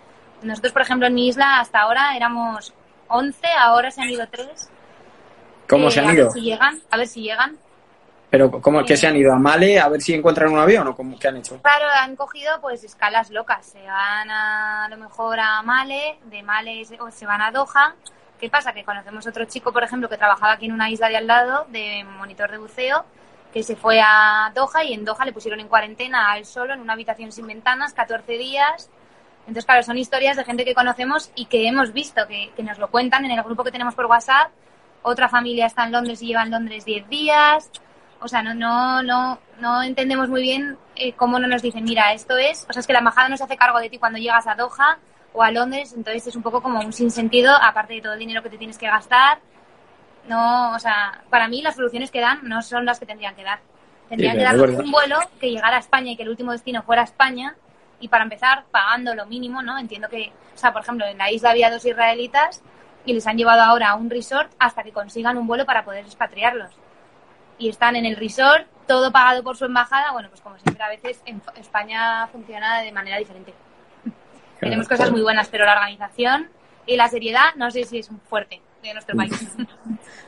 Nosotros, 0.42 0.72
por 0.72 0.82
ejemplo, 0.82 1.06
en 1.06 1.14
mi 1.14 1.28
isla 1.28 1.60
hasta 1.60 1.80
ahora 1.80 2.14
éramos 2.14 2.74
11, 3.08 3.46
ahora 3.58 3.90
se 3.90 4.02
han 4.02 4.10
ido 4.10 4.26
tres. 4.28 4.68
¿Cómo 5.66 5.88
Eh, 5.88 5.90
se 5.90 6.00
han 6.00 6.08
a 6.08 6.12
ido? 6.12 6.24
ver 6.24 6.32
si 6.32 6.40
llegan, 6.42 6.82
a 6.90 6.96
ver 6.98 7.06
si 7.08 7.22
llegan. 7.22 7.56
Pero 8.30 8.50
¿cómo 8.60 8.84
que 8.84 8.98
se 8.98 9.06
han 9.06 9.16
ido 9.16 9.32
a 9.32 9.38
Male 9.38 9.80
a 9.80 9.88
ver 9.88 10.02
si 10.02 10.12
encuentran 10.12 10.52
un 10.52 10.58
avión 10.58 10.86
o 10.88 10.94
cómo 10.94 11.18
qué 11.18 11.28
han 11.28 11.38
hecho? 11.38 11.58
Claro, 11.62 11.86
han 12.02 12.14
cogido 12.14 12.60
pues 12.60 12.84
escalas 12.84 13.30
locas. 13.30 13.64
Se 13.64 13.82
van 13.82 14.30
a, 14.30 14.84
a 14.84 14.88
lo 14.90 14.98
mejor 14.98 15.40
a 15.40 15.62
Male, 15.62 16.18
de 16.24 16.42
Male 16.42 16.84
se, 16.84 17.00
o 17.00 17.10
se 17.10 17.24
van 17.24 17.40
a 17.40 17.50
Doha. 17.50 17.94
¿Qué 18.38 18.48
pasa? 18.48 18.72
Que 18.72 18.84
conocemos 18.84 19.26
otro 19.26 19.44
chico, 19.46 19.72
por 19.72 19.82
ejemplo, 19.82 20.08
que 20.08 20.16
trabajaba 20.16 20.52
aquí 20.52 20.66
en 20.66 20.72
una 20.72 20.90
isla 20.90 21.08
de 21.08 21.16
al 21.16 21.26
lado, 21.26 21.66
de 21.70 22.04
monitor 22.04 22.50
de 22.50 22.58
buceo, 22.58 23.04
que 23.52 23.64
se 23.64 23.74
fue 23.74 24.00
a 24.00 24.52
Doha 24.54 24.84
y 24.84 24.92
en 24.92 25.04
Doha 25.04 25.24
le 25.24 25.32
pusieron 25.32 25.58
en 25.58 25.66
cuarentena 25.66 26.30
a 26.30 26.38
él 26.38 26.46
solo 26.46 26.74
en 26.74 26.80
una 26.80 26.92
habitación 26.92 27.32
sin 27.32 27.48
ventanas, 27.48 27.94
14 27.94 28.32
días. 28.38 28.90
Entonces, 29.40 29.64
claro, 29.64 29.82
son 29.82 29.98
historias 29.98 30.36
de 30.36 30.44
gente 30.44 30.64
que 30.64 30.74
conocemos 30.74 31.32
y 31.34 31.46
que 31.46 31.66
hemos 31.66 31.92
visto, 31.92 32.26
que, 32.28 32.52
que 32.54 32.62
nos 32.62 32.78
lo 32.78 32.88
cuentan 32.88 33.24
en 33.24 33.32
el 33.32 33.42
grupo 33.42 33.64
que 33.64 33.72
tenemos 33.72 33.96
por 33.96 34.06
WhatsApp. 34.06 34.50
Otra 35.02 35.28
familia 35.28 35.66
está 35.66 35.84
en 35.84 35.92
Londres 35.92 36.22
y 36.22 36.26
lleva 36.26 36.42
en 36.42 36.50
Londres 36.52 36.84
10 36.84 37.08
días. 37.08 37.70
O 38.20 38.28
sea, 38.28 38.42
no, 38.42 38.54
no, 38.54 39.02
no, 39.02 39.38
no 39.58 39.82
entendemos 39.82 40.28
muy 40.28 40.42
bien 40.42 40.76
eh, 40.94 41.12
cómo 41.14 41.40
no 41.40 41.48
nos 41.48 41.62
dicen, 41.62 41.84
mira, 41.84 42.12
esto 42.12 42.36
es, 42.36 42.66
o 42.68 42.72
sea, 42.72 42.80
es 42.80 42.86
que 42.86 42.92
la 42.92 42.98
embajada 43.00 43.28
no 43.28 43.36
se 43.36 43.44
hace 43.44 43.56
cargo 43.56 43.78
de 43.78 43.88
ti 43.88 43.98
cuando 43.98 44.18
llegas 44.18 44.46
a 44.46 44.54
Doha 44.54 44.98
o 45.32 45.42
a 45.42 45.50
Londres, 45.50 45.92
entonces 45.96 46.26
es 46.26 46.36
un 46.36 46.42
poco 46.42 46.62
como 46.62 46.80
un 46.80 46.92
sinsentido, 46.92 47.54
aparte 47.54 47.94
de 47.94 48.00
todo 48.00 48.14
el 48.14 48.18
dinero 48.18 48.42
que 48.42 48.50
te 48.50 48.58
tienes 48.58 48.78
que 48.78 48.86
gastar. 48.86 49.38
No, 50.26 50.74
o 50.74 50.78
sea, 50.78 51.22
para 51.30 51.48
mí 51.48 51.62
las 51.62 51.76
soluciones 51.76 52.10
que 52.10 52.20
dan 52.20 52.40
no 52.42 52.60
son 52.62 52.84
las 52.84 52.98
que 52.98 53.06
tendrían 53.06 53.34
que 53.34 53.44
dar. 53.44 53.60
Tendrían 54.08 54.34
Sí, 54.34 54.38
que 54.38 54.44
dar 54.44 54.56
un 54.56 54.90
vuelo 54.90 55.18
que 55.40 55.50
llegara 55.50 55.76
a 55.76 55.80
España 55.80 56.12
y 56.12 56.16
que 56.16 56.22
el 56.22 56.30
último 56.30 56.52
destino 56.52 56.82
fuera 56.82 57.02
España 57.02 57.54
y 58.00 58.08
para 58.08 58.24
empezar 58.24 58.64
pagando 58.70 59.14
lo 59.14 59.26
mínimo, 59.26 59.62
¿no? 59.62 59.78
Entiendo 59.78 60.08
que, 60.08 60.32
o 60.54 60.58
sea, 60.58 60.72
por 60.72 60.82
ejemplo, 60.82 61.06
en 61.06 61.18
la 61.18 61.30
isla 61.30 61.50
había 61.50 61.70
dos 61.70 61.84
israelitas 61.84 62.62
y 63.04 63.12
les 63.12 63.26
han 63.26 63.36
llevado 63.36 63.62
ahora 63.62 63.90
a 63.90 63.94
un 63.96 64.10
resort 64.10 64.52
hasta 64.58 64.82
que 64.82 64.92
consigan 64.92 65.36
un 65.36 65.46
vuelo 65.46 65.66
para 65.66 65.84
poder 65.84 66.04
expatriarlos. 66.04 66.70
Y 67.58 67.68
están 67.68 67.96
en 67.96 68.06
el 68.06 68.16
resort, 68.16 68.66
todo 68.86 69.10
pagado 69.10 69.42
por 69.42 69.56
su 69.56 69.64
embajada. 69.64 70.12
Bueno, 70.12 70.28
pues 70.28 70.40
como 70.40 70.58
siempre, 70.58 70.82
a 70.84 70.88
veces 70.88 71.22
en 71.26 71.42
España 71.56 72.26
funciona 72.28 72.80
de 72.82 72.92
manera 72.92 73.18
diferente. 73.18 73.52
Tenemos 74.60 74.88
cosas 74.88 75.10
muy 75.10 75.22
buenas, 75.22 75.48
pero 75.48 75.64
la 75.64 75.74
organización 75.74 76.48
y 76.86 76.96
la 76.96 77.08
seriedad 77.08 77.54
no 77.56 77.70
sé 77.70 77.84
si 77.84 77.98
es 77.98 78.08
un 78.10 78.20
fuerte 78.20 78.60
de 78.82 78.92
nuestro 78.92 79.16
país. 79.16 79.32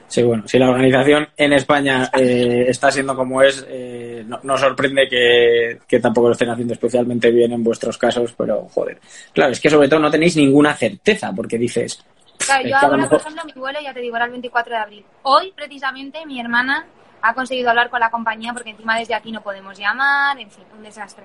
Sí, 0.09 0.25
bueno, 0.25 0.43
si 0.49 0.59
la 0.59 0.69
organización 0.71 1.29
en 1.37 1.53
España 1.53 2.11
eh, 2.19 2.65
está 2.67 2.91
siendo 2.91 3.15
como 3.15 3.43
es, 3.43 3.65
eh, 3.69 4.25
no, 4.27 4.41
no 4.43 4.59
sorprende 4.59 5.07
que, 5.09 5.79
que 5.87 6.01
tampoco 6.01 6.27
lo 6.27 6.33
estén 6.33 6.51
haciendo 6.51 6.75
especialmente 6.75 7.31
bien 7.31 7.53
en 7.53 7.63
vuestros 7.63 7.97
casos, 7.97 8.35
pero 8.37 8.67
joder. 8.75 8.99
Claro, 9.33 9.53
es 9.53 9.61
que 9.61 9.71
sobre 9.71 9.87
todo 9.89 10.01
no 10.01 10.11
tenéis 10.11 10.37
ninguna 10.37 10.75
certeza, 10.75 11.31
porque 11.33 11.57
dices, 11.59 12.05
Claro, 12.39 12.69
yo 12.69 12.77
ahora, 12.77 12.97
mejor- 12.97 13.09
por 13.11 13.21
ejemplo, 13.21 13.43
mi 13.45 13.53
vuelo, 13.61 13.79
ya 13.81 13.95
te 13.95 14.01
digo, 14.01 14.17
era 14.17 14.25
el 14.25 14.33
24 14.33 14.73
de 14.75 14.79
abril. 14.81 15.05
Hoy, 15.23 15.53
precisamente, 15.55 16.27
mi 16.27 16.41
hermana 16.41 16.87
ha 17.23 17.33
conseguido 17.33 17.71
hablar 17.71 17.89
con 17.89 18.01
la 18.01 18.11
compañía 18.11 18.53
porque 18.53 18.71
encima 18.71 18.99
desde 18.99 19.15
aquí 19.15 19.31
no 19.31 19.43
podemos 19.43 19.79
llamar, 19.79 20.37
en 20.41 20.51
fin, 20.51 20.65
un 20.77 20.83
desastre. 20.83 21.23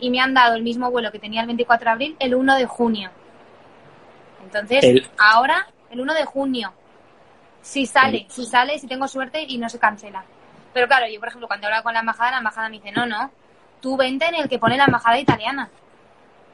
Y 0.00 0.10
me 0.10 0.20
han 0.20 0.34
dado 0.34 0.54
el 0.54 0.62
mismo 0.62 0.90
vuelo 0.90 1.10
que 1.10 1.18
tenía 1.18 1.40
el 1.40 1.46
24 1.46 1.84
de 1.86 1.90
abril 1.90 2.16
el 2.20 2.34
1 2.34 2.56
de 2.56 2.66
junio. 2.66 3.10
Entonces, 4.44 4.84
El- 4.84 5.06
ahora, 5.18 5.66
el 5.90 6.00
1 6.00 6.14
de 6.14 6.24
junio. 6.24 6.72
Si 7.62 7.86
sale, 7.86 8.26
si 8.30 8.46
sale, 8.46 8.78
si 8.78 8.86
tengo 8.86 9.08
suerte 9.08 9.44
y 9.46 9.58
no 9.58 9.68
se 9.68 9.78
cancela. 9.78 10.24
Pero 10.72 10.86
claro, 10.86 11.06
yo, 11.12 11.18
por 11.18 11.28
ejemplo, 11.28 11.48
cuando 11.48 11.66
hablo 11.66 11.82
con 11.82 11.92
la 11.92 12.00
embajada, 12.00 12.30
la 12.32 12.38
embajada 12.38 12.68
me 12.68 12.76
dice, 12.76 12.92
no, 12.92 13.04
no, 13.06 13.30
tú 13.80 13.96
vente 13.96 14.26
en 14.26 14.36
el 14.36 14.48
que 14.48 14.58
pone 14.58 14.76
la 14.76 14.84
embajada 14.84 15.18
italiana 15.18 15.68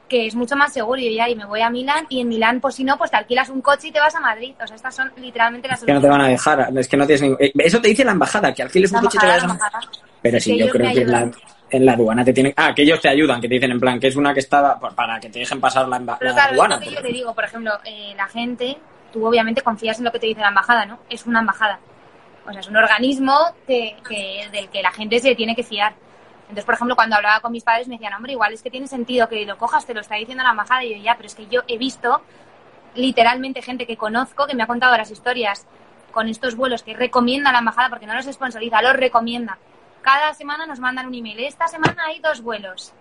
que 0.07 0.27
es 0.27 0.35
mucho 0.35 0.55
más 0.55 0.71
seguro 0.71 1.01
y 1.01 1.15
ya 1.15 1.27
y 1.27 1.35
me 1.35 1.45
voy 1.45 1.61
a 1.61 1.69
Milán 1.71 2.05
y 2.09 2.21
en 2.21 2.27
Milán 2.29 2.61
pues 2.61 2.75
si 2.75 2.83
no 2.83 2.95
pues 2.95 3.09
te 3.09 3.17
alquilas 3.17 3.49
un 3.49 3.61
coche 3.61 3.87
y 3.87 3.91
te 3.91 3.99
vas 3.99 4.13
a 4.13 4.19
Madrid 4.19 4.53
o 4.63 4.67
sea 4.67 4.75
estas 4.75 4.95
son 4.95 5.11
literalmente 5.17 5.67
las 5.67 5.83
que 5.83 5.91
no 5.91 5.99
te 5.99 6.07
van 6.07 6.21
a 6.21 6.27
dejar, 6.27 6.69
es 6.77 6.87
que 6.87 6.95
no 6.95 7.07
tienes 7.07 7.21
ningún... 7.23 7.37
eh, 7.41 7.51
Eso 7.57 7.81
te 7.81 7.87
dice 7.87 8.05
la 8.05 8.11
embajada, 8.11 8.53
que 8.53 8.61
alquiles 8.61 8.91
un 8.91 8.99
coche 9.01 9.17
y 9.17 9.19
te 9.19 9.25
la 9.25 9.33
a... 9.33 9.81
Pero 10.21 10.39
sí, 10.39 10.57
yo 10.59 10.69
creo 10.69 10.93
que 10.93 11.05
la. 11.05 11.31
En 11.69 11.85
la 11.85 11.93
aduana 11.93 12.23
te 12.23 12.31
tienen... 12.33 12.53
Ah, 12.55 12.73
que 12.75 12.83
ellos 12.83 13.01
te 13.01 13.09
ayudan, 13.09 13.41
que 13.41 13.47
te 13.47 13.55
dicen 13.55 13.71
en 13.71 13.79
plan 13.79 13.99
que 13.99 14.07
es 14.07 14.15
una 14.15 14.33
que 14.33 14.39
estaba 14.39 14.79
por- 14.79 14.93
para 14.95 15.19
que 15.19 15.29
te 15.29 15.39
dejen 15.39 15.59
pasar 15.59 15.87
la, 15.87 15.99
pero 15.99 16.29
la 16.31 16.35
claro 16.35 16.53
aduana. 16.53 16.75
lo 16.75 16.81
que 16.81 16.91
yo 16.91 17.01
te 17.01 17.07
digo 17.11 17.33
por 17.33 17.43
ejemplo 17.43 17.71
eh, 17.83 18.13
la 18.15 18.27
gente 18.27 18.77
tú 19.11 19.25
obviamente 19.25 19.61
confías 19.61 19.97
en 19.97 20.05
lo 20.05 20.11
que 20.11 20.19
te 20.19 20.27
dice 20.27 20.41
la 20.41 20.49
embajada 20.49 20.85
no 20.85 20.99
es 21.09 21.25
una 21.25 21.39
embajada 21.39 21.79
o 22.47 22.51
sea 22.51 22.59
es 22.59 22.67
un 22.67 22.77
organismo 22.77 23.35
que, 23.65 23.95
que- 24.07 24.47
del 24.51 24.69
que 24.69 24.81
la 24.83 24.91
gente 24.91 25.19
se 25.19 25.33
tiene 25.35 25.55
que 25.55 25.63
fiar 25.63 25.93
entonces 26.43 26.65
por 26.65 26.75
ejemplo 26.75 26.95
cuando 26.95 27.15
hablaba 27.15 27.39
con 27.39 27.51
mis 27.51 27.63
padres 27.63 27.87
me 27.87 27.95
decían 27.95 28.13
hombre 28.13 28.33
igual 28.33 28.53
es 28.53 28.61
que 28.61 28.69
tiene 28.69 28.87
sentido 28.87 29.27
que 29.27 29.43
lo 29.45 29.57
cojas 29.57 29.85
te 29.87 29.93
lo 29.95 30.01
está 30.01 30.15
diciendo 30.15 30.43
la 30.43 30.51
embajada 30.51 30.83
y 30.83 30.95
yo 30.97 31.03
ya 31.03 31.15
pero 31.15 31.25
es 31.27 31.33
que 31.35 31.47
yo 31.47 31.61
he 31.67 31.77
visto 31.79 32.21
literalmente 32.95 33.61
gente 33.61 33.85
que 33.85 33.97
conozco 33.97 34.45
que 34.47 34.55
me 34.55 34.63
ha 34.63 34.67
contado 34.67 34.95
las 34.97 35.11
historias 35.11 35.65
con 36.11 36.29
estos 36.29 36.55
vuelos 36.55 36.83
que 36.83 36.93
recomienda 36.93 37.51
la 37.51 37.59
embajada 37.59 37.89
porque 37.89 38.05
no 38.05 38.13
los 38.13 38.25
sponsoriza, 38.25 38.81
los 38.81 38.93
recomienda. 38.95 39.57
Cada 40.05 40.35
semana 40.35 40.67
nos 40.67 40.79
mandan 40.79 41.07
un 41.07 41.15
email. 41.15 41.39
Esta 41.39 41.67
semana 41.67 42.03
hay 42.05 42.19
dos 42.19 42.41
vuelos. 42.43 42.93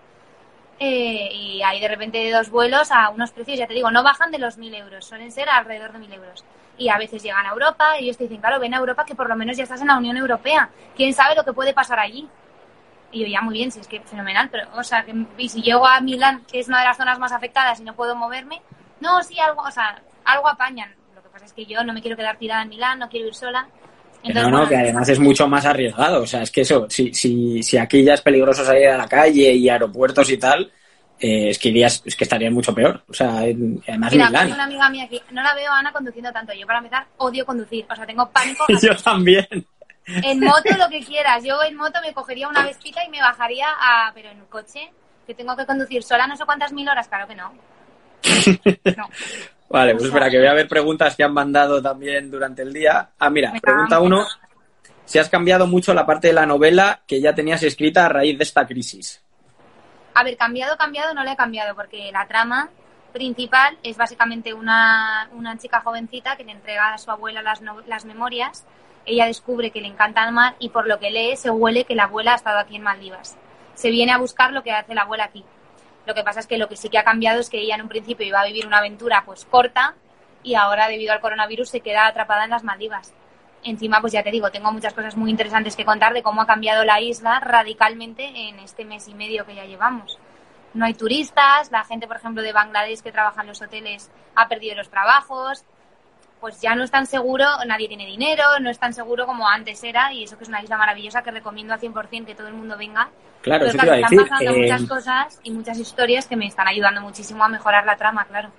Eh, 0.79 1.29
y 1.35 1.62
hay 1.62 1.79
de 1.79 1.87
repente 1.87 2.33
dos 2.33 2.49
vuelos 2.49 2.90
a 2.90 3.11
unos 3.11 3.31
precios, 3.31 3.59
ya 3.59 3.67
te 3.67 3.75
digo, 3.75 3.90
no 3.90 4.03
bajan 4.03 4.31
de 4.31 4.38
los 4.38 4.57
mil 4.57 4.75
euros, 4.75 5.05
suelen 5.05 5.31
ser 5.31 5.51
alrededor 5.51 5.93
de 5.93 5.99
mil 5.99 6.12
euros. 6.14 6.47
Y 6.79 6.88
a 6.88 6.97
veces 6.97 7.23
llegan 7.23 7.45
a 7.45 7.51
Europa 7.51 8.01
y 8.01 8.05
ellos 8.05 8.17
te 8.17 8.25
dicen, 8.25 8.40
claro, 8.40 8.59
ven 8.59 8.73
a 8.73 8.79
Europa 8.79 9.05
que 9.05 9.14
por 9.14 9.29
lo 9.29 9.37
menos 9.37 9.55
ya 9.59 9.64
estás 9.64 9.83
en 9.83 9.88
la 9.88 9.99
Unión 9.99 10.17
Europea. 10.17 10.71
¿Quién 10.97 11.12
sabe 11.12 11.35
lo 11.35 11.45
que 11.45 11.53
puede 11.53 11.75
pasar 11.75 11.99
allí? 11.99 12.27
Y 13.12 13.21
yo, 13.21 13.27
ya 13.27 13.43
muy 13.43 13.53
bien, 13.53 13.71
si 13.71 13.81
es 13.81 13.87
que 13.87 14.01
fenomenal, 14.01 14.49
pero, 14.49 14.67
o 14.75 14.83
sea, 14.83 15.05
que, 15.05 15.14
y 15.37 15.51
si 15.51 15.61
llego 15.61 15.87
a 15.87 16.01
Milán, 16.01 16.43
que 16.51 16.61
es 16.61 16.69
una 16.69 16.81
de 16.81 16.87
las 16.87 16.97
zonas 16.97 17.19
más 17.19 17.33
afectadas 17.33 17.81
y 17.81 17.85
no 17.85 17.95
puedo 17.95 18.17
moverme, 18.17 18.62
no, 19.01 19.23
sí, 19.23 19.38
algo, 19.38 19.61
o 19.61 19.71
sea, 19.71 20.01
algo 20.25 20.49
apañan. 20.49 20.95
Lo 21.14 21.23
que 21.23 21.29
pasa 21.29 21.45
es 21.45 21.53
que 21.53 21.67
yo 21.67 21.85
no 21.85 21.93
me 21.93 22.01
quiero 22.01 22.17
quedar 22.17 22.38
tirada 22.38 22.62
en 22.62 22.71
Milán, 22.71 22.99
no 22.99 23.11
quiero 23.11 23.29
ir 23.29 23.35
sola. 23.35 23.69
No, 24.33 24.43
no, 24.43 24.51
bueno, 24.51 24.69
que 24.69 24.77
además 24.77 25.09
es 25.09 25.19
mucho 25.19 25.47
más 25.49 25.65
arriesgado. 25.67 26.23
O 26.23 26.27
sea, 26.27 26.43
es 26.43 26.51
que 26.51 26.63
eso, 26.63 26.87
si, 26.89 27.13
si, 27.13 27.63
si 27.63 27.77
aquí 27.77 28.03
ya 28.05 28.15
es 28.15 28.21
peligroso 28.23 28.65
salir 28.65 28.89
a 28.89 28.97
la 28.97 29.07
calle 29.09 29.53
y 29.53 29.69
aeropuertos 29.69 30.31
y 30.31 30.39
tal, 30.39 30.73
eh, 31.21 31.51
es 31.51 31.59
que 31.59 31.69
irías, 31.69 32.03
es 32.05 32.17
que 32.17 32.25
estarías 32.25 32.53
mucho 32.53 32.75
peor. 32.75 33.03
O 33.09 33.13
sea, 33.15 33.45
en- 33.45 33.83
además 33.87 34.13
Mira, 34.13 34.27
Milán. 34.27 34.43
tengo 34.45 34.55
una 34.55 34.65
amiga 34.65 34.89
mía 34.91 35.05
aquí, 35.05 35.21
no 35.31 35.43
la 35.43 35.55
veo 35.55 35.71
a 35.73 35.79
Ana 35.79 35.93
conduciendo 35.93 36.33
tanto. 36.33 36.53
Yo, 36.55 36.67
para 36.67 36.79
empezar, 36.79 37.07
odio 37.19 37.45
conducir. 37.45 37.85
O 37.91 37.95
sea, 37.97 38.07
tengo 38.07 38.29
pánico. 38.31 38.65
Yo 38.83 38.97
también. 38.97 39.47
En 40.07 40.41
moto, 40.41 40.69
lo 40.79 40.89
que 40.89 41.01
quieras. 41.05 41.43
Yo 41.45 41.63
en 41.67 41.77
moto 41.77 41.99
me 42.05 42.13
cogería 42.13 42.49
una 42.49 42.65
vestita 42.65 43.03
y 43.05 43.09
me 43.11 43.21
bajaría 43.21 43.67
a... 43.81 44.13
Pero 44.15 44.31
en 44.31 44.41
un 44.41 44.47
coche, 44.47 44.91
que 45.27 45.35
tengo 45.35 45.57
que 45.57 45.65
conducir 45.65 46.03
sola 46.03 46.27
no 46.27 46.37
sé 46.37 46.45
cuántas 46.45 46.73
mil 46.73 46.87
horas, 46.89 47.09
claro 47.09 47.27
que 47.27 47.35
no. 47.35 47.53
No. 48.97 49.09
Vale, 49.75 49.95
pues 49.95 50.05
espera, 50.05 50.31
que 50.31 50.39
voy 50.39 50.47
a 50.47 50.55
ver 50.55 50.69
preguntas 50.69 51.17
que 51.17 51.25
han 51.25 51.35
mandado 51.35 51.83
también 51.83 52.31
durante 52.31 52.63
el 52.63 52.73
día. 52.73 53.11
Ah, 53.19 53.29
mira, 53.29 53.53
pregunta 53.61 53.99
uno. 54.01 54.25
Si 55.05 55.19
has 55.19 55.29
cambiado 55.29 55.67
mucho 55.67 55.93
la 55.93 56.07
parte 56.07 56.29
de 56.29 56.33
la 56.33 56.47
novela 56.47 57.01
que 57.07 57.21
ya 57.21 57.35
tenías 57.35 57.63
escrita 57.63 58.07
a 58.07 58.09
raíz 58.09 58.39
de 58.39 58.45
esta 58.45 58.67
crisis. 58.67 59.21
A 60.15 60.23
ver, 60.23 60.37
cambiado, 60.37 60.77
cambiado, 60.77 61.13
no 61.13 61.25
le 61.25 61.33
he 61.33 61.37
cambiado, 61.37 61.75
porque 61.75 62.11
la 62.13 62.27
trama 62.29 62.71
principal 63.13 63.77
es 63.83 63.97
básicamente 63.97 64.55
una, 64.55 65.29
una 65.33 65.59
chica 65.59 65.81
jovencita 65.81 66.37
que 66.37 66.45
le 66.45 66.53
entrega 66.53 66.95
a 66.95 66.99
su 66.99 67.11
abuela 67.11 67.43
las, 67.43 67.61
no- 67.61 67.81
las 67.87 68.05
memorias. 68.05 68.65
Ella 69.07 69.27
descubre 69.27 69.71
que 69.73 69.81
le 69.81 69.89
encanta 69.89 70.25
el 70.25 70.33
mar 70.33 70.55
y 70.61 70.69
por 70.69 70.87
lo 70.87 70.99
que 71.01 71.11
lee 71.11 71.37
se 71.37 71.51
huele 71.51 71.85
que 71.85 71.95
la 71.97 72.05
abuela 72.05 72.33
ha 72.33 72.37
estado 72.37 72.59
aquí 72.61 72.77
en 72.77 72.83
Maldivas. 72.83 73.37
Se 73.75 73.91
viene 73.91 74.13
a 74.13 74.19
buscar 74.19 74.53
lo 74.53 74.63
que 74.63 74.71
hace 74.73 74.95
la 74.95 75.03
abuela 75.03 75.25
aquí. 75.25 75.45
Lo 76.07 76.14
que 76.14 76.23
pasa 76.23 76.40
es 76.40 76.47
que 76.47 76.59
lo 76.59 76.69
que 76.69 76.77
sí 76.77 76.88
que 76.88 76.99
ha 76.99 77.05
cambiado 77.05 77.40
es 77.40 77.49
que 77.49 77.59
ella 77.59 77.77
en 77.77 77.83
un 77.83 77.88
principio 77.88 78.27
iba 78.27 78.40
a 78.40 78.47
vivir 78.47 78.67
una 78.67 78.79
aventura 78.79 79.23
pues 79.25 79.45
corta 79.45 79.95
y 80.43 80.55
ahora 80.55 80.88
debido 80.88 81.12
al 81.12 81.21
coronavirus 81.21 81.71
se 81.71 81.81
queda 81.81 82.07
atrapada 82.07 82.45
en 82.45 82.51
las 82.51 82.64
Maldivas. 82.64 83.14
Encima, 83.62 84.03
pues 84.03 84.12
ya 84.12 84.23
te 84.23 84.31
digo, 84.31 84.51
tengo 84.51 84.71
muchas 84.73 84.93
cosas 84.93 85.17
muy 85.17 85.31
interesantes 85.31 85.75
que 85.75 85.87
contar 85.87 86.12
de 86.12 86.23
cómo 86.23 86.43
ha 86.43 86.47
cambiado 86.47 86.85
la 86.85 87.01
isla 87.01 87.40
radicalmente 87.40 88.27
en 88.27 88.59
este 88.59 88.85
mes 88.85 89.09
y 89.09 89.14
medio 89.14 89.47
que 89.47 89.55
ya 89.55 89.64
llevamos. 89.64 90.19
No 90.75 90.85
hay 90.85 90.93
turistas, 90.93 91.71
la 91.71 91.85
gente, 91.85 92.07
por 92.07 92.17
ejemplo, 92.17 92.43
de 92.43 92.53
Bangladesh 92.53 93.01
que 93.01 93.12
trabaja 93.12 93.40
en 93.40 93.47
los 93.47 93.62
hoteles 93.62 94.11
ha 94.35 94.49
perdido 94.49 94.77
los 94.77 94.90
trabajos. 94.90 95.64
Pues 96.40 96.61
ya 96.61 96.75
no 96.75 96.85
es 96.85 96.90
tan 96.90 97.07
seguro, 97.07 97.47
nadie 97.66 97.88
tiene 97.88 98.05
dinero, 98.07 98.44
no 98.61 98.68
es 98.70 98.79
tan 98.79 98.92
seguro 98.92 99.27
como 99.27 99.49
antes 99.49 99.83
era, 99.83 100.12
y 100.12 100.25
eso 100.25 100.37
que 100.37 100.44
es 100.44 100.49
una 100.49 100.62
isla 100.62 100.77
maravillosa 100.77 101.23
que 101.23 101.31
recomiendo 101.31 101.73
al 101.73 101.81
100% 101.81 102.27
que 102.27 102.35
todo 102.35 102.49
el 102.49 102.55
mundo 102.55 102.77
venga. 102.77 103.09
Claro, 103.40 103.66
eso 103.66 103.79
te 103.79 103.85
iba 103.87 103.94
a 103.94 103.99
están 103.99 104.11
decir. 104.11 104.29
pasando 104.29 104.51
eh, 104.53 104.59
muchas 104.62 104.83
cosas 104.88 105.40
y 105.42 105.51
muchas 105.51 105.79
historias 105.79 106.27
que 106.27 106.37
me 106.37 106.47
están 106.47 106.68
ayudando 106.68 107.01
muchísimo 107.01 107.44
a 107.44 107.49
mejorar 107.49 107.85
la 107.87 107.97
trama, 107.97 108.25
claro. 108.27 108.51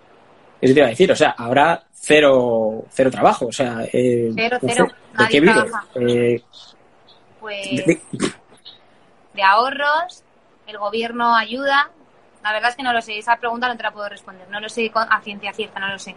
Eso 0.61 0.73
te 0.73 0.79
iba 0.79 0.87
a 0.87 0.89
decir, 0.89 1.11
o 1.11 1.15
sea, 1.15 1.35
habrá 1.37 1.83
cero, 1.93 2.85
cero 2.89 3.11
trabajo, 3.11 3.47
o 3.47 3.51
sea, 3.51 3.79
eh, 3.91 4.31
Cero, 4.35 4.57
¿de 4.61 4.67
cero, 4.73 4.87
¿De 5.11 5.17
nadie 5.17 5.29
qué 5.29 5.39
vive? 5.41 5.53
trabaja. 5.53 5.85
Eh, 5.95 6.43
Pues 7.39 7.85
de- 7.85 8.01
de- 8.11 8.31
de 9.33 9.43
ahorros, 9.43 10.23
el 10.67 10.77
gobierno 10.77 11.35
ayuda. 11.35 11.89
La 12.43 12.53
verdad 12.53 12.69
es 12.69 12.75
que 12.75 12.83
no 12.83 12.93
lo 12.93 13.01
sé, 13.01 13.17
esa 13.17 13.35
pregunta 13.37 13.67
no 13.67 13.75
te 13.75 13.83
la 13.83 13.91
puedo 13.91 14.07
responder, 14.07 14.47
no 14.49 14.59
lo 14.59 14.69
sé 14.69 14.89
con- 14.91 15.11
a 15.11 15.19
ciencia 15.21 15.51
cierta, 15.53 15.79
no 15.79 15.87
lo 15.87 15.99
sé. 15.99 16.15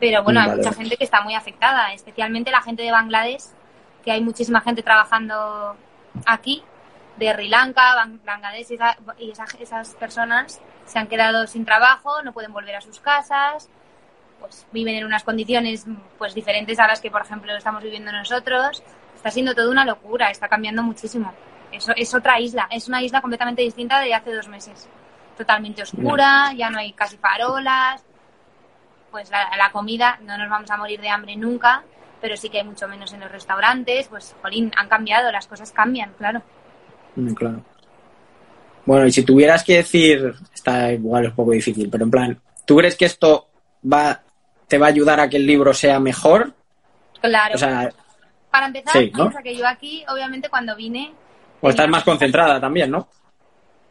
Pero 0.00 0.22
bueno, 0.24 0.40
hay 0.40 0.48
Vale, 0.48 0.62
mucha 0.62 0.72
gente 0.74 0.96
que 0.96 1.04
está 1.04 1.20
muy 1.20 1.34
afectada, 1.34 1.92
especialmente 1.92 2.50
la 2.50 2.62
gente 2.62 2.82
de 2.82 2.90
Bangladesh, 2.90 3.44
que 4.02 4.10
hay 4.10 4.22
muchísima 4.22 4.60
gente 4.62 4.82
trabajando 4.82 5.76
aquí, 6.26 6.62
de 7.16 7.32
Sri 7.34 7.48
Lanka, 7.48 7.94
Bang- 7.96 8.24
Bangladesh, 8.24 8.70
y, 8.70 8.74
esa- 8.74 8.96
y 9.18 9.30
esa- 9.30 9.44
esas 9.60 9.94
personas 9.96 10.60
se 10.86 10.98
han 10.98 11.06
quedado 11.06 11.46
sin 11.46 11.64
trabajo, 11.66 12.22
no 12.22 12.32
pueden 12.32 12.52
volver 12.52 12.76
a 12.76 12.80
sus 12.80 12.98
casas, 12.98 13.68
pues 14.40 14.66
viven 14.72 14.94
en 14.94 15.04
unas 15.04 15.22
condiciones 15.22 15.84
pues 16.16 16.34
diferentes 16.34 16.78
a 16.78 16.86
las 16.86 17.00
que, 17.02 17.10
por 17.10 17.20
ejemplo, 17.20 17.54
estamos 17.54 17.82
viviendo 17.82 18.10
nosotros. 18.10 18.82
Está 19.14 19.30
siendo 19.30 19.54
toda 19.54 19.70
una 19.70 19.84
locura, 19.84 20.30
está 20.30 20.48
cambiando 20.48 20.82
muchísimo. 20.82 21.30
Eso 21.70 21.92
es 21.94 22.14
otra 22.14 22.40
isla, 22.40 22.66
es 22.70 22.88
una 22.88 23.02
isla 23.02 23.20
completamente 23.20 23.60
distinta 23.60 24.00
de 24.00 24.14
hace 24.14 24.34
dos 24.34 24.48
meses. 24.48 24.88
Totalmente 25.36 25.82
oscura, 25.82 26.54
ya 26.56 26.70
no 26.70 26.78
hay 26.78 26.94
casi 26.94 27.18
farolas. 27.18 28.02
Pues 29.10 29.30
la, 29.30 29.50
la 29.56 29.70
comida, 29.72 30.18
no 30.22 30.36
nos 30.38 30.48
vamos 30.48 30.70
a 30.70 30.76
morir 30.76 31.00
de 31.00 31.08
hambre 31.08 31.36
nunca, 31.36 31.82
pero 32.20 32.36
sí 32.36 32.48
que 32.48 32.58
hay 32.58 32.64
mucho 32.64 32.86
menos 32.88 33.12
en 33.12 33.20
los 33.20 33.30
restaurantes. 33.30 34.08
Pues, 34.08 34.34
jolín, 34.42 34.70
han 34.76 34.88
cambiado, 34.88 35.30
las 35.32 35.46
cosas 35.46 35.72
cambian, 35.72 36.12
claro. 36.18 36.42
Mm, 37.16 37.34
Claro. 37.34 37.64
Bueno, 38.86 39.06
y 39.06 39.12
si 39.12 39.22
tuvieras 39.24 39.62
que 39.62 39.76
decir, 39.76 40.34
está 40.54 40.90
igual 40.92 41.24
es 41.24 41.30
un 41.30 41.36
poco 41.36 41.50
difícil, 41.52 41.88
pero 41.90 42.04
en 42.04 42.10
plan, 42.10 42.40
¿tú 42.64 42.76
crees 42.76 42.96
que 42.96 43.04
esto 43.04 43.48
va, 43.90 44.22
te 44.66 44.78
va 44.78 44.86
a 44.86 44.88
ayudar 44.88 45.20
a 45.20 45.28
que 45.28 45.36
el 45.36 45.46
libro 45.46 45.74
sea 45.74 46.00
mejor? 46.00 46.54
Claro. 47.20 47.54
O 47.54 47.58
sea, 47.58 47.90
Para 48.50 48.66
empezar, 48.66 48.92
sí, 48.94 49.10
¿no? 49.12 49.24
piensa 49.24 49.42
que 49.42 49.54
yo 49.56 49.66
aquí, 49.68 50.02
obviamente, 50.08 50.48
cuando 50.48 50.74
vine, 50.74 51.12
o 51.60 51.68
estás 51.68 51.84
tenía- 51.84 51.98
más 51.98 52.04
concentrada 52.04 52.58
también, 52.58 52.90
¿no? 52.90 53.06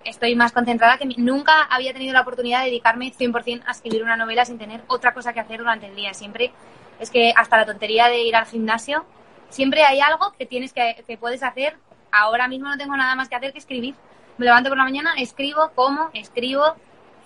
Estoy 0.05 0.35
más 0.35 0.51
concentrada 0.51 0.97
que 0.97 1.05
nunca 1.17 1.63
había 1.63 1.93
tenido 1.93 2.13
la 2.13 2.21
oportunidad 2.21 2.59
de 2.59 2.67
dedicarme 2.67 3.11
100% 3.11 3.63
a 3.65 3.71
escribir 3.71 4.03
una 4.03 4.15
novela 4.15 4.45
sin 4.45 4.57
tener 4.57 4.81
otra 4.87 5.13
cosa 5.13 5.33
que 5.33 5.39
hacer 5.39 5.59
durante 5.59 5.87
el 5.87 5.95
día. 5.95 6.13
Siempre 6.13 6.51
es 6.99 7.09
que 7.09 7.33
hasta 7.35 7.57
la 7.57 7.65
tontería 7.65 8.07
de 8.07 8.21
ir 8.21 8.35
al 8.35 8.45
gimnasio, 8.45 9.05
siempre 9.49 9.83
hay 9.83 9.99
algo 9.99 10.33
que 10.37 10.45
tienes 10.45 10.73
que, 10.73 11.03
que 11.05 11.17
puedes 11.17 11.43
hacer. 11.43 11.77
Ahora 12.11 12.47
mismo 12.47 12.69
no 12.69 12.77
tengo 12.77 12.95
nada 12.95 13.15
más 13.15 13.29
que 13.29 13.35
hacer 13.35 13.51
que 13.51 13.59
escribir. 13.59 13.95
Me 14.37 14.45
levanto 14.45 14.69
por 14.69 14.77
la 14.77 14.83
mañana, 14.83 15.13
escribo, 15.17 15.71
como, 15.75 16.09
escribo, 16.13 16.75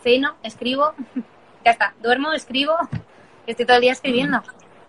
ceno, 0.01 0.35
escribo, 0.43 0.93
ya 1.65 1.71
está, 1.71 1.93
duermo, 2.01 2.33
escribo, 2.33 2.75
estoy 3.47 3.65
todo 3.65 3.77
el 3.77 3.81
día 3.81 3.91
escribiendo. 3.91 4.41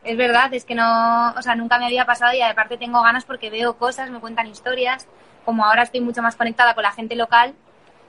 Es 0.02 0.16
verdad, 0.18 0.52
es 0.52 0.64
que 0.64 0.74
no, 0.74 1.30
o 1.30 1.42
sea, 1.42 1.54
nunca 1.54 1.78
me 1.78 1.86
había 1.86 2.04
pasado 2.04 2.34
y 2.34 2.42
aparte 2.42 2.76
tengo 2.76 3.02
ganas 3.02 3.24
porque 3.24 3.48
veo 3.48 3.78
cosas, 3.78 4.10
me 4.10 4.20
cuentan 4.20 4.48
historias. 4.48 5.06
Como 5.44 5.64
ahora 5.64 5.82
estoy 5.82 6.00
mucho 6.00 6.22
más 6.22 6.36
conectada 6.36 6.74
con 6.74 6.82
la 6.82 6.92
gente 6.92 7.14
local, 7.14 7.54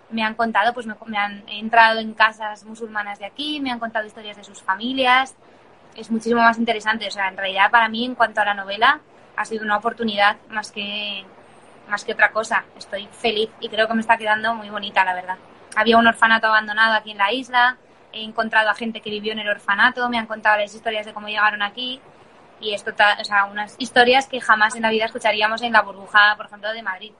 me 0.10 0.24
han 0.24 0.36
contado, 0.36 0.74
pues 0.74 0.86
me, 0.86 1.18
han 1.18 1.44
entrado 1.48 2.00
en 2.00 2.14
casas 2.14 2.64
musulmanas 2.64 3.20
de 3.20 3.26
aquí, 3.26 3.60
me 3.60 3.72
han 3.72 3.80
contado 3.80 4.06
historias 4.06 4.38
de 4.38 4.44
sus 4.44 4.62
familias. 4.62 5.36
Es 5.96 6.12
muchísimo 6.12 6.42
más 6.42 6.58
interesante. 6.58 7.08
O 7.08 7.12
sea, 7.12 7.28
en 7.28 7.38
realidad 7.38 7.72
para 7.72 7.90
mí, 7.90 8.06
en 8.06 8.16
cuanto 8.16 8.42
a 8.42 8.46
la 8.46 8.54
novela, 8.54 9.00
ha 9.36 9.46
sido 9.46 9.64
una 9.64 9.78
oportunidad 9.78 10.38
más 10.50 10.72
que, 10.72 11.26
más 11.90 12.04
que 12.04 12.14
otra 12.14 12.32
cosa. 12.32 12.66
Estoy 12.78 13.08
feliz 13.12 13.50
y 13.60 13.70
creo 13.70 13.88
que 13.88 13.94
me 13.94 14.02
está 14.02 14.18
quedando 14.18 14.54
muy 14.56 14.70
bonita, 14.70 15.04
la 15.04 15.14
verdad. 15.14 15.38
Había 15.76 15.98
un 15.98 16.08
orfanato 16.08 16.48
abandonado 16.48 16.94
aquí 16.94 17.12
en 17.12 17.18
la 17.18 17.32
isla, 17.34 17.78
he 18.14 18.24
encontrado 18.24 18.70
a 18.70 18.76
gente 18.76 19.02
que 19.02 19.10
vivió 19.10 19.34
en 19.34 19.40
el 19.40 19.50
orfanato, 19.50 20.08
me 20.10 20.18
han 20.18 20.26
contado 20.26 20.58
las 20.58 20.74
historias 20.74 21.06
de 21.06 21.14
cómo 21.14 21.28
llegaron 21.28 21.62
aquí 21.62 22.00
y 22.62 22.74
esto, 22.74 22.92
o 22.92 23.24
sea, 23.24 23.46
unas 23.46 23.76
historias 23.78 24.28
que 24.28 24.40
jamás 24.40 24.76
en 24.76 24.84
la 24.84 24.90
vida 24.90 25.06
escucharíamos 25.06 25.62
en 25.62 25.74
la 25.74 25.82
burbuja, 25.82 26.36
por 26.38 26.46
ejemplo, 26.46 26.72
de 26.72 26.82
Madrid, 26.82 27.12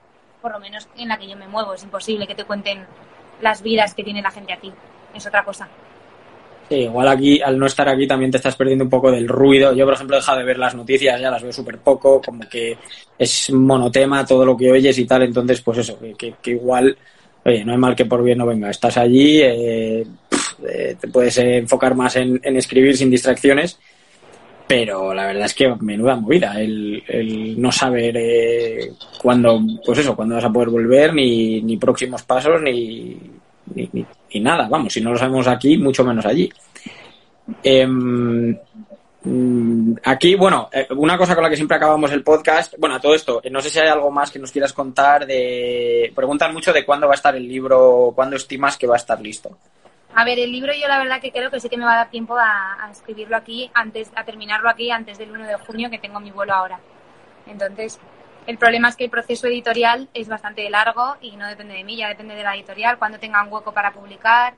por 0.46 0.52
lo 0.52 0.60
menos 0.60 0.86
en 0.96 1.08
la 1.08 1.18
que 1.18 1.26
yo 1.26 1.36
me 1.36 1.48
muevo. 1.48 1.74
Es 1.74 1.82
imposible 1.82 2.24
que 2.24 2.36
te 2.36 2.44
cuenten 2.44 2.84
las 3.42 3.62
vidas 3.62 3.94
que 3.94 4.04
tiene 4.04 4.22
la 4.22 4.30
gente 4.30 4.52
aquí. 4.52 4.72
Es 5.12 5.26
otra 5.26 5.44
cosa. 5.44 5.66
Sí, 6.68 6.76
igual 6.76 7.08
aquí, 7.08 7.42
al 7.42 7.58
no 7.58 7.66
estar 7.66 7.88
aquí, 7.88 8.06
también 8.06 8.30
te 8.30 8.36
estás 8.36 8.54
perdiendo 8.54 8.84
un 8.84 8.90
poco 8.90 9.10
del 9.10 9.26
ruido. 9.26 9.72
Yo, 9.72 9.84
por 9.84 9.94
ejemplo, 9.94 10.14
he 10.14 10.20
dejado 10.20 10.38
de 10.38 10.44
ver 10.44 10.58
las 10.58 10.76
noticias, 10.76 11.20
ya 11.20 11.32
las 11.32 11.42
veo 11.42 11.52
súper 11.52 11.78
poco, 11.78 12.22
como 12.24 12.48
que 12.48 12.78
es 13.18 13.50
monotema 13.50 14.24
todo 14.24 14.46
lo 14.46 14.56
que 14.56 14.70
oyes 14.70 14.96
y 14.96 15.04
tal. 15.04 15.24
Entonces, 15.24 15.60
pues 15.62 15.78
eso, 15.78 15.98
que, 16.16 16.34
que, 16.40 16.50
igual, 16.52 16.96
oye, 17.44 17.64
no 17.64 17.72
hay 17.72 17.78
mal 17.78 17.96
que 17.96 18.04
por 18.04 18.22
bien 18.22 18.38
no 18.38 18.46
venga. 18.46 18.70
Estás 18.70 18.98
allí, 18.98 19.42
eh, 19.42 20.06
eh, 20.68 20.96
te 21.00 21.08
puedes 21.08 21.36
enfocar 21.38 21.96
más 21.96 22.14
en, 22.14 22.38
en 22.40 22.56
escribir 22.56 22.96
sin 22.96 23.10
distracciones. 23.10 23.80
Pero 24.68 25.14
la 25.14 25.26
verdad 25.26 25.44
es 25.46 25.54
que 25.54 25.72
menuda 25.80 26.16
movida 26.16 26.60
el, 26.60 27.02
el 27.06 27.60
no 27.60 27.70
saber 27.70 28.16
eh, 28.16 28.92
cuándo, 29.22 29.60
pues 29.84 29.98
eso, 29.98 30.16
cuándo 30.16 30.34
vas 30.34 30.44
a 30.44 30.50
poder 30.52 30.70
volver, 30.70 31.14
ni, 31.14 31.62
ni 31.62 31.76
próximos 31.76 32.22
pasos, 32.24 32.60
ni, 32.62 33.16
ni, 33.74 33.90
ni- 33.92 34.40
nada. 34.40 34.68
Vamos, 34.68 34.92
si 34.92 35.00
no 35.00 35.12
lo 35.12 35.18
sabemos 35.18 35.46
aquí, 35.46 35.78
mucho 35.78 36.04
menos 36.04 36.26
allí. 36.26 36.50
Mm, 39.24 39.94
aquí, 40.04 40.34
bueno, 40.36 40.68
eh, 40.72 40.86
una 40.96 41.18
cosa 41.18 41.34
con 41.34 41.42
la 41.42 41.50
que 41.50 41.56
siempre 41.56 41.76
acabamos 41.76 42.12
el 42.12 42.22
podcast, 42.22 42.74
bueno, 42.78 42.94
a 42.96 43.00
todo 43.00 43.14
esto, 43.14 43.40
eh, 43.42 43.50
no 43.50 43.60
sé 43.60 43.70
si 43.70 43.78
hay 43.80 43.88
algo 43.88 44.10
más 44.10 44.30
que 44.30 44.38
nos 44.38 44.52
quieras 44.52 44.72
contar 44.72 45.26
de... 45.26 46.12
Preguntan 46.14 46.52
mucho 46.52 46.72
de 46.72 46.84
cuándo 46.84 47.06
va 47.08 47.14
a 47.14 47.16
estar 47.16 47.34
el 47.34 47.46
libro, 47.48 48.12
cuándo 48.14 48.36
estimas 48.36 48.76
que 48.76 48.86
va 48.86 48.94
a 48.94 48.98
estar 48.98 49.20
listo. 49.20 49.58
A 50.16 50.24
ver, 50.24 50.38
el 50.38 50.50
libro 50.50 50.72
yo 50.72 50.88
la 50.88 50.98
verdad 50.98 51.20
que 51.20 51.30
creo 51.30 51.50
que 51.50 51.60
sí 51.60 51.68
que 51.68 51.76
me 51.76 51.84
va 51.84 51.92
a 51.92 51.96
dar 51.96 52.10
tiempo 52.10 52.36
a, 52.38 52.82
a 52.84 52.90
escribirlo 52.90 53.36
aquí, 53.36 53.70
antes 53.74 54.10
a 54.14 54.24
terminarlo 54.24 54.68
aquí 54.70 54.90
antes 54.90 55.18
del 55.18 55.30
1 55.30 55.46
de 55.46 55.56
junio, 55.56 55.90
que 55.90 55.98
tengo 55.98 56.20
mi 56.20 56.30
vuelo 56.30 56.54
ahora. 56.54 56.80
Entonces, 57.46 57.98
el 58.46 58.56
problema 58.58 58.88
es 58.88 58.96
que 58.96 59.04
el 59.04 59.10
proceso 59.10 59.46
editorial 59.46 60.08
es 60.14 60.28
bastante 60.28 60.68
largo 60.70 61.16
y 61.20 61.36
no 61.36 61.46
depende 61.46 61.74
de 61.74 61.84
mí, 61.84 61.96
ya 61.96 62.08
depende 62.08 62.34
de 62.34 62.42
la 62.42 62.54
editorial, 62.56 62.98
cuando 62.98 63.18
tengan 63.18 63.52
hueco 63.52 63.72
para 63.72 63.92
publicar. 63.92 64.54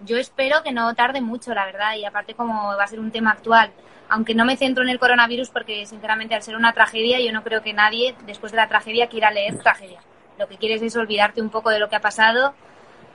Yo 0.00 0.18
espero 0.18 0.62
que 0.62 0.72
no 0.72 0.94
tarde 0.94 1.20
mucho, 1.20 1.52
la 1.54 1.66
verdad, 1.66 1.96
y 1.96 2.04
aparte 2.04 2.34
como 2.34 2.76
va 2.76 2.84
a 2.84 2.86
ser 2.86 3.00
un 3.00 3.10
tema 3.10 3.32
actual, 3.32 3.72
aunque 4.08 4.34
no 4.36 4.44
me 4.44 4.56
centro 4.56 4.84
en 4.84 4.90
el 4.90 5.00
coronavirus 5.00 5.50
porque 5.50 5.84
sinceramente 5.86 6.34
al 6.34 6.42
ser 6.42 6.56
una 6.56 6.72
tragedia 6.74 7.20
yo 7.20 7.32
no 7.32 7.42
creo 7.42 7.62
que 7.62 7.72
nadie 7.72 8.14
después 8.26 8.52
de 8.52 8.58
la 8.58 8.68
tragedia 8.68 9.08
quiera 9.08 9.30
leer 9.32 9.58
tragedia. 9.58 10.00
Lo 10.38 10.48
que 10.48 10.58
quieres 10.58 10.82
es 10.82 10.96
olvidarte 10.96 11.42
un 11.42 11.50
poco 11.50 11.70
de 11.70 11.78
lo 11.80 11.88
que 11.88 11.96
ha 11.96 12.00
pasado, 12.00 12.54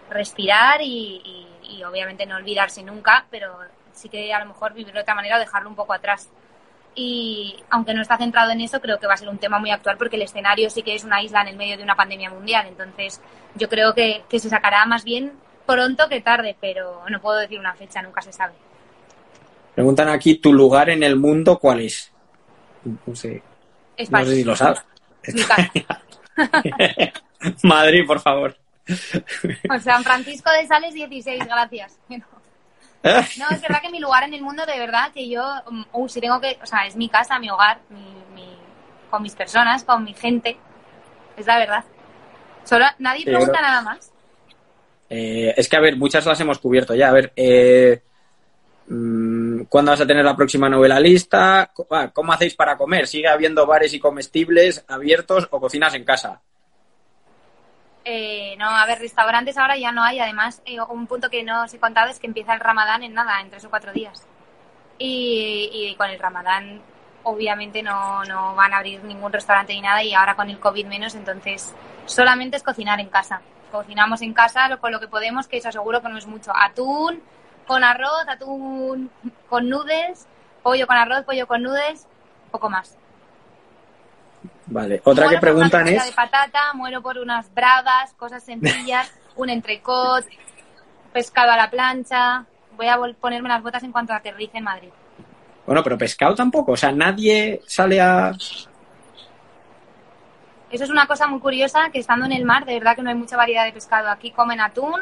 respirar 0.10 0.82
y, 0.82 1.22
y- 1.24 1.48
y 1.70 1.84
obviamente 1.84 2.26
no 2.26 2.36
olvidarse 2.36 2.84
nunca, 2.84 3.26
pero 3.30 3.58
sí 3.94 4.10
que 4.10 4.34
a 4.34 4.40
lo 4.40 4.46
mejor 4.46 4.74
vivirlo 4.74 4.94
de 4.96 5.02
otra 5.02 5.16
manera 5.16 5.38
o 5.38 5.40
dejarlo 5.40 5.70
un 5.70 5.76
poco 5.76 5.94
atrás. 5.94 6.30
Y 6.96 7.56
aunque 7.70 7.94
no 7.94 8.02
está 8.02 8.18
centrado 8.18 8.52
en 8.52 8.62
eso, 8.62 8.82
creo 8.82 9.00
que 9.00 9.06
va 9.08 9.14
a 9.14 9.18
ser 9.18 9.30
un 9.30 9.38
tema 9.38 9.60
muy 9.60 9.70
actual 9.70 9.98
porque 9.98 10.16
el 10.16 10.24
escenario 10.24 10.70
sí 10.70 10.82
que 10.82 10.96
es 10.96 11.04
una 11.04 11.22
isla 11.22 11.42
en 11.42 11.50
el 11.50 11.56
medio 11.56 11.78
de 11.78 11.84
una 11.84 11.96
pandemia 11.96 12.32
mundial. 12.32 12.66
Entonces, 12.68 13.22
yo 13.56 13.70
creo 13.70 13.94
que, 13.94 14.24
que 14.28 14.40
se 14.40 14.50
sacará 14.50 14.86
más 14.86 15.04
bien 15.04 15.34
pronto 15.68 16.08
que 16.10 16.22
tarde, 16.22 16.56
pero 16.60 17.04
no 17.10 17.22
puedo 17.22 17.38
decir 17.38 17.60
una 17.60 17.74
fecha, 17.76 18.02
nunca 18.02 18.22
se 18.22 18.34
sabe. 18.34 18.54
Preguntan 19.76 20.10
aquí, 20.10 20.36
¿tu 20.36 20.52
lugar 20.54 20.90
en 20.90 21.04
el 21.04 21.18
mundo 21.18 21.60
cuál 21.60 21.82
es? 21.82 22.12
No 23.06 23.16
sé, 23.16 23.44
no 23.98 24.04
España. 24.04 24.26
sé 24.26 24.36
si 24.36 24.44
lo 24.44 24.56
sabes. 24.56 24.84
Madrid, 27.64 28.06
por 28.08 28.20
favor. 28.20 28.56
O 29.70 29.80
San 29.80 30.04
Francisco 30.04 30.50
de 30.52 30.68
Sales 30.68 30.94
16, 30.94 31.46
gracias. 31.46 31.98
No, 33.04 33.46
es 33.52 33.62
verdad 33.62 33.80
que 33.82 33.90
mi 33.92 34.00
lugar 34.00 34.24
en 34.24 34.34
el 34.34 34.42
mundo, 34.42 34.66
de 34.66 34.78
verdad, 34.80 35.12
que 35.14 35.30
yo, 35.30 35.42
um, 35.68 35.86
uh, 35.94 36.10
si 36.10 36.20
tengo 36.20 36.42
que, 36.42 36.58
o 36.62 36.66
sea, 36.66 36.86
es 36.88 36.96
mi 36.96 37.08
casa, 37.08 37.40
mi 37.40 37.50
hogar, 37.50 37.80
mi, 37.90 38.02
mi- 38.34 38.58
con 39.10 39.22
mis 39.24 39.34
personas, 39.34 39.84
con 39.86 40.04
mi 40.04 40.14
gente, 40.14 40.58
es 41.38 41.46
la 41.46 41.58
verdad. 41.58 41.86
Solo 42.66 42.86
nadie 43.00 43.24
pregunta 43.24 43.52
pero- 43.54 43.62
nada 43.68 43.82
más. 43.82 44.12
Eh, 45.10 45.54
es 45.56 45.70
que, 45.70 45.78
a 45.78 45.80
ver, 45.80 45.96
muchas 45.96 46.26
las 46.26 46.40
hemos 46.42 46.60
cubierto 46.60 46.96
ya. 46.96 47.08
A 47.10 47.14
ver, 47.14 47.32
eh, 47.36 48.02
mm, 48.88 49.62
¿cuándo 49.70 49.92
vas 49.92 50.02
a 50.02 50.08
tener 50.08 50.26
la 50.26 50.36
próxima 50.36 50.68
novela 50.68 51.00
lista? 51.00 51.72
Ah, 51.92 52.10
¿Cómo 52.12 52.34
hacéis 52.34 52.56
para 52.56 52.76
comer? 52.78 53.08
¿Sigue 53.08 53.30
habiendo 53.30 53.66
bares 53.66 53.94
y 53.94 54.00
comestibles 54.00 54.84
abiertos 54.88 55.48
o 55.52 55.62
cocinas 55.62 55.94
en 55.94 56.04
casa? 56.04 56.42
Eh, 58.10 58.56
no, 58.58 58.70
a 58.70 58.86
ver, 58.86 59.00
restaurantes 59.00 59.58
ahora 59.58 59.76
ya 59.78 59.92
no 59.92 60.02
hay. 60.04 60.20
Además, 60.20 60.62
eh, 60.66 60.78
un 60.82 61.08
punto 61.08 61.30
que 61.30 61.44
no 61.44 61.64
os 61.64 61.74
he 61.74 61.80
contado 61.80 62.10
es 62.10 62.20
que 62.20 62.28
empieza 62.28 62.54
el 62.54 62.60
Ramadán 62.62 63.04
en 63.04 63.14
nada, 63.14 63.42
en 63.42 63.50
tres 63.50 63.66
o 63.66 63.70
cuatro 63.70 63.92
días. 63.92 64.26
Y, 64.98 65.70
y 65.74 65.96
con 65.96 66.10
el 66.10 66.20
Ramadán, 66.20 66.82
obviamente, 67.24 67.84
no, 67.84 68.24
no 68.26 68.56
van 68.56 68.74
a 68.74 68.78
abrir 68.78 69.04
ningún 69.04 69.34
restaurante 69.34 69.74
ni 69.74 69.82
nada. 69.82 70.04
Y 70.04 70.14
ahora 70.14 70.36
con 70.36 70.50
el 70.50 70.60
COVID 70.60 70.86
menos, 70.88 71.16
entonces 71.16 71.76
solamente 72.06 72.58
es 72.58 72.64
cocinar 72.64 73.00
en 73.02 73.10
casa. 73.10 73.42
Cocinamos 73.72 74.22
en 74.22 74.34
casa 74.34 74.70
lo- 74.70 74.80
con 74.80 74.92
lo 74.94 75.00
que 75.02 75.08
podemos, 75.10 75.48
que 75.48 75.58
eso 75.58 75.72
seguro 75.72 76.02
que 76.02 76.10
no 76.10 76.18
es 76.18 76.28
mucho. 76.28 76.52
Atún 76.56 77.22
con 77.68 77.84
arroz, 77.84 78.26
atún 78.30 79.12
con 79.50 79.68
nudes, 79.70 80.26
pollo 80.64 80.88
con 80.88 80.96
arroz, 80.98 81.24
pollo 81.26 81.46
con 81.48 81.62
noodles, 81.64 82.08
poco 82.52 82.70
más. 82.70 82.98
Vale. 84.68 85.02
Otra 85.04 85.30
que 85.30 85.38
Muero 85.38 85.40
por 85.40 85.50
una 85.50 85.70
preguntan 85.70 85.88
es... 85.88 86.06
de 86.06 86.12
patata, 86.12 86.74
muero 86.74 87.02
por 87.02 87.18
unas 87.18 87.54
bravas, 87.54 88.14
cosas 88.14 88.44
sencillas, 88.44 89.12
un 89.36 89.50
entrecot, 89.50 90.26
pescado 91.14 91.52
a 91.52 91.58
la 91.58 91.70
plancha. 91.70 92.46
Voy 92.76 92.88
a 92.88 92.98
ponerme 93.20 93.50
las 93.50 93.64
botas 93.64 93.84
en 93.84 93.92
cuanto 93.92 94.14
aterrice 94.14 94.58
en 94.58 94.64
Madrid. 94.66 94.90
Bueno, 95.66 95.84
pero 95.84 95.98
pescado 95.98 96.36
tampoco. 96.36 96.74
O 96.74 96.78
sea, 96.78 96.92
nadie 96.92 97.62
sale 97.66 98.00
a... 98.00 98.32
Eso 100.70 100.84
es 100.84 100.90
una 100.90 101.08
cosa 101.08 101.28
muy 101.28 101.40
curiosa, 101.40 101.90
que 101.92 102.00
estando 102.00 102.26
en 102.26 102.34
el 102.34 102.44
mar, 102.44 102.66
de 102.66 102.74
verdad 102.74 102.96
que 102.96 103.02
no 103.02 103.10
hay 103.10 103.16
mucha 103.16 103.38
variedad 103.38 103.66
de 103.66 103.72
pescado. 103.72 104.10
Aquí 104.10 104.32
comen 104.32 104.60
atún 104.60 105.02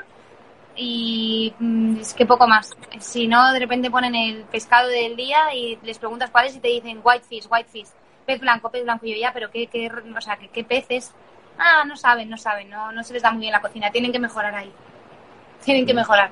y 0.76 1.54
mm, 1.60 2.00
es 2.00 2.14
que 2.14 2.26
poco 2.26 2.48
más. 2.48 2.72
Si 3.00 3.28
no, 3.28 3.52
de 3.52 3.60
repente 3.60 3.90
ponen 3.90 4.16
el 4.16 4.44
pescado 4.44 4.90
del 4.90 5.16
día 5.16 5.54
y 5.54 5.78
les 5.84 5.98
preguntas 5.98 6.30
cuál 6.30 6.48
es 6.48 6.56
y 6.56 6.60
te 6.60 6.68
dicen 6.68 7.02
whitefish, 7.04 7.48
whitefish, 7.50 7.88
pez 8.26 8.40
blanco, 8.40 8.70
pez 8.72 8.84
blanco. 8.84 9.06
Y 9.06 9.14
yo 9.16 9.20
ya, 9.22 9.34
pero 9.34 9.50
¿qué, 9.52 9.68
qué, 9.68 9.90
o 9.90 10.22
sea, 10.22 10.38
¿qué, 10.38 10.50
qué 10.50 10.64
peces? 10.64 11.14
Ah, 11.58 11.84
no 11.86 11.96
saben, 11.96 12.30
no 12.30 12.38
saben, 12.38 12.70
no, 12.70 12.92
no 12.92 13.04
se 13.04 13.14
les 13.14 13.22
da 13.24 13.32
muy 13.32 13.42
bien 13.42 13.54
la 13.54 13.62
cocina. 13.62 13.92
Tienen 13.92 14.12
que 14.12 14.20
mejorar 14.20 14.54
ahí. 14.56 14.72
Tienen 15.64 15.86
que 15.86 15.94
mejorar. 15.94 16.32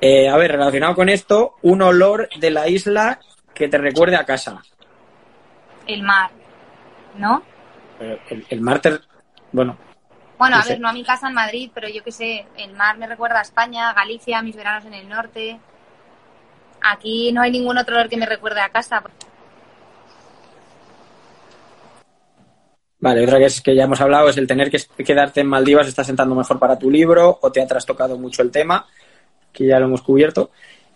Eh, 0.00 0.28
a 0.28 0.36
ver, 0.36 0.52
relacionado 0.52 0.94
con 0.94 1.08
esto, 1.08 1.54
un 1.62 1.82
olor 1.82 2.28
de 2.38 2.50
la 2.50 2.68
isla 2.68 3.20
que 3.54 3.68
te 3.68 3.78
recuerde 3.78 4.16
a 4.16 4.24
casa. 4.24 4.62
El 5.86 6.02
mar, 6.02 6.30
¿no? 7.16 7.42
Eh, 8.00 8.18
El, 8.30 8.46
el 8.50 8.60
mar 8.60 8.80
te- 8.80 8.98
Bueno, 9.52 9.76
Bueno, 10.38 10.56
No 10.56 10.62
a 10.62 10.64
sé. 10.64 10.70
ver, 10.70 10.80
no 10.80 10.88
a 10.88 10.92
mi 10.92 11.04
casa 11.04 11.28
en 11.28 11.34
Madrid, 11.34 11.70
pero 11.74 11.88
yo 11.88 12.02
qué 12.04 12.12
sé, 12.12 12.46
el 12.56 12.72
mar 12.74 12.96
me 12.96 13.06
recuerda 13.06 13.40
a 13.40 13.42
España, 13.42 13.92
Galicia, 13.92 14.40
mis 14.40 14.56
veranos 14.56 14.84
en 14.86 14.94
el 14.94 15.08
norte. 15.08 15.58
Aquí 16.80 17.32
no 17.32 17.42
hay 17.42 17.50
ningún 17.50 17.76
otro 17.78 17.96
olor 17.96 18.08
que 18.08 18.16
me 18.16 18.26
recuerde 18.26 18.60
a 18.60 18.68
casa. 18.70 19.02
Vale, 23.00 23.22
otra 23.24 23.38
que, 23.38 23.44
es, 23.44 23.60
que 23.60 23.74
ya 23.76 23.84
hemos 23.84 24.00
hablado 24.00 24.28
es 24.28 24.36
el 24.38 24.46
tener 24.46 24.70
que 24.70 25.04
quedarte 25.04 25.40
en 25.40 25.46
Maldivas 25.46 25.86
está 25.86 26.02
sentando 26.02 26.34
mejor 26.34 26.58
para 26.58 26.76
tu 26.78 26.90
libro 26.90 27.38
o 27.40 27.52
te 27.52 27.62
ha 27.62 27.66
trastocado 27.66 28.18
mucho 28.18 28.42
el 28.42 28.50
tema, 28.50 28.86
que 29.52 29.66
ya 29.66 29.78
lo 29.78 29.86
hemos 29.86 30.02
cubierto. 30.02 30.50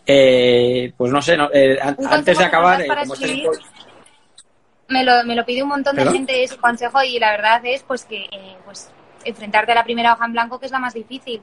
Eh, 0.04 0.92
pues 0.96 1.12
no 1.12 1.22
sé, 1.22 1.36
no, 1.36 1.48
eh, 1.52 1.78
antes 1.80 2.36
de 2.38 2.44
acabar, 2.44 2.80
eh, 2.80 2.88
como 2.88 3.14
escribir. 3.14 3.50
tipo- 3.50 3.52
Me 4.88 5.04
lo, 5.04 5.22
me 5.24 5.36
lo 5.36 5.44
pide 5.44 5.62
un 5.62 5.68
montón 5.68 5.94
de 5.94 6.04
gente 6.06 6.42
ese 6.42 6.56
consejo 6.56 7.02
y 7.04 7.20
la 7.20 7.30
verdad 7.30 7.60
es 7.64 7.84
pues 7.84 8.04
que 8.04 8.24
eh, 8.24 8.56
pues 8.64 8.90
enfrentarte 9.24 9.70
a 9.70 9.76
la 9.76 9.84
primera 9.84 10.12
hoja 10.14 10.24
en 10.26 10.32
blanco 10.32 10.58
que 10.58 10.66
es 10.66 10.72
la 10.72 10.80
más 10.80 10.94
difícil. 10.94 11.40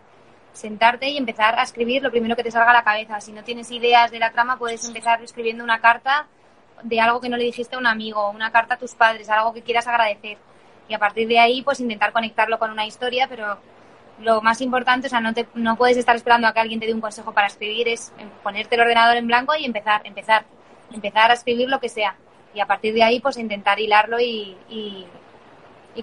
Sentarte 0.52 1.08
y 1.10 1.16
empezar 1.18 1.58
a 1.58 1.64
escribir 1.64 2.04
lo 2.04 2.12
primero 2.12 2.36
que 2.36 2.44
te 2.44 2.52
salga 2.52 2.72
a 2.72 2.74
la 2.74 2.84
cabeza. 2.84 3.22
Si 3.22 3.32
no 3.32 3.44
tienes 3.44 3.72
ideas 3.72 4.12
de 4.12 4.20
la 4.20 4.32
trama, 4.32 4.58
puedes 4.60 4.84
empezar 4.86 5.24
escribiendo 5.24 5.64
una 5.64 5.80
carta 5.80 6.28
de 6.84 7.00
algo 7.00 7.22
que 7.22 7.30
no 7.30 7.38
le 7.38 7.44
dijiste 7.44 7.76
a 7.76 7.80
un 7.80 7.88
amigo, 7.88 8.30
una 8.30 8.52
carta 8.52 8.76
a 8.76 8.78
tus 8.78 8.96
padres, 8.96 9.30
algo 9.30 9.54
que 9.54 9.62
quieras 9.62 9.88
agradecer. 9.88 10.38
Y 10.88 10.94
a 10.94 11.00
partir 11.00 11.28
de 11.28 11.40
ahí, 11.40 11.62
pues 11.62 11.80
intentar 11.80 12.12
conectarlo 12.12 12.58
con 12.58 12.72
una 12.72 12.86
historia, 12.86 13.28
pero 13.28 13.58
lo 14.22 14.42
más 14.42 14.62
importante, 14.62 15.08
o 15.08 15.10
sea, 15.10 15.22
no, 15.22 15.34
te, 15.34 15.48
no 15.54 15.76
puedes 15.76 15.98
estar 15.98 16.16
esperando 16.16 16.48
a 16.48 16.54
que 16.54 16.60
alguien 16.60 16.80
te 16.80 16.86
dé 16.86 16.94
un 16.94 17.02
consejo 17.02 17.34
para 17.34 17.48
escribir, 17.48 17.88
es 17.88 18.12
ponerte 18.44 18.76
el 18.76 18.82
ordenador 18.82 19.18
en 19.18 19.28
blanco 19.28 19.56
y 19.56 19.66
empezar, 19.66 20.02
empezar, 20.04 20.46
empezar 20.94 21.32
a 21.32 21.36
escribir 21.36 21.70
lo 21.70 21.80
que 21.80 21.90
sea. 21.90 22.16
Y 22.54 22.60
a 22.60 22.66
partir 22.66 22.94
de 22.94 23.04
ahí, 23.04 23.20
pues 23.20 23.38
intentar 23.38 23.80
hilarlo 23.80 24.20
y, 24.20 24.58
y, 24.70 25.06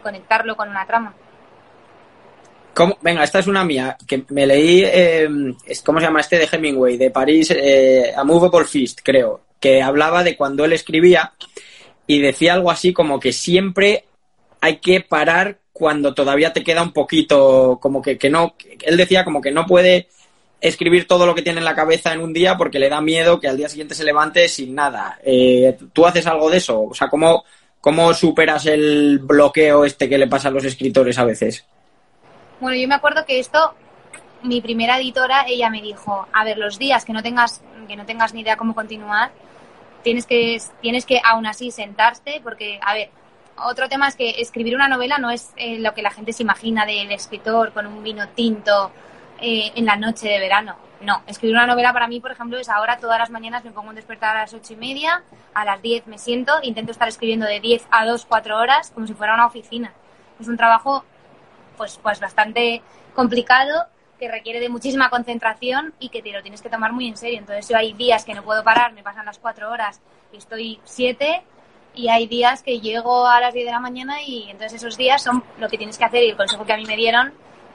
conectarlo 0.03 0.55
con 0.57 0.69
una 0.69 0.85
trama. 0.85 1.15
¿Cómo? 2.75 2.99
Venga, 3.01 3.25
esta 3.25 3.39
es 3.39 3.47
una 3.47 3.65
mía, 3.65 3.97
que 4.07 4.27
me 4.29 4.47
leí, 4.47 4.83
eh, 4.85 5.27
¿cómo 5.83 5.99
se 5.99 6.05
llama 6.05 6.21
este 6.21 6.39
de 6.39 6.47
Hemingway? 6.53 6.99
De 6.99 7.11
París, 7.11 7.51
eh, 7.51 8.13
A 8.15 8.23
Movable 8.23 8.67
Feast, 8.67 9.01
creo, 9.03 9.46
que 9.61 9.83
hablaba 9.83 10.23
de 10.23 10.37
cuando 10.37 10.65
él 10.65 10.73
escribía 10.73 11.33
y 12.07 12.21
decía 12.21 12.55
algo 12.55 12.71
así 12.71 12.93
como 12.93 13.19
que 13.21 13.33
siempre 13.33 14.05
hay 14.61 14.79
que 14.79 15.01
parar 15.01 15.59
cuando 15.73 16.15
todavía 16.15 16.53
te 16.53 16.65
queda 16.65 16.83
un 16.83 16.93
poquito, 16.93 17.79
como 17.81 18.01
que, 18.01 18.17
que 18.17 18.31
no, 18.31 18.55
él 18.83 18.97
decía 18.97 19.25
como 19.25 19.41
que 19.41 19.51
no 19.51 19.67
puede 19.67 20.09
escribir 20.61 21.07
todo 21.07 21.27
lo 21.27 21.35
que 21.35 21.43
tiene 21.43 21.59
en 21.59 21.65
la 21.65 21.75
cabeza 21.75 22.13
en 22.13 22.21
un 22.21 22.33
día 22.33 22.57
porque 22.57 22.79
le 22.79 22.89
da 22.89 23.01
miedo 23.01 23.39
que 23.41 23.49
al 23.49 23.57
día 23.57 23.69
siguiente 23.69 23.95
se 23.95 24.05
levante 24.05 24.49
sin 24.49 24.75
nada. 24.75 25.19
Eh, 25.23 25.77
¿Tú 25.93 26.07
haces 26.07 26.27
algo 26.27 26.51
de 26.51 26.59
eso? 26.59 26.83
O 26.83 26.95
sea, 26.95 27.09
¿cómo, 27.09 27.45
¿cómo 27.81 28.13
superas 28.15 28.67
el 28.67 29.19
bloqueo 29.19 29.85
este 29.85 30.09
que 30.09 30.19
le 30.19 30.29
pasa 30.29 30.49
a 30.49 30.53
los 30.53 30.65
escritores 30.65 31.19
a 31.19 31.25
veces? 31.25 31.65
Bueno, 32.61 32.77
yo 32.79 32.89
me 32.89 32.95
acuerdo 32.95 33.25
que 33.27 33.39
esto, 33.39 33.75
mi 34.43 34.61
primera 34.61 34.99
editora, 34.99 35.45
ella 35.47 35.69
me 35.69 35.83
dijo, 35.83 36.27
a 36.33 36.45
ver, 36.45 36.57
los 36.57 36.79
días 36.79 37.05
que 37.05 37.13
no 37.13 37.23
tengas, 37.23 37.63
que 37.87 37.97
no 37.97 38.07
tengas 38.07 38.35
ni 38.35 38.41
idea 38.41 38.57
cómo 38.57 38.75
continuar, 38.75 39.31
tienes 40.03 40.27
que, 40.27 40.61
tienes 40.81 41.05
que 41.05 41.21
aún 41.25 41.47
así 41.47 41.71
sentarte, 41.71 42.41
porque, 42.43 42.79
a 42.83 42.95
ver, 42.95 43.11
otro 43.59 43.89
tema 43.89 44.09
es 44.09 44.17
que 44.17 44.31
escribir 44.41 44.75
una 44.75 44.89
novela 44.89 45.19
no 45.19 45.31
es 45.31 45.53
eh, 45.57 45.79
lo 45.79 45.95
que 45.95 46.03
la 46.03 46.11
gente 46.11 46.33
se 46.33 46.43
imagina 46.43 46.85
del 46.85 47.11
escritor 47.11 47.73
con 47.73 47.87
un 47.87 48.03
vino 48.03 48.29
tinto 48.29 48.93
eh, 49.41 49.73
en 49.75 49.87
la 49.87 49.97
noche 49.97 50.29
de 50.29 50.39
verano. 50.39 50.77
No, 51.01 51.23
escribir 51.27 51.57
una 51.57 51.67
novela 51.67 51.93
para 51.93 52.09
mí, 52.09 52.21
por 52.21 52.33
ejemplo, 52.33 52.59
es 52.59 52.69
ahora 52.69 52.99
todas 52.99 53.19
las 53.19 53.31
mañanas 53.31 53.65
me 53.65 53.71
pongo 53.71 53.91
un 53.91 53.95
despertar 53.95 54.37
a 54.37 54.41
las 54.43 54.55
ocho 54.55 54.73
y 54.73 54.77
media, 54.77 55.23
a 55.53 55.65
las 55.65 55.83
diez 55.83 56.07
me 56.07 56.19
siento, 56.19 56.53
intento 56.63 56.93
estar 56.93 57.09
escribiendo 57.09 57.47
de 57.47 57.61
10 57.61 57.87
a 57.91 58.07
2, 58.07 58.27
4 58.27 58.57
horas, 58.57 58.91
como 58.93 59.07
si 59.07 59.15
fuera 59.15 59.35
una 59.35 59.47
oficina. 59.47 59.93
Es 60.41 60.49
un 60.49 60.57
trabajo 60.57 61.05
pues, 61.77 61.99
pues 62.03 62.21
bastante 62.21 62.83
complicado, 63.15 63.87
que 64.19 64.31
requiere 64.31 64.61
de 64.61 64.69
muchísima 64.69 65.11
concentración 65.11 65.95
y 65.99 66.09
que 66.09 66.23
te 66.23 66.33
lo 66.33 66.43
tienes 66.43 66.63
que 66.63 66.71
tomar 66.71 66.93
muy 66.93 67.09
en 67.09 67.17
serio. 67.17 67.39
Entonces 67.39 67.69
yo 67.69 67.77
hay 67.77 67.93
días 67.93 68.25
que 68.25 68.35
no 68.35 68.43
puedo 68.43 68.65
parar, 68.65 68.93
me 68.93 69.03
pasan 69.03 69.27
las 69.27 69.39
cuatro 69.39 69.71
horas 69.71 70.01
y 70.33 70.39
estoy 70.39 70.81
siete, 70.85 71.43
y 71.97 72.09
hay 72.09 72.27
días 72.27 72.63
que 72.63 72.79
llego 72.79 73.27
a 73.27 73.41
las 73.41 73.55
10 73.55 73.67
de 73.67 73.73
la 73.73 73.81
mañana 73.81 74.23
y 74.23 74.51
entonces 74.51 74.75
esos 74.75 74.97
días 74.97 75.23
son 75.23 75.43
lo 75.59 75.69
que 75.69 75.79
tienes 75.79 75.97
que 75.97 76.05
hacer 76.05 76.23
y 76.23 76.29
el 76.29 76.37
consejo 76.37 76.65
que 76.65 76.75
a 76.75 76.77
mí 76.77 76.85
me 76.85 76.95
dieron, 76.95 77.33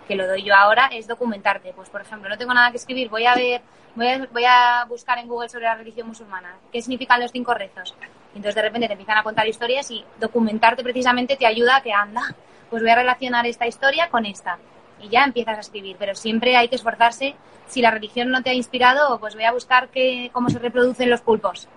que 0.07 0.15
lo 0.15 0.27
doy 0.27 0.43
yo 0.43 0.55
ahora, 0.55 0.89
es 0.93 1.07
documentarte. 1.07 1.73
Pues 1.73 1.89
por 1.89 2.01
ejemplo, 2.01 2.29
no 2.29 2.37
tengo 2.37 2.53
nada 2.53 2.69
que 2.69 2.77
escribir, 2.77 3.09
voy 3.09 3.25
a 3.25 3.33
ver, 3.33 3.61
voy 3.95 4.07
a, 4.07 4.27
voy 4.31 4.45
a 4.45 4.85
buscar 4.87 5.17
en 5.17 5.27
Google 5.27 5.49
sobre 5.49 5.65
la 5.65 5.75
religión 5.75 6.07
musulmana, 6.07 6.55
qué 6.71 6.81
significan 6.81 7.19
los 7.19 7.31
cinco 7.31 7.55
rezos. 7.55 7.95
Y 8.33 8.37
entonces 8.37 8.55
de 8.55 8.61
repente 8.61 8.87
te 8.87 8.93
empiezan 8.93 9.17
a 9.17 9.23
contar 9.23 9.47
historias 9.47 9.89
y 9.89 10.05
documentarte 10.19 10.83
precisamente 10.83 11.35
te 11.35 11.47
ayuda 11.47 11.77
a 11.77 11.81
que 11.81 11.91
anda, 11.91 12.21
pues 12.69 12.83
voy 12.83 12.91
a 12.91 12.95
relacionar 12.95 13.47
esta 13.47 13.65
historia 13.65 14.09
con 14.09 14.25
esta. 14.25 14.59
Y 15.01 15.09
ya 15.09 15.23
empiezas 15.23 15.57
a 15.57 15.61
escribir, 15.61 15.95
pero 15.97 16.15
siempre 16.15 16.55
hay 16.55 16.67
que 16.67 16.75
esforzarse. 16.75 17.35
Si 17.67 17.81
la 17.81 17.91
religión 17.91 18.29
no 18.29 18.43
te 18.43 18.51
ha 18.51 18.53
inspirado, 18.53 19.19
pues 19.19 19.35
voy 19.35 19.45
a 19.45 19.51
buscar 19.51 19.89
que, 19.89 20.29
cómo 20.33 20.49
se 20.49 20.59
reproducen 20.59 21.09
los 21.09 21.21
pulpos. 21.21 21.67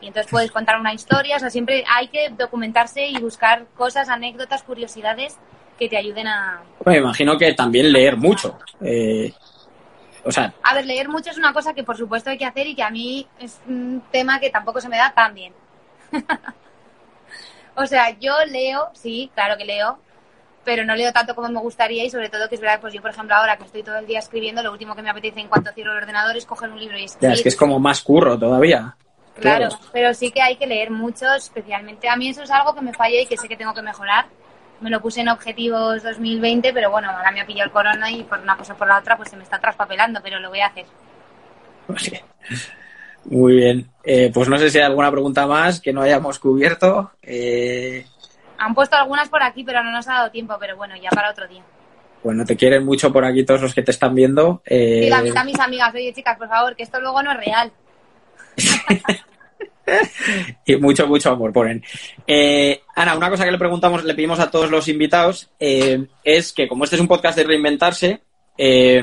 Y 0.00 0.06
entonces 0.06 0.30
puedes 0.30 0.52
contar 0.52 0.78
una 0.78 0.94
historia, 0.94 1.36
o 1.36 1.38
sea, 1.40 1.50
siempre 1.50 1.84
hay 1.88 2.08
que 2.08 2.28
documentarse 2.30 3.06
y 3.06 3.18
buscar 3.18 3.66
cosas, 3.76 4.08
anécdotas, 4.08 4.62
curiosidades 4.62 5.36
que 5.78 5.88
te 5.88 5.96
ayuden 5.96 6.28
a... 6.28 6.62
Me 6.84 6.98
imagino 6.98 7.36
que 7.36 7.52
también 7.54 7.92
leer 7.92 8.16
mucho. 8.16 8.58
Eh, 8.80 9.32
o 10.24 10.30
sea, 10.30 10.52
A 10.62 10.74
ver, 10.74 10.86
leer 10.86 11.08
mucho 11.08 11.30
es 11.30 11.38
una 11.38 11.52
cosa 11.52 11.72
que 11.72 11.84
por 11.84 11.96
supuesto 11.96 12.30
hay 12.30 12.38
que 12.38 12.44
hacer 12.44 12.66
y 12.66 12.74
que 12.74 12.82
a 12.82 12.90
mí 12.90 13.26
es 13.40 13.60
un 13.66 14.02
tema 14.10 14.38
que 14.38 14.50
tampoco 14.50 14.80
se 14.80 14.88
me 14.88 14.98
da 14.98 15.12
tan 15.14 15.34
bien. 15.34 15.52
o 17.76 17.86
sea, 17.86 18.10
yo 18.18 18.34
leo, 18.46 18.90
sí, 18.92 19.30
claro 19.34 19.56
que 19.56 19.64
leo, 19.64 19.98
pero 20.64 20.84
no 20.84 20.94
leo 20.94 21.12
tanto 21.12 21.34
como 21.34 21.48
me 21.48 21.60
gustaría 21.60 22.04
y 22.04 22.10
sobre 22.10 22.28
todo 22.28 22.48
que 22.48 22.56
es 22.56 22.60
verdad, 22.60 22.80
pues 22.80 22.92
yo 22.94 23.00
por 23.00 23.10
ejemplo 23.10 23.34
ahora 23.34 23.56
que 23.56 23.64
estoy 23.64 23.82
todo 23.82 23.96
el 23.96 24.06
día 24.06 24.18
escribiendo, 24.18 24.62
lo 24.62 24.72
último 24.72 24.94
que 24.94 25.02
me 25.02 25.10
apetece 25.10 25.40
en 25.40 25.48
cuanto 25.48 25.72
cierro 25.72 25.92
el 25.92 25.98
ordenador 25.98 26.36
es 26.36 26.44
coger 26.44 26.70
un 26.70 26.78
libro 26.78 26.98
y 26.98 27.06
ya, 27.20 27.32
es 27.32 27.42
que 27.42 27.48
es 27.48 27.56
como 27.56 27.78
más 27.78 28.00
curro 28.02 28.38
todavía. 28.38 28.96
Claro, 29.34 29.68
Claro. 29.68 29.82
pero 29.92 30.12
sí 30.14 30.30
que 30.32 30.42
hay 30.42 30.56
que 30.56 30.66
leer 30.66 30.90
mucho, 30.90 31.32
especialmente 31.34 32.08
a 32.08 32.16
mí 32.16 32.28
eso 32.28 32.42
es 32.42 32.50
algo 32.50 32.74
que 32.74 32.80
me 32.82 32.92
falla 32.92 33.20
y 33.20 33.26
que 33.26 33.36
sé 33.36 33.48
que 33.48 33.56
tengo 33.56 33.72
que 33.72 33.82
mejorar. 33.82 34.26
Me 34.80 34.90
lo 34.90 35.00
puse 35.00 35.20
en 35.22 35.28
objetivos 35.28 36.02
2020, 36.02 36.72
pero 36.72 36.90
bueno, 36.90 37.10
ahora 37.10 37.30
me 37.32 37.40
ha 37.40 37.46
pillado 37.46 37.66
el 37.66 37.72
corona 37.72 38.10
y 38.10 38.22
por 38.24 38.38
una 38.38 38.56
cosa 38.56 38.74
o 38.74 38.76
por 38.76 38.86
la 38.88 38.98
otra 38.98 39.16
pues 39.16 39.28
se 39.30 39.36
me 39.36 39.42
está 39.44 39.58
traspapelando, 39.58 40.20
pero 40.22 40.38
lo 40.40 40.50
voy 40.50 40.60
a 40.60 40.66
hacer. 40.66 40.86
Sí. 41.96 42.18
Muy 43.24 43.54
bien. 43.56 43.90
Eh, 44.04 44.30
pues 44.32 44.48
no 44.48 44.56
sé 44.58 44.70
si 44.70 44.78
hay 44.78 44.84
alguna 44.84 45.10
pregunta 45.10 45.46
más 45.46 45.80
que 45.80 45.92
no 45.92 46.02
hayamos 46.02 46.38
cubierto. 46.38 47.12
Eh, 47.22 48.06
Han 48.58 48.74
puesto 48.74 48.96
algunas 48.96 49.28
por 49.28 49.42
aquí, 49.42 49.64
pero 49.64 49.82
no 49.82 49.90
nos 49.90 50.06
ha 50.08 50.14
dado 50.14 50.30
tiempo, 50.30 50.56
pero 50.58 50.76
bueno, 50.76 50.94
ya 50.96 51.10
para 51.10 51.30
otro 51.30 51.46
día. 51.48 51.62
bueno, 52.22 52.44
te 52.44 52.56
quieren 52.56 52.84
mucho 52.84 53.12
por 53.12 53.24
aquí 53.24 53.44
todos 53.44 53.62
los 53.62 53.74
que 53.74 53.82
te 53.82 53.92
están 53.92 54.14
viendo. 54.14 54.62
Eh, 54.66 55.02
Sí, 55.04 55.10
la 55.10 55.22
mitad 55.22 55.44
mis 55.44 55.58
amigas, 55.60 55.94
oye 55.94 56.12
chicas, 56.12 56.36
por 56.36 56.48
favor, 56.48 56.74
que 56.76 56.82
esto 56.82 57.00
luego 57.00 57.22
no 57.22 57.32
es 57.32 57.38
real. 57.38 57.72
y 60.66 60.76
mucho, 60.76 61.06
mucho 61.06 61.30
amor 61.30 61.52
ponen. 61.52 61.82
Eh, 62.26 62.82
Ana, 62.94 63.16
una 63.16 63.30
cosa 63.30 63.44
que 63.44 63.50
le 63.52 63.58
preguntamos, 63.58 64.04
le 64.04 64.14
pedimos 64.14 64.38
a 64.40 64.50
todos 64.50 64.70
los 64.70 64.88
invitados, 64.88 65.50
eh, 65.58 66.06
es 66.24 66.52
que 66.52 66.68
como 66.68 66.84
este 66.84 66.96
es 66.96 67.02
un 67.02 67.08
podcast 67.08 67.38
de 67.38 67.44
reinventarse, 67.44 68.20
eh, 68.58 69.00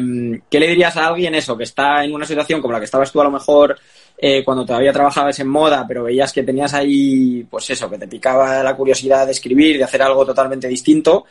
¿qué 0.49 0.59
le 0.59 0.67
dirías 0.67 0.97
a 0.97 1.07
alguien 1.07 1.33
eso, 1.33 1.57
que 1.57 1.63
está 1.63 2.03
en 2.03 2.13
una 2.13 2.25
situación 2.25 2.61
como 2.61 2.73
la 2.73 2.79
que 2.79 2.85
estabas 2.85 3.11
tú 3.11 3.21
a 3.21 3.23
lo 3.23 3.31
mejor 3.31 3.79
eh, 4.17 4.43
cuando 4.43 4.65
todavía 4.65 4.93
trabajabas 4.93 5.39
en 5.39 5.47
moda, 5.47 5.85
pero 5.87 6.03
veías 6.03 6.31
que 6.31 6.43
tenías 6.43 6.73
ahí, 6.73 7.45
pues 7.49 7.69
eso, 7.69 7.89
que 7.89 7.97
te 7.97 8.07
picaba 8.07 8.61
la 8.63 8.75
curiosidad 8.75 9.25
de 9.25 9.31
escribir, 9.31 9.77
de 9.77 9.83
hacer 9.83 10.01
algo 10.01 10.25
totalmente 10.25 10.67
distinto, 10.67 11.25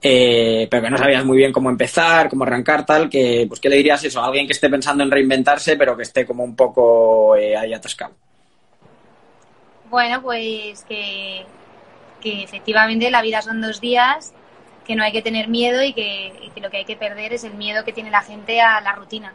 eh, 0.00 0.68
pero 0.70 0.84
que 0.84 0.90
no 0.90 0.98
sabías 0.98 1.24
muy 1.24 1.38
bien 1.38 1.52
cómo 1.52 1.70
empezar, 1.70 2.28
cómo 2.28 2.44
arrancar, 2.44 2.86
tal, 2.86 3.08
que, 3.08 3.46
pues, 3.48 3.58
¿qué 3.58 3.68
le 3.68 3.76
dirías 3.76 4.04
eso 4.04 4.20
a 4.20 4.26
alguien 4.26 4.46
que 4.46 4.52
esté 4.52 4.70
pensando 4.70 5.02
en 5.02 5.10
reinventarse, 5.10 5.76
pero 5.76 5.96
que 5.96 6.04
esté 6.04 6.24
como 6.24 6.44
un 6.44 6.54
poco 6.54 7.34
eh, 7.34 7.56
ahí 7.56 7.72
atascado? 7.74 8.14
Bueno, 9.90 10.22
pues 10.22 10.84
que, 10.84 11.44
que 12.20 12.42
efectivamente 12.44 13.10
la 13.10 13.22
vida 13.22 13.42
son 13.42 13.60
dos 13.60 13.80
días, 13.80 14.32
que 14.88 14.96
no 14.96 15.04
hay 15.04 15.12
que 15.12 15.20
tener 15.20 15.48
miedo 15.48 15.82
y 15.82 15.92
que, 15.92 16.50
lo 16.62 16.70
que 16.70 16.78
hay 16.78 16.84
que 16.86 16.96
perder 16.96 17.34
es 17.34 17.44
el 17.44 17.52
miedo 17.52 17.84
que 17.84 17.92
tiene 17.92 18.10
la 18.10 18.22
gente 18.22 18.62
a 18.62 18.80
la 18.80 18.94
rutina. 18.94 19.34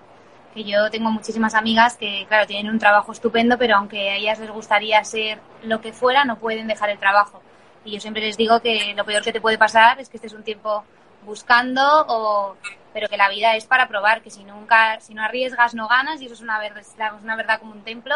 Que 0.55 0.63
yo 0.63 0.89
tengo 0.89 1.11
muchísimas 1.11 1.53
amigas 1.53 1.95
que, 1.95 2.25
claro, 2.27 2.47
tienen 2.47 2.71
un 2.71 2.79
trabajo 2.79 3.11
estupendo, 3.11 3.59
pero 3.59 3.75
aunque 3.75 4.09
a 4.09 4.15
ellas 4.15 4.39
les 4.39 4.49
gustaría 4.49 5.03
ser 5.03 5.39
lo 5.61 5.79
que 5.79 5.93
fuera, 5.93 6.25
no 6.25 6.39
pueden 6.39 6.65
dejar 6.65 6.89
el 6.89 6.97
trabajo. 6.97 7.39
Y 7.85 7.91
yo 7.91 7.99
siempre 7.99 8.23
les 8.23 8.35
digo 8.35 8.61
que 8.61 8.95
lo 8.97 9.05
peor 9.05 9.23
que 9.23 9.31
te 9.31 9.41
puede 9.41 9.59
pasar 9.59 9.99
es 9.99 10.09
que 10.09 10.17
estés 10.17 10.33
un 10.33 10.43
tiempo 10.43 10.83
buscando, 11.23 11.83
o, 12.07 12.55
pero 12.91 13.07
que 13.07 13.17
la 13.17 13.29
vida 13.29 13.55
es 13.55 13.65
para 13.65 13.87
probar, 13.87 14.23
que 14.23 14.31
si 14.31 14.43
nunca, 14.43 14.99
si 15.01 15.13
no 15.13 15.21
arriesgas 15.21 15.75
no 15.75 15.87
ganas 15.87 16.19
y 16.19 16.25
eso 16.25 16.33
es 16.33 16.41
una 16.41 16.57
verdad, 16.57 16.81
es 16.81 17.23
una 17.23 17.35
verdad 17.35 17.59
como 17.59 17.73
un 17.73 17.83
templo 17.83 18.15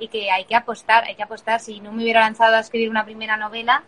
y 0.00 0.08
que 0.08 0.32
hay 0.32 0.44
que 0.44 0.56
apostar, 0.56 1.04
hay 1.04 1.14
que 1.14 1.22
apostar. 1.22 1.60
Si 1.60 1.78
no 1.78 1.92
me 1.92 2.02
hubiera 2.02 2.22
lanzado 2.22 2.56
a 2.56 2.60
escribir 2.60 2.90
una 2.90 3.04
primera 3.04 3.36
novela 3.36 3.84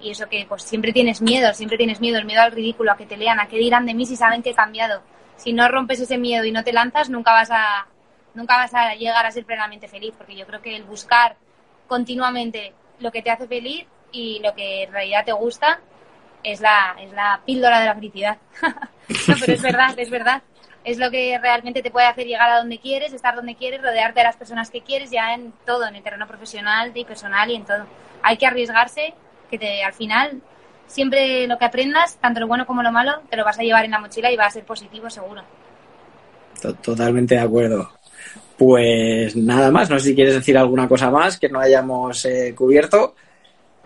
y 0.00 0.10
eso 0.10 0.28
que 0.28 0.46
pues 0.48 0.62
siempre 0.62 0.92
tienes 0.92 1.20
miedo, 1.20 1.52
siempre 1.54 1.76
tienes 1.76 2.00
miedo, 2.00 2.18
el 2.18 2.24
miedo 2.24 2.42
al 2.42 2.52
ridículo, 2.52 2.92
a 2.92 2.96
que 2.96 3.06
te 3.06 3.16
lean, 3.16 3.40
a 3.40 3.46
qué 3.46 3.56
dirán 3.56 3.86
de 3.86 3.94
mí 3.94 4.06
si 4.06 4.16
saben 4.16 4.42
que 4.42 4.50
he 4.50 4.54
cambiado. 4.54 5.02
Si 5.36 5.52
no 5.52 5.68
rompes 5.68 6.00
ese 6.00 6.18
miedo 6.18 6.44
y 6.44 6.52
no 6.52 6.64
te 6.64 6.72
lanzas, 6.72 7.10
nunca 7.10 7.32
vas 7.32 7.50
a 7.50 7.86
nunca 8.34 8.56
vas 8.56 8.74
a 8.74 8.94
llegar 8.94 9.26
a 9.26 9.30
ser 9.30 9.44
plenamente 9.44 9.88
feliz, 9.88 10.14
porque 10.16 10.36
yo 10.36 10.46
creo 10.46 10.60
que 10.62 10.76
el 10.76 10.84
buscar 10.84 11.36
continuamente 11.88 12.72
lo 13.00 13.10
que 13.10 13.22
te 13.22 13.30
hace 13.30 13.46
feliz 13.46 13.86
y 14.12 14.40
lo 14.40 14.54
que 14.54 14.84
en 14.84 14.92
realidad 14.92 15.24
te 15.24 15.32
gusta 15.32 15.80
es 16.42 16.60
la, 16.60 16.96
es 17.00 17.12
la 17.12 17.40
píldora 17.44 17.80
de 17.80 17.86
la 17.86 17.94
felicidad. 17.94 18.38
no, 18.62 19.34
pero 19.40 19.52
es 19.52 19.62
verdad, 19.62 19.98
es 19.98 20.10
verdad. 20.10 20.42
Es 20.82 20.98
lo 20.98 21.10
que 21.10 21.38
realmente 21.38 21.82
te 21.82 21.90
puede 21.90 22.06
hacer 22.06 22.26
llegar 22.26 22.50
a 22.50 22.58
donde 22.58 22.78
quieres, 22.78 23.12
estar 23.12 23.34
donde 23.34 23.54
quieres, 23.54 23.82
rodearte 23.82 24.20
de 24.20 24.24
las 24.24 24.36
personas 24.36 24.70
que 24.70 24.80
quieres, 24.80 25.10
ya 25.10 25.34
en 25.34 25.52
todo, 25.66 25.86
en 25.86 25.96
el 25.96 26.02
terreno 26.02 26.26
profesional 26.26 26.92
y 26.94 27.04
personal 27.04 27.50
y 27.50 27.56
en 27.56 27.66
todo. 27.66 27.86
Hay 28.22 28.38
que 28.38 28.46
arriesgarse, 28.46 29.12
que 29.50 29.58
te, 29.58 29.82
al 29.82 29.92
final 29.92 30.40
siempre 30.86 31.46
lo 31.46 31.58
que 31.58 31.64
aprendas, 31.64 32.16
tanto 32.16 32.40
lo 32.40 32.46
bueno 32.48 32.66
como 32.66 32.82
lo 32.82 32.92
malo, 32.92 33.20
te 33.30 33.36
lo 33.36 33.44
vas 33.44 33.58
a 33.58 33.62
llevar 33.62 33.84
en 33.84 33.92
la 33.92 34.00
mochila 34.00 34.30
y 34.30 34.36
va 34.36 34.46
a 34.46 34.50
ser 34.50 34.64
positivo 34.64 35.08
seguro. 35.08 35.42
Totalmente 36.82 37.36
de 37.36 37.40
acuerdo. 37.40 37.90
Pues 38.58 39.34
nada 39.36 39.70
más, 39.70 39.88
no 39.88 39.98
sé 39.98 40.08
si 40.08 40.14
quieres 40.14 40.34
decir 40.34 40.58
alguna 40.58 40.86
cosa 40.86 41.10
más 41.10 41.38
que 41.38 41.48
no 41.48 41.60
hayamos 41.60 42.24
eh, 42.26 42.54
cubierto. 42.54 43.14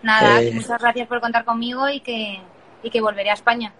Nada, 0.03 0.41
Eh, 0.41 0.51
muchas 0.53 0.81
gracias 0.81 1.07
por 1.07 1.21
contar 1.21 1.45
conmigo 1.45 1.87
y 1.89 2.01
que, 2.01 2.39
y 2.83 2.89
que 2.89 3.01
volveré 3.01 3.29
a 3.29 3.35
España. 3.35 3.71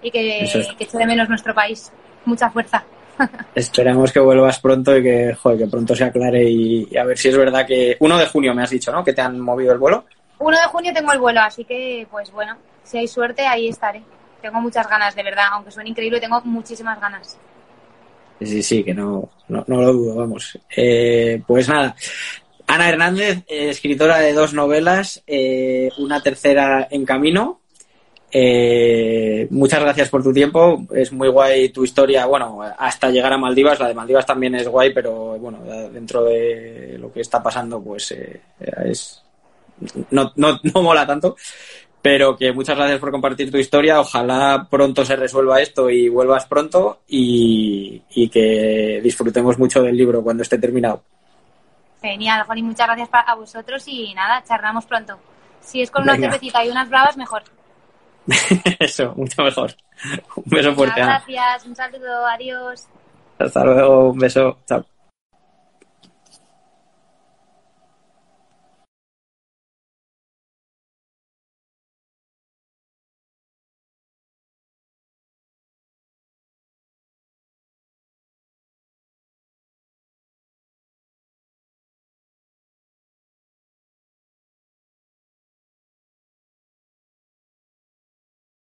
Y 0.00 0.10
que, 0.10 0.44
es. 0.44 0.52
que 0.78 0.84
eche 0.84 0.98
de 0.98 1.06
menos 1.06 1.28
nuestro 1.28 1.54
país. 1.54 1.92
Mucha 2.24 2.48
fuerza. 2.50 2.82
Esperemos 3.54 4.10
que 4.10 4.20
vuelvas 4.20 4.58
pronto 4.60 4.96
y 4.96 5.02
que, 5.02 5.34
joder, 5.34 5.58
que 5.58 5.66
pronto 5.66 5.94
se 5.94 6.04
aclare 6.04 6.42
y, 6.48 6.88
y 6.90 6.96
a 6.96 7.04
ver 7.04 7.18
si 7.18 7.28
es 7.28 7.36
verdad 7.36 7.66
que 7.66 7.96
1 8.00 8.18
de 8.18 8.26
junio 8.26 8.54
me 8.54 8.62
has 8.62 8.70
dicho, 8.70 8.90
¿no? 8.90 9.04
Que 9.04 9.12
te 9.12 9.20
han 9.20 9.38
movido 9.38 9.72
el 9.72 9.78
vuelo. 9.78 10.06
1 10.42 10.60
de 10.60 10.66
junio 10.68 10.92
tengo 10.92 11.12
el 11.12 11.18
vuelo, 11.18 11.40
así 11.40 11.64
que, 11.64 12.06
pues 12.10 12.30
bueno, 12.30 12.56
si 12.82 12.98
hay 12.98 13.08
suerte, 13.08 13.46
ahí 13.46 13.68
estaré. 13.68 14.02
Tengo 14.40 14.60
muchas 14.60 14.88
ganas, 14.88 15.14
de 15.14 15.22
verdad. 15.22 15.46
Aunque 15.52 15.70
suene 15.70 15.90
increíble, 15.90 16.20
tengo 16.20 16.40
muchísimas 16.42 17.00
ganas. 17.00 17.38
Sí, 18.40 18.62
sí, 18.62 18.82
que 18.82 18.92
no, 18.92 19.28
no, 19.48 19.64
no 19.68 19.80
lo 19.80 19.92
dudo, 19.92 20.16
vamos. 20.16 20.58
Eh, 20.76 21.40
pues 21.46 21.68
nada, 21.68 21.94
Ana 22.66 22.88
Hernández, 22.88 23.44
eh, 23.46 23.68
escritora 23.70 24.18
de 24.18 24.32
dos 24.32 24.52
novelas, 24.52 25.22
eh, 25.26 25.90
una 25.98 26.20
tercera 26.20 26.88
en 26.90 27.04
camino. 27.04 27.60
Muchas 29.50 29.80
gracias 29.80 30.08
por 30.08 30.22
tu 30.22 30.32
tiempo. 30.32 30.82
Es 30.92 31.12
muy 31.12 31.28
guay 31.28 31.68
tu 31.68 31.84
historia, 31.84 32.26
bueno, 32.26 32.60
hasta 32.78 33.10
llegar 33.10 33.32
a 33.32 33.38
Maldivas. 33.38 33.78
La 33.78 33.88
de 33.88 33.94
Maldivas 33.94 34.26
también 34.26 34.54
es 34.56 34.66
guay, 34.66 34.92
pero 34.92 35.38
bueno, 35.38 35.60
dentro 35.92 36.24
de 36.24 36.96
lo 36.98 37.12
que 37.12 37.20
está 37.20 37.42
pasando, 37.42 37.80
pues 37.80 38.10
eh, 38.12 38.40
es 38.86 39.22
no, 40.10 40.32
no, 40.36 40.60
no 40.62 40.82
mola 40.82 41.06
tanto. 41.06 41.36
Pero 42.00 42.36
que 42.36 42.52
muchas 42.52 42.76
gracias 42.76 42.98
por 42.98 43.12
compartir 43.12 43.50
tu 43.50 43.58
historia. 43.58 44.00
Ojalá 44.00 44.66
pronto 44.68 45.04
se 45.04 45.14
resuelva 45.14 45.60
esto 45.60 45.88
y 45.88 46.08
vuelvas 46.08 46.46
pronto 46.46 47.02
y, 47.06 48.02
y 48.10 48.28
que 48.28 49.00
disfrutemos 49.02 49.56
mucho 49.56 49.82
del 49.82 49.96
libro 49.96 50.20
cuando 50.22 50.42
esté 50.42 50.58
terminado. 50.58 51.04
Genial, 52.00 52.42
Joni, 52.44 52.62
muchas 52.64 52.88
gracias 52.88 53.08
a 53.12 53.34
vosotros 53.36 53.84
y 53.86 54.12
nada, 54.14 54.42
charlamos 54.42 54.84
pronto. 54.86 55.16
Si 55.60 55.80
es 55.80 55.92
con 55.92 56.02
una 56.02 56.16
cervecita 56.16 56.64
y 56.64 56.70
unas 56.70 56.88
bravas, 56.90 57.16
mejor. 57.16 57.44
Eso, 58.80 59.14
mucho 59.16 59.42
mejor. 59.44 59.72
Un 60.34 60.44
beso 60.46 60.74
fuerte, 60.74 61.00
Nada, 61.00 61.16
Ana. 61.16 61.24
gracias, 61.28 61.66
un 61.66 61.76
saludo, 61.76 62.26
adiós. 62.26 62.88
Hasta 63.38 63.64
luego, 63.64 64.10
un 64.10 64.18
beso. 64.18 64.58
Chao. 64.66 64.84